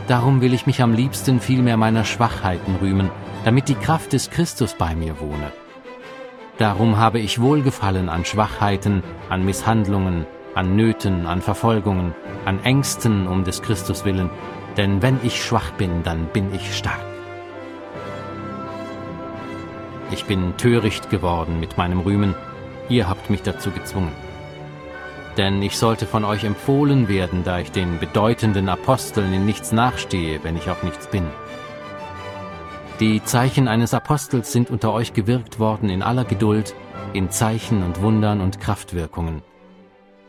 Darum 0.07 0.39
will 0.39 0.53
ich 0.53 0.65
mich 0.65 0.81
am 0.81 0.93
liebsten 0.93 1.41
vielmehr 1.41 1.75
meiner 1.75 2.05
Schwachheiten 2.05 2.75
rühmen, 2.75 3.09
damit 3.43 3.67
die 3.67 3.75
Kraft 3.75 4.13
des 4.13 4.29
Christus 4.29 4.75
bei 4.75 4.95
mir 4.95 5.19
wohne. 5.19 5.51
Darum 6.57 6.97
habe 6.97 7.19
ich 7.19 7.41
Wohlgefallen 7.41 8.07
an 8.07 8.23
Schwachheiten, 8.23 9.03
an 9.29 9.43
Misshandlungen, 9.43 10.25
an 10.57 10.75
Nöten, 10.75 11.25
an 11.25 11.41
Verfolgungen, 11.41 12.13
an 12.45 12.63
Ängsten 12.63 13.27
um 13.27 13.43
des 13.43 13.61
Christus 13.61 14.03
willen, 14.03 14.29
denn 14.75 15.01
wenn 15.01 15.19
ich 15.23 15.43
schwach 15.43 15.71
bin, 15.71 16.03
dann 16.03 16.25
bin 16.27 16.53
ich 16.53 16.75
stark. 16.75 17.05
Ich 20.11 20.25
bin 20.25 20.57
töricht 20.57 21.09
geworden 21.09 21.59
mit 21.59 21.77
meinem 21.77 21.99
Rühmen, 21.99 22.35
ihr 22.89 23.07
habt 23.07 23.29
mich 23.29 23.43
dazu 23.43 23.71
gezwungen 23.71 24.11
denn 25.37 25.61
ich 25.61 25.77
sollte 25.77 26.05
von 26.05 26.25
euch 26.25 26.43
empfohlen 26.43 27.07
werden, 27.07 27.43
da 27.43 27.59
ich 27.59 27.71
den 27.71 27.99
bedeutenden 27.99 28.69
Aposteln 28.69 29.31
in 29.33 29.45
nichts 29.45 29.71
nachstehe, 29.71 30.39
wenn 30.43 30.57
ich 30.57 30.69
auch 30.69 30.81
nichts 30.83 31.07
bin. 31.07 31.25
Die 32.99 33.23
Zeichen 33.23 33.67
eines 33.67 33.93
Apostels 33.93 34.51
sind 34.51 34.71
unter 34.71 34.91
euch 34.91 35.13
gewirkt 35.13 35.59
worden 35.59 35.89
in 35.89 36.01
aller 36.01 36.25
Geduld, 36.25 36.73
in 37.13 37.29
Zeichen 37.29 37.83
und 37.83 38.01
Wundern 38.01 38.41
und 38.41 38.59
Kraftwirkungen. 38.59 39.43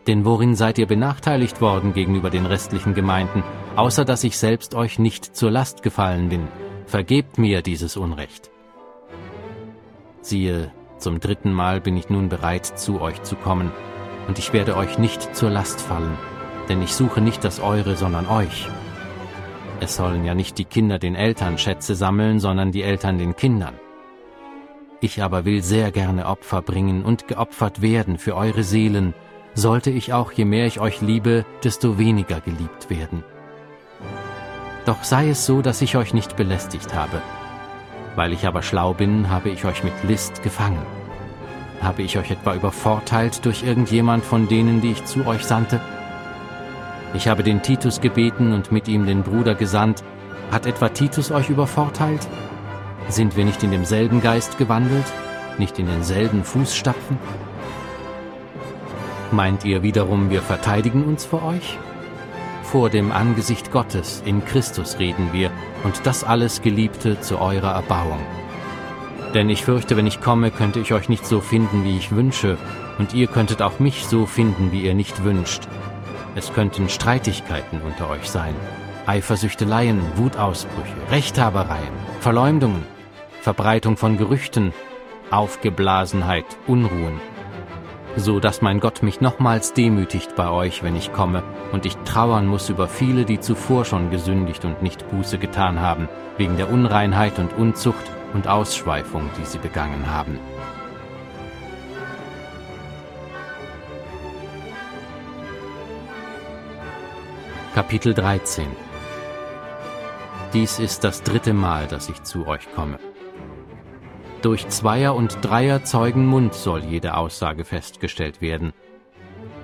Denn 0.09 0.25
worin 0.25 0.57
seid 0.57 0.79
ihr 0.79 0.87
benachteiligt 0.87 1.61
worden 1.61 1.93
gegenüber 1.93 2.31
den 2.31 2.47
restlichen 2.47 2.95
Gemeinden, 2.95 3.45
außer 3.77 4.07
dass 4.07 4.25
ich 4.25 4.39
selbst 4.39 4.75
euch 4.75 4.99
nicht 4.99 5.37
zur 5.37 5.51
Last 5.51 5.83
gefallen 5.83 6.31
bin? 6.31 6.49
Vergebt 6.87 7.37
mir 7.37 7.61
dieses 7.61 7.99
Unrecht. 7.99 8.51
Siehe, 10.23 10.73
zum 10.97 11.21
dritten 11.21 11.53
Mal 11.53 11.83
bin 11.83 11.95
ich 11.99 12.09
nun 12.09 12.31
bereit, 12.31 12.65
zu 12.65 13.03
euch 13.03 13.23
zu 13.23 13.37
kommen, 13.37 13.71
und 14.29 14.39
ich 14.39 14.55
werde 14.55 14.79
euch 14.79 14.99
nicht 14.99 15.37
zur 15.37 15.51
Last 15.51 15.79
fallen, 15.79 16.17
denn 16.71 16.81
ich 16.81 16.95
suche 16.95 17.21
nicht 17.21 17.45
das 17.45 17.61
Eure, 17.61 17.95
sondern 17.95 18.27
euch. 18.29 18.71
Es 19.81 19.97
sollen 19.97 20.25
ja 20.25 20.35
nicht 20.35 20.57
die 20.57 20.65
Kinder 20.65 20.99
den 20.99 21.17
Eltern 21.17 21.59
Schätze 21.59 21.95
sammeln, 21.95 22.41
sondern 22.41 22.73
die 22.73 22.83
Eltern 22.83 23.19
den 23.19 23.37
Kindern. 23.37 23.75
Ich 25.03 25.23
aber 25.23 25.45
will 25.45 25.63
sehr 25.63 25.93
gerne 25.93 26.25
Opfer 26.27 26.63
bringen 26.63 27.05
und 27.05 27.29
geopfert 27.29 27.83
werden 27.83 28.17
für 28.17 28.35
eure 28.35 28.63
Seelen, 28.63 29.13
sollte 29.55 29.91
ich 29.91 30.13
auch, 30.13 30.33
je 30.33 30.45
mehr 30.45 30.67
ich 30.67 30.81
euch 30.81 31.01
liebe, 31.01 31.45
desto 31.65 31.99
weniger 31.99 32.41
geliebt 32.41 32.91
werden. 32.91 33.25
Doch 34.87 35.03
sei 35.05 35.31
es 35.31 35.45
so, 35.45 35.61
dass 35.61 35.83
ich 35.83 35.97
euch 35.97 36.15
nicht 36.15 36.37
belästigt 36.37 36.95
habe. 36.95 37.21
Weil 38.17 38.33
ich 38.33 38.47
aber 38.47 38.63
schlau 38.63 38.95
bin, 38.95 39.31
habe 39.31 39.51
ich 39.51 39.65
euch 39.65 39.85
mit 39.85 39.93
List 40.05 40.43
gefangen. 40.43 40.83
Habe 41.83 42.03
ich 42.03 42.19
euch 42.19 42.31
etwa 42.31 42.55
übervorteilt 42.55 43.45
durch 43.45 43.63
irgendjemand 43.63 44.25
von 44.25 44.49
denen, 44.49 44.81
die 44.81 44.93
ich 44.93 45.05
zu 45.05 45.27
euch 45.27 45.45
sandte? 45.45 45.81
Ich 47.15 47.29
habe 47.29 47.43
den 47.43 47.63
Titus 47.63 48.01
gebeten 48.01 48.53
und 48.53 48.73
mit 48.73 48.89
ihm 48.89 49.07
den 49.07 49.23
Bruder 49.23 49.55
gesandt. 49.55 50.03
Hat 50.51 50.67
etwa 50.67 50.89
Titus 50.89 51.31
euch 51.31 51.49
übervorteilt? 51.51 52.27
Sind 53.09 53.37
wir 53.37 53.45
nicht 53.45 53.63
in 53.63 53.71
demselben 53.71 54.21
Geist 54.21 54.59
gewandelt, 54.59 55.07
nicht 55.59 55.79
in 55.79 55.87
denselben 55.87 56.45
Fußstapfen? 56.45 57.19
Meint 59.31 59.65
ihr 59.67 59.83
wiederum, 59.83 60.31
wir 60.31 60.41
verteidigen 60.41 61.05
uns 61.05 61.27
vor 61.27 61.45
euch? 61.45 61.79
Vor 62.63 62.89
dem 62.89 63.13
Angesicht 63.13 63.71
Gottes 63.71 64.23
in 64.25 64.43
Christus 64.45 64.99
reden 64.99 65.33
wir, 65.33 65.51
und 65.85 66.07
das 66.07 66.25
alles, 66.25 66.63
Geliebte, 66.63 67.21
zu 67.21 67.39
eurer 67.39 67.73
Erbauung. 67.73 68.21
Denn 69.35 69.51
ich 69.51 69.65
fürchte, 69.65 69.99
wenn 69.99 70.07
ich 70.07 70.23
komme, 70.23 70.51
könnte 70.51 70.81
ich 70.81 70.95
euch 70.95 71.11
nicht 71.11 71.27
so 71.27 71.41
finden, 71.41 71.85
wie 71.85 71.99
ich 71.99 72.11
wünsche, 72.11 72.57
und 72.99 73.13
ihr 73.13 73.27
könntet 73.27 73.61
auch 73.61 73.81
mich 73.81 74.07
so 74.07 74.25
finden, 74.25 74.73
wie 74.73 74.83
ihr 74.83 74.95
nicht 74.95 75.23
wünscht. 75.25 75.69
Es 76.35 76.53
könnten 76.55 76.89
Streitigkeiten 76.89 77.83
unter 77.83 78.09
euch 78.09 78.31
sein, 78.31 78.55
Eifersüchteleien, 79.07 80.01
Wutausbrüche, 80.17 81.11
Rechthabereien, 81.11 81.93
Verleumdungen, 82.21 82.83
Verbreitung 83.43 83.99
von 83.99 84.17
Gerüchten, 84.17 84.73
Aufgeblasenheit, 85.31 86.47
Unruhen, 86.67 87.21
so 88.19 88.41
dass 88.41 88.63
mein 88.63 88.81
Gott 88.81 89.03
mich 89.03 89.21
nochmals 89.21 89.73
demütigt 89.73 90.37
bei 90.37 90.51
euch, 90.51 90.83
wenn 90.83 90.97
ich 90.97 91.13
komme, 91.13 91.43
und 91.73 91.87
ich 91.87 91.97
trauern 92.05 92.47
muss 92.47 92.69
über 92.69 92.89
viele, 92.89 93.25
die 93.25 93.41
zuvor 93.41 93.85
schon 93.85 94.11
gesündigt 94.11 94.65
und 94.65 94.83
nicht 94.83 95.09
Buße 95.11 95.39
getan 95.39 95.81
haben, 95.81 96.09
wegen 96.37 96.57
der 96.57 96.71
Unreinheit 96.71 97.39
und 97.39 97.53
Unzucht, 97.57 98.11
und 98.35 98.47
Ausschweifung, 98.47 99.31
die 99.39 99.45
sie 99.45 99.59
begangen 99.59 100.11
haben. 100.11 100.39
Kapitel 107.75 108.15
13 108.15 108.67
Dies 110.53 110.79
ist 110.79 111.05
das 111.05 111.23
dritte 111.23 111.53
Mal, 111.53 111.87
dass 111.87 112.09
ich 112.09 112.23
zu 112.23 112.47
euch 112.47 112.73
komme. 112.75 112.99
Durch 114.43 114.69
Zweier- 114.69 115.17
und 115.17 115.39
Dreier-Zeugen 115.43 116.25
Mund 116.27 116.55
soll 116.55 116.85
jede 116.85 117.17
Aussage 117.17 117.65
festgestellt 117.65 118.41
werden. 118.41 118.73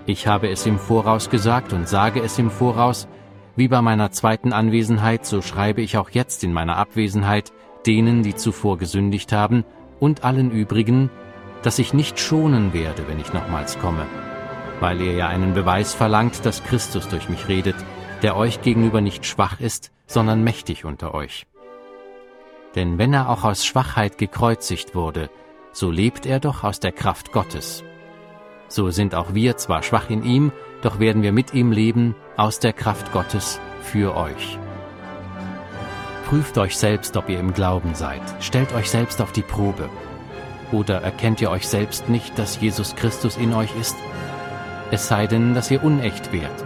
Ich 0.06 0.26
habe 0.26 0.50
es 0.50 0.66
im 0.66 0.78
Voraus 0.78 1.30
gesagt 1.30 1.72
und 1.72 1.88
sage 1.88 2.20
es 2.20 2.38
im 2.38 2.50
Voraus, 2.50 3.06
wie 3.56 3.68
bei 3.68 3.80
meiner 3.80 4.10
zweiten 4.10 4.52
Anwesenheit, 4.52 5.24
so 5.26 5.42
schreibe 5.42 5.80
ich 5.80 5.96
auch 5.96 6.10
jetzt 6.10 6.42
in 6.42 6.52
meiner 6.52 6.76
Abwesenheit, 6.76 7.52
denen, 7.86 8.24
die 8.24 8.34
zuvor 8.34 8.76
gesündigt 8.76 9.32
haben, 9.32 9.64
und 10.00 10.24
allen 10.24 10.50
übrigen, 10.50 11.08
dass 11.62 11.78
ich 11.78 11.94
nicht 11.94 12.18
schonen 12.18 12.74
werde, 12.74 13.06
wenn 13.06 13.20
ich 13.20 13.32
nochmals 13.32 13.78
komme, 13.78 14.06
weil 14.80 15.00
ihr 15.00 15.12
ja 15.12 15.28
einen 15.28 15.54
Beweis 15.54 15.94
verlangt, 15.94 16.44
dass 16.44 16.64
Christus 16.64 17.08
durch 17.08 17.28
mich 17.28 17.46
redet, 17.46 17.76
der 18.22 18.36
euch 18.36 18.60
gegenüber 18.60 19.00
nicht 19.00 19.24
schwach 19.24 19.60
ist, 19.60 19.92
sondern 20.06 20.42
mächtig 20.42 20.84
unter 20.84 21.14
euch. 21.14 21.46
Denn 22.74 22.98
wenn 22.98 23.12
er 23.12 23.28
auch 23.28 23.44
aus 23.44 23.64
Schwachheit 23.64 24.18
gekreuzigt 24.18 24.94
wurde, 24.94 25.30
so 25.72 25.90
lebt 25.90 26.26
er 26.26 26.40
doch 26.40 26.64
aus 26.64 26.80
der 26.80 26.92
Kraft 26.92 27.32
Gottes. 27.32 27.84
So 28.68 28.90
sind 28.90 29.14
auch 29.14 29.34
wir 29.34 29.56
zwar 29.56 29.82
schwach 29.82 30.10
in 30.10 30.24
ihm, 30.24 30.52
doch 30.82 30.98
werden 30.98 31.22
wir 31.22 31.32
mit 31.32 31.54
ihm 31.54 31.72
leben 31.72 32.14
aus 32.36 32.58
der 32.58 32.72
Kraft 32.72 33.12
Gottes 33.12 33.60
für 33.82 34.16
euch. 34.16 34.58
Prüft 36.26 36.58
euch 36.58 36.76
selbst, 36.76 37.16
ob 37.16 37.28
ihr 37.28 37.38
im 37.38 37.52
Glauben 37.52 37.94
seid. 37.94 38.22
Stellt 38.40 38.72
euch 38.74 38.90
selbst 38.90 39.20
auf 39.20 39.32
die 39.32 39.42
Probe. 39.42 39.88
Oder 40.72 41.02
erkennt 41.02 41.40
ihr 41.40 41.50
euch 41.50 41.68
selbst 41.68 42.08
nicht, 42.08 42.38
dass 42.38 42.60
Jesus 42.60 42.96
Christus 42.96 43.36
in 43.36 43.52
euch 43.52 43.70
ist? 43.78 43.96
Es 44.90 45.06
sei 45.06 45.26
denn, 45.26 45.54
dass 45.54 45.70
ihr 45.70 45.84
unecht 45.84 46.32
wärt. 46.32 46.64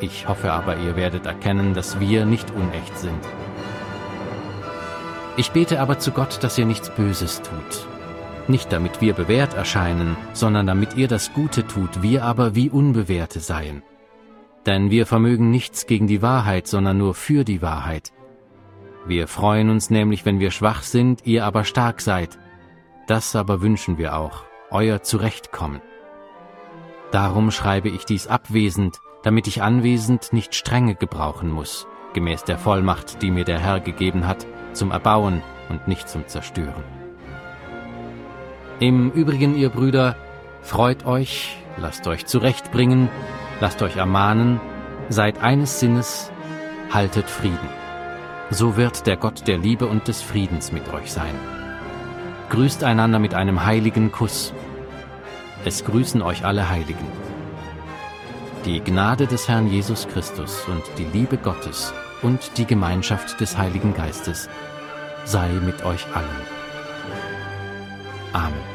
Ich 0.00 0.26
hoffe 0.28 0.52
aber, 0.52 0.78
ihr 0.78 0.96
werdet 0.96 1.26
erkennen, 1.26 1.74
dass 1.74 2.00
wir 2.00 2.24
nicht 2.24 2.50
unecht 2.50 2.98
sind. 2.98 3.20
Ich 5.36 5.50
bete 5.50 5.80
aber 5.80 5.98
zu 5.98 6.12
Gott, 6.12 6.44
dass 6.44 6.58
ihr 6.58 6.66
nichts 6.66 6.90
Böses 6.90 7.42
tut. 7.42 7.86
Nicht 8.46 8.72
damit 8.72 9.00
wir 9.00 9.14
bewährt 9.14 9.54
erscheinen, 9.54 10.16
sondern 10.32 10.66
damit 10.66 10.96
ihr 10.96 11.08
das 11.08 11.32
Gute 11.32 11.66
tut, 11.66 12.02
wir 12.02 12.24
aber 12.24 12.54
wie 12.54 12.70
Unbewährte 12.70 13.40
seien. 13.40 13.82
Denn 14.64 14.90
wir 14.90 15.06
vermögen 15.06 15.50
nichts 15.50 15.86
gegen 15.86 16.06
die 16.06 16.22
Wahrheit, 16.22 16.68
sondern 16.68 16.98
nur 16.98 17.14
für 17.14 17.44
die 17.44 17.62
Wahrheit. 17.62 18.12
Wir 19.06 19.26
freuen 19.26 19.70
uns 19.70 19.90
nämlich, 19.90 20.24
wenn 20.24 20.40
wir 20.40 20.50
schwach 20.50 20.82
sind, 20.82 21.26
ihr 21.26 21.44
aber 21.44 21.64
stark 21.64 22.00
seid. 22.00 22.38
Das 23.06 23.34
aber 23.34 23.60
wünschen 23.60 23.98
wir 23.98 24.16
auch, 24.16 24.44
euer 24.70 25.02
Zurechtkommen. 25.02 25.82
Darum 27.10 27.50
schreibe 27.50 27.88
ich 27.88 28.04
dies 28.04 28.28
abwesend, 28.28 29.00
damit 29.22 29.46
ich 29.46 29.62
anwesend 29.62 30.32
nicht 30.32 30.54
strenge 30.54 30.94
gebrauchen 30.94 31.50
muss, 31.50 31.86
gemäß 32.12 32.44
der 32.44 32.58
Vollmacht, 32.58 33.20
die 33.20 33.30
mir 33.30 33.44
der 33.44 33.58
Herr 33.58 33.80
gegeben 33.80 34.26
hat, 34.26 34.46
zum 34.74 34.90
Erbauen 34.90 35.42
und 35.68 35.88
nicht 35.88 36.08
zum 36.08 36.26
Zerstören. 36.26 36.84
Im 38.80 39.10
Übrigen, 39.12 39.56
ihr 39.56 39.70
Brüder, 39.70 40.16
freut 40.62 41.06
euch, 41.06 41.56
lasst 41.76 42.06
euch 42.06 42.26
zurechtbringen, 42.26 43.08
lasst 43.60 43.82
euch 43.82 43.96
ermahnen, 43.96 44.60
seid 45.08 45.42
eines 45.42 45.80
Sinnes, 45.80 46.30
haltet 46.92 47.30
Frieden. 47.30 47.68
So 48.50 48.76
wird 48.76 49.06
der 49.06 49.16
Gott 49.16 49.46
der 49.46 49.58
Liebe 49.58 49.86
und 49.86 50.08
des 50.08 50.22
Friedens 50.22 50.72
mit 50.72 50.92
euch 50.92 51.12
sein. 51.12 51.34
Grüßt 52.50 52.84
einander 52.84 53.18
mit 53.18 53.34
einem 53.34 53.64
heiligen 53.64 54.12
Kuss. 54.12 54.52
Es 55.64 55.84
grüßen 55.84 56.20
euch 56.20 56.44
alle 56.44 56.68
Heiligen. 56.68 57.06
Die 58.66 58.80
Gnade 58.80 59.26
des 59.26 59.48
Herrn 59.48 59.68
Jesus 59.68 60.06
Christus 60.08 60.64
und 60.68 60.82
die 60.98 61.06
Liebe 61.16 61.36
Gottes 61.36 61.94
und 62.22 62.58
die 62.58 62.66
Gemeinschaft 62.66 63.40
des 63.40 63.56
Heiligen 63.56 63.94
Geistes 63.94 64.48
sei 65.24 65.48
mit 65.48 65.84
euch 65.84 66.04
allen. 66.14 66.28
Amen. 68.32 68.73